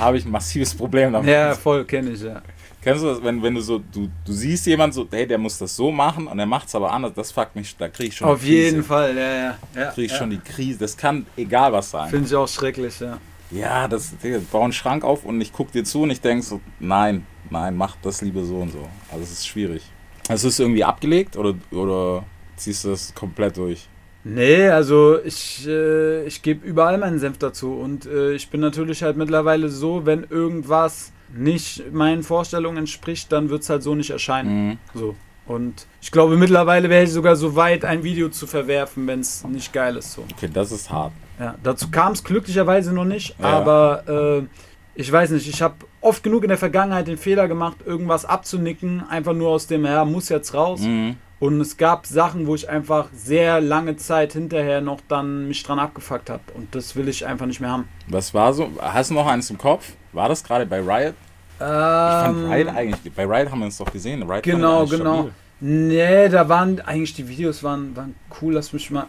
Habe 0.00 0.16
ich 0.18 0.24
ein 0.24 0.30
massives 0.30 0.74
Problem 0.74 1.12
damit. 1.12 1.28
Hm. 1.28 1.32
Ja, 1.34 1.54
voll, 1.54 1.84
kenne 1.84 2.10
ich, 2.10 2.20
ja. 2.22 2.42
Kennst 2.80 3.02
du 3.02 3.08
das, 3.08 3.22
wenn, 3.22 3.42
wenn 3.42 3.54
du 3.54 3.60
so, 3.60 3.78
du, 3.78 4.08
du 4.24 4.32
siehst 4.32 4.66
jemanden 4.66 4.94
so, 4.94 5.06
hey, 5.10 5.26
der 5.26 5.38
muss 5.38 5.58
das 5.58 5.74
so 5.74 5.90
machen 5.90 6.28
und 6.28 6.38
er 6.38 6.46
macht 6.46 6.68
es 6.68 6.74
aber 6.74 6.92
anders, 6.92 7.12
das 7.14 7.32
fuckt 7.32 7.56
mich, 7.56 7.76
da 7.76 7.88
kriege 7.88 8.10
ich 8.10 8.16
schon 8.16 8.28
Auf 8.28 8.40
die 8.40 8.46
Krise. 8.46 8.62
jeden 8.62 8.84
Fall, 8.84 9.16
ja, 9.16 9.34
ja. 9.34 9.58
ja, 9.74 9.90
kriege 9.90 10.06
ich 10.06 10.12
ja. 10.12 10.18
schon 10.18 10.30
die 10.30 10.38
Krise. 10.38 10.78
Das 10.78 10.96
kann 10.96 11.26
egal 11.36 11.72
was 11.72 11.90
sein. 11.90 12.08
Finde 12.08 12.26
ich 12.26 12.34
auch 12.34 12.48
schrecklich, 12.48 13.00
ja. 13.00 13.18
Ja, 13.50 13.88
das, 13.88 14.16
Digga, 14.18 14.40
bau 14.52 14.62
einen 14.62 14.72
Schrank 14.72 15.04
auf 15.04 15.24
und 15.24 15.40
ich 15.40 15.52
guck 15.52 15.72
dir 15.72 15.82
zu 15.82 16.02
und 16.02 16.10
ich 16.10 16.20
denk 16.20 16.44
so, 16.44 16.60
nein, 16.78 17.26
nein, 17.50 17.76
mach 17.76 17.96
das 18.02 18.20
lieber 18.20 18.44
so 18.44 18.56
und 18.56 18.70
so. 18.70 18.88
Also 19.10 19.24
es 19.24 19.32
ist 19.32 19.48
schwierig. 19.48 19.82
Hast 20.28 20.44
du 20.44 20.48
es 20.48 20.58
irgendwie 20.58 20.84
abgelegt 20.84 21.36
oder, 21.36 21.54
oder 21.70 22.24
ziehst 22.56 22.84
du 22.84 22.90
das 22.90 23.14
komplett 23.14 23.56
durch? 23.56 23.88
Nee, 24.24 24.68
also 24.68 25.18
ich, 25.24 25.66
äh, 25.66 26.26
ich 26.26 26.42
gebe 26.42 26.66
überall 26.66 26.98
meinen 26.98 27.18
Senf 27.18 27.38
dazu 27.38 27.72
und 27.72 28.04
äh, 28.04 28.32
ich 28.32 28.50
bin 28.50 28.60
natürlich 28.60 29.02
halt 29.02 29.16
mittlerweile 29.16 29.70
so, 29.70 30.04
wenn 30.04 30.24
irgendwas 30.24 31.12
nicht 31.32 31.92
meinen 31.92 32.22
Vorstellungen 32.22 32.78
entspricht, 32.78 33.30
dann 33.32 33.50
wird 33.50 33.62
es 33.62 33.70
halt 33.70 33.82
so 33.82 33.94
nicht 33.94 34.10
erscheinen. 34.10 34.68
Mhm. 34.68 34.78
So. 34.94 35.16
Und 35.46 35.86
ich 36.02 36.10
glaube, 36.10 36.36
mittlerweile 36.36 36.90
wäre 36.90 37.04
ich 37.04 37.12
sogar 37.12 37.34
so 37.34 37.56
weit, 37.56 37.84
ein 37.84 38.02
Video 38.04 38.28
zu 38.28 38.46
verwerfen, 38.46 39.06
wenn 39.06 39.20
es 39.20 39.44
nicht 39.44 39.72
geil 39.72 39.96
ist. 39.96 40.12
So. 40.12 40.24
Okay, 40.34 40.50
das 40.52 40.72
ist 40.72 40.90
hart. 40.90 41.12
Ja, 41.40 41.54
dazu 41.62 41.90
kam 41.90 42.12
es 42.12 42.22
glücklicherweise 42.22 42.92
noch 42.92 43.04
nicht, 43.06 43.34
Ja. 43.38 43.46
aber 43.46 44.40
äh, 44.42 44.46
ich 44.94 45.10
weiß 45.10 45.30
nicht, 45.30 45.48
ich 45.48 45.62
habe 45.62 45.76
oft 46.00 46.22
genug 46.22 46.42
in 46.42 46.48
der 46.48 46.58
Vergangenheit 46.58 47.06
den 47.06 47.16
Fehler 47.16 47.48
gemacht, 47.48 47.76
irgendwas 47.86 48.24
abzunicken, 48.24 49.04
einfach 49.08 49.32
nur 49.32 49.48
aus 49.50 49.66
dem, 49.68 49.84
ja, 49.84 50.04
muss 50.04 50.28
jetzt 50.28 50.52
raus. 50.54 50.80
Mhm. 50.80 51.16
Und 51.40 51.60
es 51.60 51.76
gab 51.76 52.06
Sachen, 52.06 52.48
wo 52.48 52.54
ich 52.56 52.68
einfach 52.68 53.08
sehr 53.14 53.60
lange 53.60 53.96
Zeit 53.96 54.32
hinterher 54.32 54.80
noch 54.80 55.00
dann 55.06 55.46
mich 55.46 55.62
dran 55.62 55.78
abgefuckt 55.78 56.30
habe. 56.30 56.42
Und 56.54 56.74
das 56.74 56.96
will 56.96 57.08
ich 57.08 57.24
einfach 57.26 57.46
nicht 57.46 57.60
mehr 57.60 57.70
haben. 57.70 57.88
Was 58.08 58.34
war 58.34 58.52
so? 58.52 58.68
Hast 58.80 59.10
du 59.10 59.14
noch 59.14 59.26
eins 59.26 59.48
im 59.50 59.58
Kopf? 59.58 59.92
War 60.12 60.28
das 60.28 60.42
gerade 60.42 60.66
bei 60.66 60.80
Riot? 60.80 61.14
Ich 61.60 61.64
fand 61.64 62.38
Ähm, 62.38 62.50
Riot 62.50 62.68
eigentlich. 62.68 63.12
Bei 63.14 63.24
Riot 63.24 63.50
haben 63.50 63.60
wir 63.60 63.66
uns 63.66 63.78
doch 63.78 63.90
gesehen. 63.92 64.22
Riot 64.28 64.42
Genau, 64.42 64.84
genau. 64.86 65.14
stabil. 65.14 65.32
Nee, 65.60 66.28
da 66.28 66.48
waren 66.48 66.80
eigentlich 66.80 67.14
die 67.14 67.28
Videos 67.28 67.62
waren, 67.64 67.94
waren 67.96 68.14
cool. 68.40 68.54
Lass 68.54 68.72
mich 68.72 68.90
mal 68.90 69.06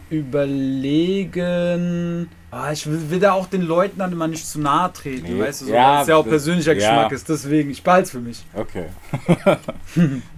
überlegen. 1.00 2.28
Ah, 2.52 2.72
ich 2.72 2.84
will, 2.86 3.10
will 3.10 3.20
da 3.20 3.32
auch 3.32 3.46
den 3.46 3.62
Leuten 3.62 3.98
dann 4.00 4.10
immer 4.10 4.26
nicht 4.26 4.44
zu 4.44 4.60
nahe 4.60 4.92
treten, 4.92 5.34
Nee, 5.36 5.40
weißt 5.40 5.60
du, 5.62 5.64
so, 5.66 5.72
ja, 5.72 5.94
weil 5.96 6.02
es 6.02 6.08
ja 6.08 6.16
auch 6.16 6.24
das- 6.24 6.30
persönlicher 6.30 6.72
ja. 6.72 6.78
Geschmack 6.78 7.12
ist. 7.12 7.28
Deswegen, 7.28 7.70
ich 7.70 7.82
behalte 7.82 8.04
es 8.06 8.10
für 8.10 8.20
mich. 8.20 8.44
Okay. 8.54 8.86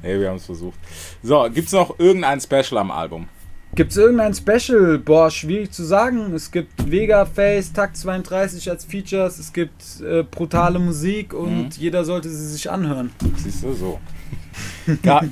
nee, 0.02 0.18
wir 0.20 0.28
haben 0.28 0.36
es 0.36 0.46
versucht. 0.46 0.78
So, 1.22 1.48
gibt 1.52 1.68
es 1.68 1.72
noch 1.72 1.98
irgendein 1.98 2.40
Special 2.40 2.78
am 2.78 2.90
Album? 2.90 3.28
Gibt 3.74 3.92
es 3.92 3.96
irgendein 3.96 4.34
Special? 4.34 4.98
Boah, 4.98 5.30
schwierig 5.30 5.72
zu 5.72 5.82
sagen. 5.84 6.34
Es 6.34 6.50
gibt 6.50 6.90
Vega 6.90 7.24
Face, 7.24 7.72
Takt 7.72 7.96
32 7.96 8.68
als 8.70 8.84
Features, 8.84 9.38
es 9.38 9.50
gibt 9.50 9.82
äh, 10.02 10.22
brutale 10.24 10.78
Musik 10.78 11.32
und 11.32 11.58
Mhm. 11.64 11.68
jeder 11.78 12.04
sollte 12.04 12.28
sie 12.28 12.46
sich 12.48 12.70
anhören. 12.70 13.10
Siehst 13.38 13.62
du, 13.64 13.72
so. 13.72 13.98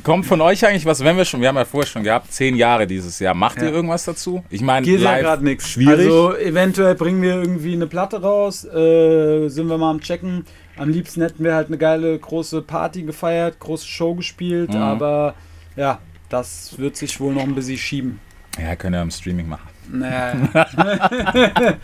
Kommt 0.02 0.26
von 0.26 0.40
euch 0.40 0.64
eigentlich 0.66 0.86
was, 0.86 1.02
wenn 1.04 1.16
wir 1.16 1.24
schon, 1.24 1.40
wir 1.40 1.48
haben 1.48 1.56
ja 1.56 1.64
vorher 1.64 1.86
schon 1.88 2.02
gehabt, 2.04 2.32
zehn 2.32 2.56
Jahre 2.56 2.86
dieses 2.86 3.18
Jahr. 3.18 3.34
Macht 3.34 3.58
Ja. 3.58 3.64
ihr 3.68 3.72
irgendwas 3.72 4.04
dazu? 4.04 4.44
Ich 4.50 4.60
meine, 4.60 4.84
Geht 4.86 5.00
ja 5.00 5.18
gerade 5.18 5.44
nichts. 5.44 5.68
schwierig. 5.68 5.98
Also 6.06 6.36
eventuell 6.36 6.94
bringen 6.94 7.20
wir 7.22 7.34
irgendwie 7.36 7.72
eine 7.74 7.86
Platte 7.86 8.20
raus, 8.22 8.64
äh, 8.64 9.48
sind 9.48 9.68
wir 9.68 9.78
mal 9.78 9.90
am 9.90 10.00
Checken. 10.00 10.44
Am 10.76 10.88
liebsten 10.88 11.20
hätten 11.22 11.44
wir 11.44 11.54
halt 11.54 11.66
eine 11.68 11.78
geile 11.78 12.18
große 12.18 12.62
Party 12.62 13.02
gefeiert, 13.02 13.58
große 13.58 13.86
Show 13.86 14.14
gespielt, 14.14 14.70
Mhm. 14.70 14.76
aber 14.80 15.34
ja, 15.76 15.98
das 16.28 16.78
wird 16.78 16.96
sich 16.96 17.18
wohl 17.20 17.34
noch 17.34 17.42
ein 17.42 17.54
bisschen 17.54 17.76
schieben. 17.78 18.20
ja, 18.58 18.74
könnt 18.76 18.94
ihr 18.96 19.02
im 19.02 19.10
Streaming 19.10 19.48
machen. 19.48 19.68
Naja. 19.92 20.34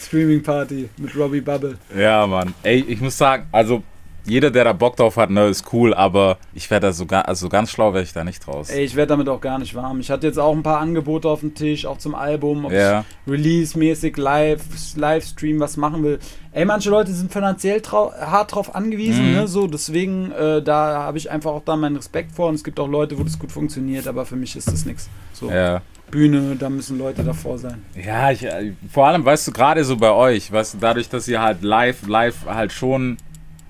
Streaming 0.00 0.42
Party 0.42 0.88
mit 0.96 1.14
Robbie 1.16 1.40
Bubble. 1.40 1.76
Ja, 1.96 2.26
Mann. 2.26 2.54
Ey, 2.62 2.84
ich 2.86 3.00
muss 3.00 3.16
sagen, 3.18 3.46
also 3.52 3.82
jeder, 4.24 4.50
der 4.50 4.64
da 4.64 4.72
Bock 4.72 4.96
drauf 4.96 5.16
hat, 5.16 5.30
ne, 5.30 5.46
ist 5.48 5.72
cool, 5.72 5.92
aber 5.94 6.38
ich 6.54 6.70
werde 6.70 6.86
da 6.88 6.92
so, 6.92 7.06
ga- 7.06 7.22
also 7.22 7.48
ganz 7.48 7.70
schlau 7.70 7.92
wäre 7.92 8.04
ich 8.04 8.12
da 8.12 8.22
nicht 8.24 8.46
draus. 8.46 8.70
Ey, 8.70 8.84
ich 8.84 8.94
werde 8.94 9.08
damit 9.10 9.28
auch 9.28 9.40
gar 9.40 9.58
nicht 9.58 9.74
warm. 9.74 9.98
Ich 10.00 10.10
hatte 10.10 10.26
jetzt 10.26 10.38
auch 10.38 10.52
ein 10.54 10.62
paar 10.62 10.78
Angebote 10.78 11.28
auf 11.28 11.40
dem 11.40 11.54
Tisch, 11.54 11.86
auch 11.86 11.98
zum 11.98 12.14
Album, 12.14 12.64
ob 12.66 12.72
Ja. 12.72 13.04
ich 13.26 13.32
Release-mäßig 13.32 14.16
live, 14.16 14.62
Livestream 14.96 15.58
was 15.60 15.76
machen 15.76 16.02
will. 16.04 16.18
Ey, 16.52 16.64
manche 16.64 16.90
Leute 16.90 17.12
sind 17.12 17.32
finanziell 17.32 17.80
hart 17.82 18.54
drauf 18.54 18.74
angewiesen, 18.74 19.28
Mhm. 19.30 19.34
ne, 19.36 19.48
so, 19.48 19.66
deswegen, 19.66 20.30
äh, 20.32 20.62
da 20.62 21.00
habe 21.02 21.18
ich 21.18 21.30
einfach 21.30 21.50
auch 21.52 21.62
da 21.64 21.76
meinen 21.76 21.96
Respekt 21.96 22.32
vor 22.32 22.48
und 22.48 22.54
es 22.54 22.64
gibt 22.64 22.78
auch 22.78 22.88
Leute, 22.88 23.18
wo 23.18 23.24
das 23.24 23.38
gut 23.38 23.50
funktioniert, 23.52 24.06
aber 24.06 24.24
für 24.26 24.36
mich 24.36 24.54
ist 24.56 24.68
das 24.68 24.84
nichts. 24.86 25.08
So, 25.32 25.50
Ja. 25.50 25.80
Bühne, 26.10 26.56
da 26.56 26.68
müssen 26.68 26.98
Leute 26.98 27.24
davor 27.24 27.56
sein. 27.56 27.82
Ja, 27.96 28.30
ich, 28.30 28.44
äh, 28.44 28.72
vor 28.92 29.06
allem, 29.08 29.24
weißt 29.24 29.48
du, 29.48 29.52
gerade 29.52 29.82
so 29.82 29.96
bei 29.96 30.10
euch, 30.12 30.52
weißt 30.52 30.74
du, 30.74 30.78
dadurch, 30.78 31.08
dass 31.08 31.26
ihr 31.26 31.40
halt 31.40 31.62
live, 31.62 32.06
live 32.06 32.44
halt 32.46 32.70
schon, 32.70 33.16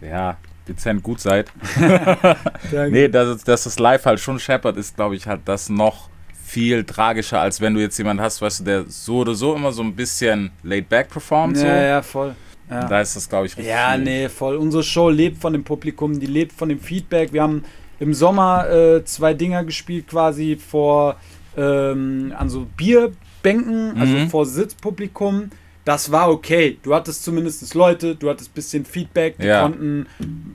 ja, 0.01 0.37
dezent 0.69 1.03
gut 1.03 1.21
seid. 1.21 1.51
nee, 2.91 3.09
dass, 3.09 3.43
dass 3.45 3.65
das 3.65 3.79
live 3.79 4.05
halt 4.05 4.21
schon 4.21 4.39
scheppert, 4.39 4.77
ist, 4.77 4.97
glaube 4.97 5.17
ich, 5.17 5.27
halt 5.27 5.41
das 5.45 5.69
noch 5.69 6.09
viel 6.45 6.85
tragischer, 6.85 7.41
als 7.41 7.61
wenn 7.61 7.75
du 7.75 7.81
jetzt 7.81 7.97
jemanden 7.99 8.23
hast, 8.23 8.43
weißt 8.43 8.61
du, 8.61 8.65
der 8.65 8.85
so 8.87 9.19
oder 9.19 9.35
so 9.35 9.55
immer 9.55 9.73
so 9.73 9.83
ein 9.83 9.95
bisschen 9.95 10.51
laid 10.63 10.89
back 10.89 11.09
performt. 11.09 11.57
So. 11.57 11.67
Ja, 11.67 11.83
ja, 11.83 12.03
voll. 12.03 12.35
Ja. 12.69 12.87
Da 12.87 13.01
ist 13.01 13.17
das, 13.17 13.29
glaube 13.29 13.47
ich, 13.47 13.53
richtig 13.57 13.71
Ja, 13.71 13.91
schwierig. 13.93 14.05
nee, 14.05 14.29
voll. 14.29 14.57
Unsere 14.57 14.83
Show 14.83 15.09
lebt 15.11 15.41
von 15.41 15.53
dem 15.53 15.65
Publikum, 15.65 16.19
die 16.21 16.27
lebt 16.27 16.53
von 16.53 16.69
dem 16.69 16.79
Feedback. 16.81 17.33
Wir 17.33 17.43
haben 17.43 17.65
im 18.01 18.15
Sommer 18.15 18.69
äh, 18.71 19.05
zwei 19.05 19.35
Dinger 19.35 19.65
gespielt, 19.65 20.09
quasi 20.09 20.57
vor 20.57 21.17
ähm, 21.57 22.33
an 22.37 22.49
so 22.49 22.67
Bierbänken, 22.77 23.97
also 23.99 24.15
Mhm. 24.15 24.31
vor 24.31 24.47
Sitzpublikum. 24.47 25.51
Das 25.85 26.13
war 26.13 26.31
okay. 26.31 26.79
Du 26.83 26.95
hattest 26.95 27.25
zumindest 27.25 27.75
Leute, 27.75 28.15
du 28.15 28.31
hattest 28.31 28.55
bisschen 28.55 28.85
Feedback, 28.85 29.37
die 29.39 29.47
Ja. 29.47 29.63
konnten 29.63 30.07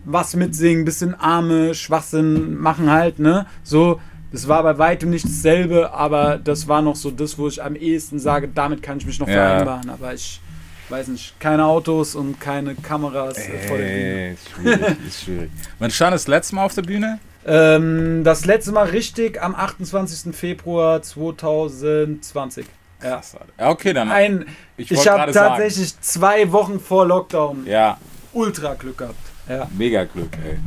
was 0.05 0.35
mitsingen, 0.35 0.85
bisschen 0.85 1.13
Arme, 1.19 1.73
Schwachsinn 1.75 2.55
machen 2.57 2.89
halt, 2.89 3.19
ne? 3.19 3.45
So, 3.63 3.99
das 4.31 4.47
war 4.47 4.63
bei 4.63 4.77
weitem 4.77 5.09
nicht 5.09 5.25
dasselbe, 5.25 5.91
aber 5.93 6.37
das 6.37 6.67
war 6.69 6.81
noch 6.81 6.95
so 6.95 7.11
das, 7.11 7.37
wo 7.37 7.47
ich 7.47 7.61
am 7.61 7.75
ehesten 7.75 8.19
sage, 8.19 8.47
damit 8.47 8.81
kann 8.81 8.97
ich 8.99 9.05
mich 9.05 9.19
noch 9.19 9.27
Ja. 9.27 9.33
vereinbaren. 9.33 9.89
Aber 9.89 10.13
ich 10.13 10.39
weiß 10.89 11.09
nicht, 11.09 11.37
keine 11.41 11.65
Autos 11.65 12.15
und 12.15 12.39
keine 12.39 12.75
Kameras 12.75 13.37
äh, 13.37 13.67
vor 13.67 13.77
der 13.77 13.83
Bühne. 13.85 14.27
Ey, 14.27 14.33
ist 14.33 14.49
schwierig, 14.49 14.97
ist 15.07 15.23
schwierig. 15.23 15.49
Wann 15.79 15.91
stand 15.91 16.13
das 16.13 16.27
letzte 16.27 16.55
Mal 16.55 16.63
auf 16.65 16.73
der 16.73 16.83
Bühne? 16.83 17.19
Ähm, 17.45 18.23
das 18.23 18.45
letzte 18.45 18.71
Mal 18.71 18.87
richtig 18.87 19.41
am 19.41 19.55
28. 19.55 20.33
Februar 20.33 21.01
2020. 21.01 22.65
Ja. 23.03 23.21
Ja, 23.59 23.69
okay, 23.69 23.93
dann. 23.93 24.09
Ein, 24.11 24.45
Ich 24.75 24.91
ich 24.91 25.07
habe 25.07 25.17
gerade 25.19 25.33
sagen. 25.33 25.49
tatsächlich 25.61 25.99
zwei 26.01 26.51
Wochen 26.51 26.79
vor 26.79 27.05
Lockdown 27.05 27.65
Ja, 27.67 27.97
ultra 28.33 28.73
Glück 28.73 28.97
gehabt. 28.97 29.15
Ja. 29.47 29.67
mega 29.77 30.03
Glück, 30.03 30.31
ey. 30.45 30.57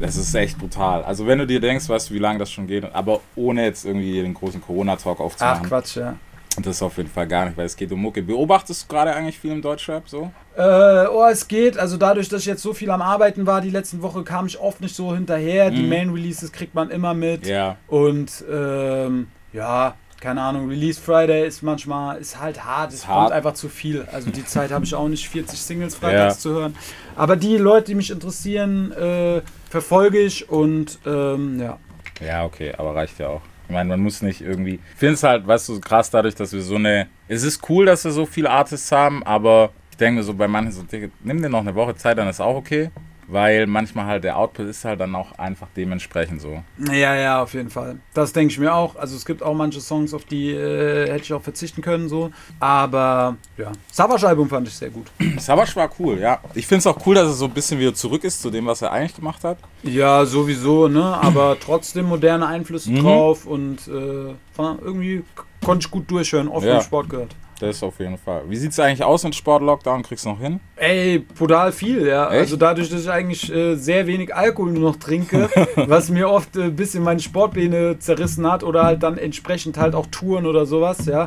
Das 0.00 0.16
ist 0.16 0.34
echt 0.34 0.58
brutal. 0.58 1.04
Also, 1.04 1.26
wenn 1.26 1.38
du 1.38 1.46
dir 1.46 1.60
denkst, 1.60 1.88
weißt 1.88 2.10
du, 2.10 2.14
wie 2.14 2.18
lange 2.18 2.38
das 2.38 2.50
schon 2.50 2.66
geht, 2.66 2.84
aber 2.94 3.20
ohne 3.36 3.64
jetzt 3.64 3.84
irgendwie 3.84 4.22
den 4.22 4.32
großen 4.34 4.60
Corona-Talk 4.62 5.18
Ach 5.20 5.24
aufzumachen. 5.24 5.66
Quatsch, 5.68 5.96
ja. 5.96 6.16
Und 6.56 6.66
das 6.66 6.82
auf 6.82 6.96
jeden 6.96 7.08
Fall 7.10 7.28
gar 7.28 7.44
nicht, 7.44 7.56
weil 7.56 7.66
es 7.66 7.76
geht 7.76 7.92
um 7.92 8.00
Mucke. 8.00 8.22
Beobachtest 8.22 8.82
du 8.82 8.88
gerade 8.88 9.14
eigentlich 9.14 9.38
viel 9.38 9.52
im 9.52 9.62
Deutschrap 9.62 10.08
so? 10.08 10.32
Äh, 10.56 11.06
oh, 11.06 11.24
es 11.30 11.46
geht. 11.46 11.78
Also 11.78 11.96
dadurch, 11.96 12.28
dass 12.28 12.40
ich 12.40 12.46
jetzt 12.46 12.62
so 12.62 12.74
viel 12.74 12.90
am 12.90 13.02
Arbeiten 13.02 13.46
war, 13.46 13.60
die 13.60 13.70
letzten 13.70 14.02
Woche 14.02 14.24
kam 14.24 14.46
ich 14.46 14.58
oft 14.58 14.80
nicht 14.80 14.96
so 14.96 15.14
hinterher. 15.14 15.70
Die 15.70 15.82
Mhm. 15.82 15.88
Main-Releases 15.90 16.50
kriegt 16.50 16.74
man 16.74 16.90
immer 16.90 17.14
mit. 17.14 17.46
Ja. 17.46 17.76
Und 17.86 18.42
ähm, 18.50 19.28
ja, 19.52 19.94
keine 20.20 20.42
Ahnung, 20.42 20.68
Release 20.68 21.00
Friday 21.00 21.46
ist 21.46 21.62
manchmal, 21.62 22.18
ist 22.18 22.38
halt 22.40 22.64
hart, 22.64 22.90
es 22.90 22.96
Ist 23.00 23.06
kommt 23.06 23.16
hart. 23.16 23.32
einfach 23.32 23.54
zu 23.54 23.68
viel. 23.68 24.06
Also 24.12 24.30
die 24.30 24.44
Zeit 24.44 24.70
habe 24.70 24.84
ich 24.84 24.94
auch 24.94 25.08
nicht, 25.08 25.28
40 25.28 25.58
Singles 25.58 25.94
freitags 25.96 26.36
Ja. 26.36 26.40
zu 26.40 26.50
hören. 26.50 26.76
Aber 27.16 27.36
die 27.36 27.56
Leute, 27.56 27.86
die 27.86 27.94
mich 27.94 28.10
interessieren, 28.10 28.92
äh, 28.92 29.40
verfolge 29.70 30.18
ich 30.18 30.48
und 30.50 30.98
ähm, 31.06 31.58
ja. 31.60 31.78
Ja, 32.24 32.44
okay, 32.44 32.72
aber 32.76 32.94
reicht 32.94 33.18
ja 33.18 33.28
auch. 33.28 33.40
Ich 33.68 33.72
meine, 33.72 33.88
man 33.88 34.00
muss 34.00 34.20
nicht 34.20 34.40
irgendwie. 34.40 34.74
Ich 34.92 34.98
finde 34.98 35.14
es 35.14 35.22
halt, 35.22 35.46
weißt 35.46 35.68
du, 35.68 35.80
krass 35.80 36.10
dadurch, 36.10 36.34
dass 36.34 36.52
wir 36.52 36.60
so 36.60 36.74
eine. 36.74 37.06
Es 37.28 37.42
ist 37.44 37.68
cool, 37.70 37.86
dass 37.86 38.04
wir 38.04 38.10
so 38.10 38.26
viele 38.26 38.50
Artists 38.50 38.90
haben, 38.92 39.22
aber 39.22 39.70
ich 39.90 39.96
denke 39.96 40.18
mir 40.18 40.22
so 40.24 40.34
bei 40.34 40.48
manchen 40.48 40.72
so, 40.72 40.82
Digga, 40.82 41.08
nimm 41.22 41.40
dir 41.40 41.48
noch 41.48 41.60
eine 41.60 41.74
Woche 41.74 41.94
Zeit, 41.94 42.18
dann 42.18 42.28
ist 42.28 42.40
auch 42.40 42.56
okay. 42.56 42.90
Weil 43.30 43.66
manchmal 43.68 44.06
halt 44.06 44.24
der 44.24 44.36
Output 44.36 44.66
ist 44.66 44.84
halt 44.84 44.98
dann 45.00 45.14
auch 45.14 45.38
einfach 45.38 45.68
dementsprechend 45.76 46.40
so. 46.40 46.62
Ja, 46.90 47.14
ja, 47.14 47.42
auf 47.42 47.54
jeden 47.54 47.70
Fall. 47.70 47.98
Das 48.12 48.32
denke 48.32 48.52
ich 48.52 48.58
mir 48.58 48.74
auch. 48.74 48.96
Also 48.96 49.14
es 49.14 49.24
gibt 49.24 49.42
auch 49.42 49.54
manche 49.54 49.80
Songs, 49.80 50.12
auf 50.14 50.24
die 50.24 50.50
äh, 50.50 51.08
hätte 51.08 51.22
ich 51.22 51.32
auch 51.32 51.42
verzichten 51.42 51.80
können, 51.80 52.08
so. 52.08 52.30
Aber 52.58 53.36
ja, 53.56 53.70
Savage-Album 53.92 54.48
fand 54.48 54.66
ich 54.68 54.74
sehr 54.74 54.90
gut. 54.90 55.06
Savage 55.38 55.76
war 55.76 55.88
cool, 55.98 56.18
ja. 56.18 56.40
Ich 56.54 56.66
finde 56.66 56.80
es 56.80 56.86
auch 56.86 56.98
cool, 57.06 57.14
dass 57.14 57.26
er 57.28 57.32
so 57.34 57.44
ein 57.44 57.52
bisschen 57.52 57.78
wieder 57.78 57.94
zurück 57.94 58.24
ist 58.24 58.42
zu 58.42 58.50
dem, 58.50 58.66
was 58.66 58.82
er 58.82 58.90
eigentlich 58.92 59.14
gemacht 59.14 59.44
hat. 59.44 59.58
Ja, 59.82 60.24
sowieso, 60.26 60.88
ne? 60.88 61.02
Aber 61.04 61.56
trotzdem 61.64 62.06
moderne 62.06 62.46
Einflüsse 62.46 62.90
Mhm. 62.90 63.02
drauf 63.02 63.46
und 63.46 63.86
äh, 63.86 64.34
irgendwie 64.58 65.22
konnte 65.64 65.86
ich 65.86 65.90
gut 65.90 66.10
durchhören, 66.10 66.48
oft 66.48 66.66
Ja. 66.66 66.76
im 66.76 66.82
Sport 66.82 67.08
gehört. 67.08 67.34
Das 67.60 67.82
auf 67.82 67.98
jeden 68.00 68.16
Fall. 68.16 68.42
Wie 68.48 68.56
sieht 68.56 68.72
es 68.72 68.80
eigentlich 68.80 69.04
aus 69.04 69.22
mit 69.22 69.34
Sport-Lockdown? 69.34 70.02
Kriegst 70.02 70.24
du 70.24 70.30
noch 70.30 70.40
hin? 70.40 70.60
Ey, 70.76 71.18
brutal 71.18 71.72
viel, 71.72 72.06
ja. 72.06 72.30
Echt? 72.30 72.40
Also 72.40 72.56
dadurch, 72.56 72.88
dass 72.90 73.02
ich 73.02 73.10
eigentlich 73.10 73.52
äh, 73.52 73.76
sehr 73.76 74.06
wenig 74.06 74.34
Alkohol 74.34 74.72
nur 74.72 74.90
noch 74.90 74.96
trinke, 74.96 75.50
was 75.76 76.08
mir 76.08 76.30
oft 76.30 76.56
äh, 76.56 76.64
ein 76.64 76.76
bisschen 76.76 77.02
meine 77.02 77.20
Sportpläne 77.20 77.98
zerrissen 77.98 78.50
hat 78.50 78.64
oder 78.64 78.84
halt 78.84 79.02
dann 79.02 79.18
entsprechend 79.18 79.76
halt 79.76 79.94
auch 79.94 80.06
Touren 80.06 80.46
oder 80.46 80.64
sowas, 80.64 81.06
ja. 81.06 81.26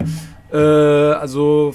Äh, 0.51 0.57
also 0.57 1.73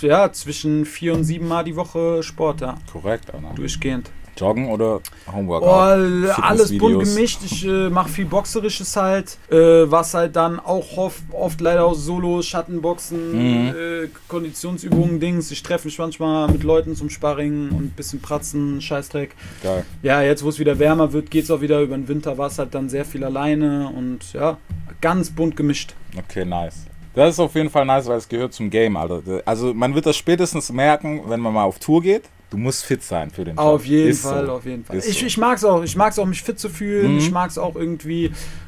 ja, 0.00 0.32
zwischen 0.32 0.84
vier 0.84 1.14
und 1.14 1.24
sieben 1.24 1.48
Mal 1.48 1.64
die 1.64 1.76
Woche 1.76 2.22
Sport, 2.22 2.60
ja. 2.60 2.74
Korrekt, 2.92 3.32
Alter. 3.32 3.52
Durchgehend. 3.54 4.10
Joggen 4.36 4.68
oder 4.70 5.00
Homeworkout? 5.32 5.66
Oh, 5.66 6.42
alles 6.42 6.76
bunt 6.78 7.00
gemischt. 7.04 7.40
Ich 7.44 7.66
äh, 7.66 7.90
mache 7.90 8.08
viel 8.08 8.24
Boxerisches 8.24 8.96
halt, 8.96 9.36
äh, 9.50 9.56
was 9.90 10.14
halt 10.14 10.36
dann 10.36 10.58
auch 10.60 10.96
oft, 10.96 11.22
oft 11.32 11.60
leider 11.60 11.84
aus 11.84 12.04
Solo, 12.04 12.42
Schattenboxen, 12.42 13.32
Mhm. 13.32 13.68
äh, 13.68 14.08
Konditionsübungen, 14.28 15.20
Dings. 15.20 15.50
Ich 15.50 15.62
treffe 15.62 15.86
mich 15.86 15.98
manchmal 15.98 16.48
mit 16.48 16.62
Leuten 16.62 16.96
zum 16.96 17.10
Sparring 17.10 17.70
und 17.70 17.84
ein 17.84 17.92
bisschen 17.96 18.20
Pratzen, 18.20 18.80
Scheißdreck. 18.80 19.34
Geil. 19.62 19.84
Ja, 20.02 20.22
jetzt 20.22 20.42
wo 20.44 20.48
es 20.48 20.58
wieder 20.58 20.78
wärmer 20.78 21.12
wird, 21.12 21.30
geht 21.30 21.44
es 21.44 21.50
auch 21.50 21.60
wieder. 21.60 21.80
Über 21.80 21.96
den 21.96 22.08
Winter 22.08 22.38
war 22.38 22.48
es 22.48 22.58
halt 22.58 22.74
dann 22.74 22.88
sehr 22.88 23.04
viel 23.04 23.24
alleine 23.24 23.90
und 23.96 24.32
ja, 24.32 24.56
ganz 25.00 25.30
bunt 25.30 25.56
gemischt. 25.56 25.94
Okay, 26.18 26.44
nice. 26.44 26.86
Das 27.14 27.34
ist 27.34 27.40
auf 27.40 27.54
jeden 27.54 27.68
Fall 27.68 27.84
nice, 27.84 28.06
weil 28.06 28.16
es 28.18 28.28
gehört 28.28 28.54
zum 28.54 28.70
Game, 28.70 28.96
Alter. 28.96 29.20
Also 29.44 29.74
man 29.74 29.94
wird 29.94 30.06
das 30.06 30.16
spätestens 30.16 30.72
merken, 30.72 31.20
wenn 31.28 31.40
man 31.40 31.52
mal 31.52 31.64
auf 31.64 31.78
Tour 31.78 32.00
geht. 32.02 32.22
Du 32.52 32.58
musst 32.58 32.84
fit 32.84 33.02
sein 33.02 33.30
für 33.30 33.44
den 33.44 33.56
Job. 33.56 33.64
Auf 33.64 33.86
jeden 33.86 34.10
Ist 34.10 34.22
Fall, 34.22 34.44
so. 34.46 34.52
auf 34.52 34.66
jeden 34.66 34.84
Fall. 34.84 34.96
Ist 34.96 35.08
Ich, 35.08 35.20
so. 35.20 35.26
ich 35.26 35.38
mag 35.38 35.56
es 35.56 35.64
auch. 35.64 35.82
Ich 35.82 35.96
mag 35.96 36.12
es 36.12 36.18
auch, 36.18 36.26
mich 36.26 36.42
fit 36.42 36.58
zu 36.58 36.68
fühlen. 36.68 37.12
Mhm. 37.12 37.18
Ich 37.18 37.30
mag 37.30 37.48
es 37.50 37.56
auch 37.56 37.74
irgendwie, 37.76 38.26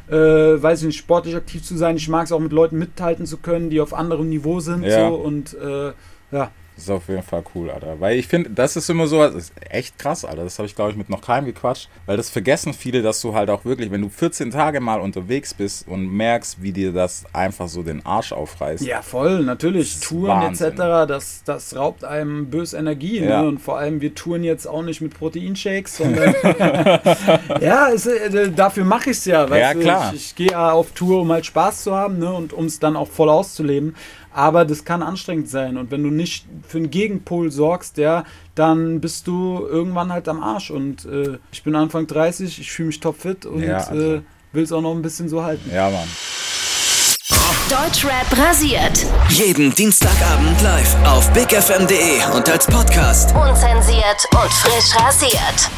äh, 0.09 0.15
weiß 0.15 0.81
ich 0.81 0.87
nicht, 0.87 0.99
sportlich 0.99 1.37
aktiv 1.37 1.63
zu 1.63 1.77
sein. 1.77 1.97
Ich 1.97 2.09
mag 2.09 2.25
es 2.25 2.33
auch 2.33 2.41
mit 2.41 2.53
Leuten 2.53 2.79
mithalten 2.79 3.27
zu 3.27 3.37
können, 3.37 3.69
die 3.69 3.81
auf 3.83 3.93
anderem 3.93 4.31
Niveau 4.31 4.61
sind. 4.61 4.85
Ja. 4.85 5.09
So, 5.09 5.17
und 5.17 5.55
äh, 5.55 5.93
ja, 6.33 6.51
Das 6.77 6.85
ist 6.85 6.91
auf 6.91 7.09
jeden 7.09 7.23
Fall 7.23 7.45
cool, 7.55 7.71
Alter. 7.71 8.01
Weil 8.01 8.19
ich 8.19 8.27
finde, 8.27 8.51
das 8.51 8.75
ist 8.77 8.91
immer 8.91 9.07
so, 9.07 9.19
das 9.19 9.35
ist 9.35 9.53
echt 9.71 9.97
krass, 9.99 10.25
Alter. 10.25 10.43
Das 10.43 10.59
habe 10.59 10.67
ich, 10.67 10.75
glaube 10.75 10.91
ich, 10.91 10.97
mit 10.97 11.09
noch 11.09 11.21
keinem 11.21 11.47
gequatscht. 11.47 11.89
Weil 12.07 12.17
das 12.17 12.31
vergessen 12.31 12.75
viele, 12.75 13.01
dass 13.01 13.21
du 13.21 13.35
halt 13.35 13.49
auch 13.49 13.65
wirklich, 13.65 13.93
wenn 13.93 14.03
du 14.03 14.09
14 14.09 14.51
Tage 14.51 14.81
mal 14.81 15.01
unterwegs 15.01 15.55
bist 15.55 15.87
und 15.87 16.09
merkst, 16.09 16.63
wie 16.63 16.73
dir 16.73 16.93
das 16.93 17.25
einfach 17.33 17.69
so 17.69 17.83
den 17.83 18.05
Arsch 18.05 18.33
aufreißt. 18.33 18.85
ja, 18.85 19.03
voll, 19.03 19.45
natürlich. 19.45 20.01
Touren 20.01 20.53
etc., 20.53 21.07
das, 21.07 21.43
das 21.45 21.77
raubt 21.77 22.05
einem 22.05 22.51
bös 22.51 22.73
Energie. 22.73 23.21
Ja. 23.21 23.43
Ne? 23.43 23.49
Und 23.49 23.59
vor 23.61 23.79
allem, 23.79 24.01
wir 24.01 24.15
touren 24.15 24.43
jetzt 24.43 24.67
auch 24.67 24.83
nicht 24.83 25.01
mit 25.01 25.15
Proteinshakes, 25.17 25.99
sondern 25.99 26.35
ja, 27.61 27.89
es, 27.91 28.07
äh, 28.07 28.51
dafür 28.51 28.85
mache 28.85 29.11
ich 29.11 29.19
es 29.19 29.25
ja. 29.27 29.47
Ja, 29.55 29.75
du? 29.75 29.81
klar. 29.81 30.13
Ich, 30.13 30.31
ich 30.31 30.35
gehe 30.35 30.59
auf 30.59 30.91
Tour, 30.91 31.21
um 31.21 31.31
halt 31.31 31.47
Spaß 31.47 31.85
zu 31.85 31.95
haben 31.95 32.19
ne? 32.19 32.33
und 32.33 32.53
um 32.53 32.65
es 32.65 32.81
dann 32.81 32.97
auch 32.97 33.09
voll 33.09 33.29
auszuleben. 33.29 33.95
Aber 34.35 34.65
das 34.65 34.85
kann 34.85 35.03
anstrengend 35.03 35.49
sein. 35.49 35.77
Und 35.77 35.91
wenn 35.93 36.03
du 36.03 36.11
nicht 36.11 36.45
für 36.67 36.79
einen 36.79 36.91
Gegenpol 36.91 37.51
sorgst, 37.53 37.99
ja, 37.99 38.25
dann 38.57 39.01
bist 39.01 39.29
du 39.29 39.65
irgendwann 39.65 40.13
halt 40.13 40.29
am 40.29 40.43
Arsch. 40.43 40.71
Und 40.71 41.05
äh, 41.05 41.39
ich 41.53 41.63
bin 41.63 41.77
Anfang 41.77 42.07
30, 42.09 42.59
ich 42.61 42.73
fühle 42.73 42.89
mich 42.89 42.99
topfit 43.01 43.47
und 43.47 43.63
Ja, 43.63 43.79
also. 43.79 44.15
äh, 44.17 44.23
will 44.53 44.65
es 44.65 44.73
auch 44.73 44.81
noch 44.83 44.93
ein 44.93 45.03
bisschen 45.03 45.29
so 45.29 45.43
halten. 45.45 45.71
Ja, 45.73 45.89
Mann. 45.89 46.09
Deutschrap 47.71 48.27
rasiert. 48.37 49.07
Jeden 49.31 49.75
Dienstagabend 49.75 50.61
live 50.63 50.97
auf 51.07 51.33
bigfm.de 51.33 52.25
und 52.37 52.49
als 52.51 52.67
Podcast. 52.67 53.35
Unzensiert 53.35 54.27
und 54.33 54.53
frisch 54.53 54.95
rasiert. 55.01 55.71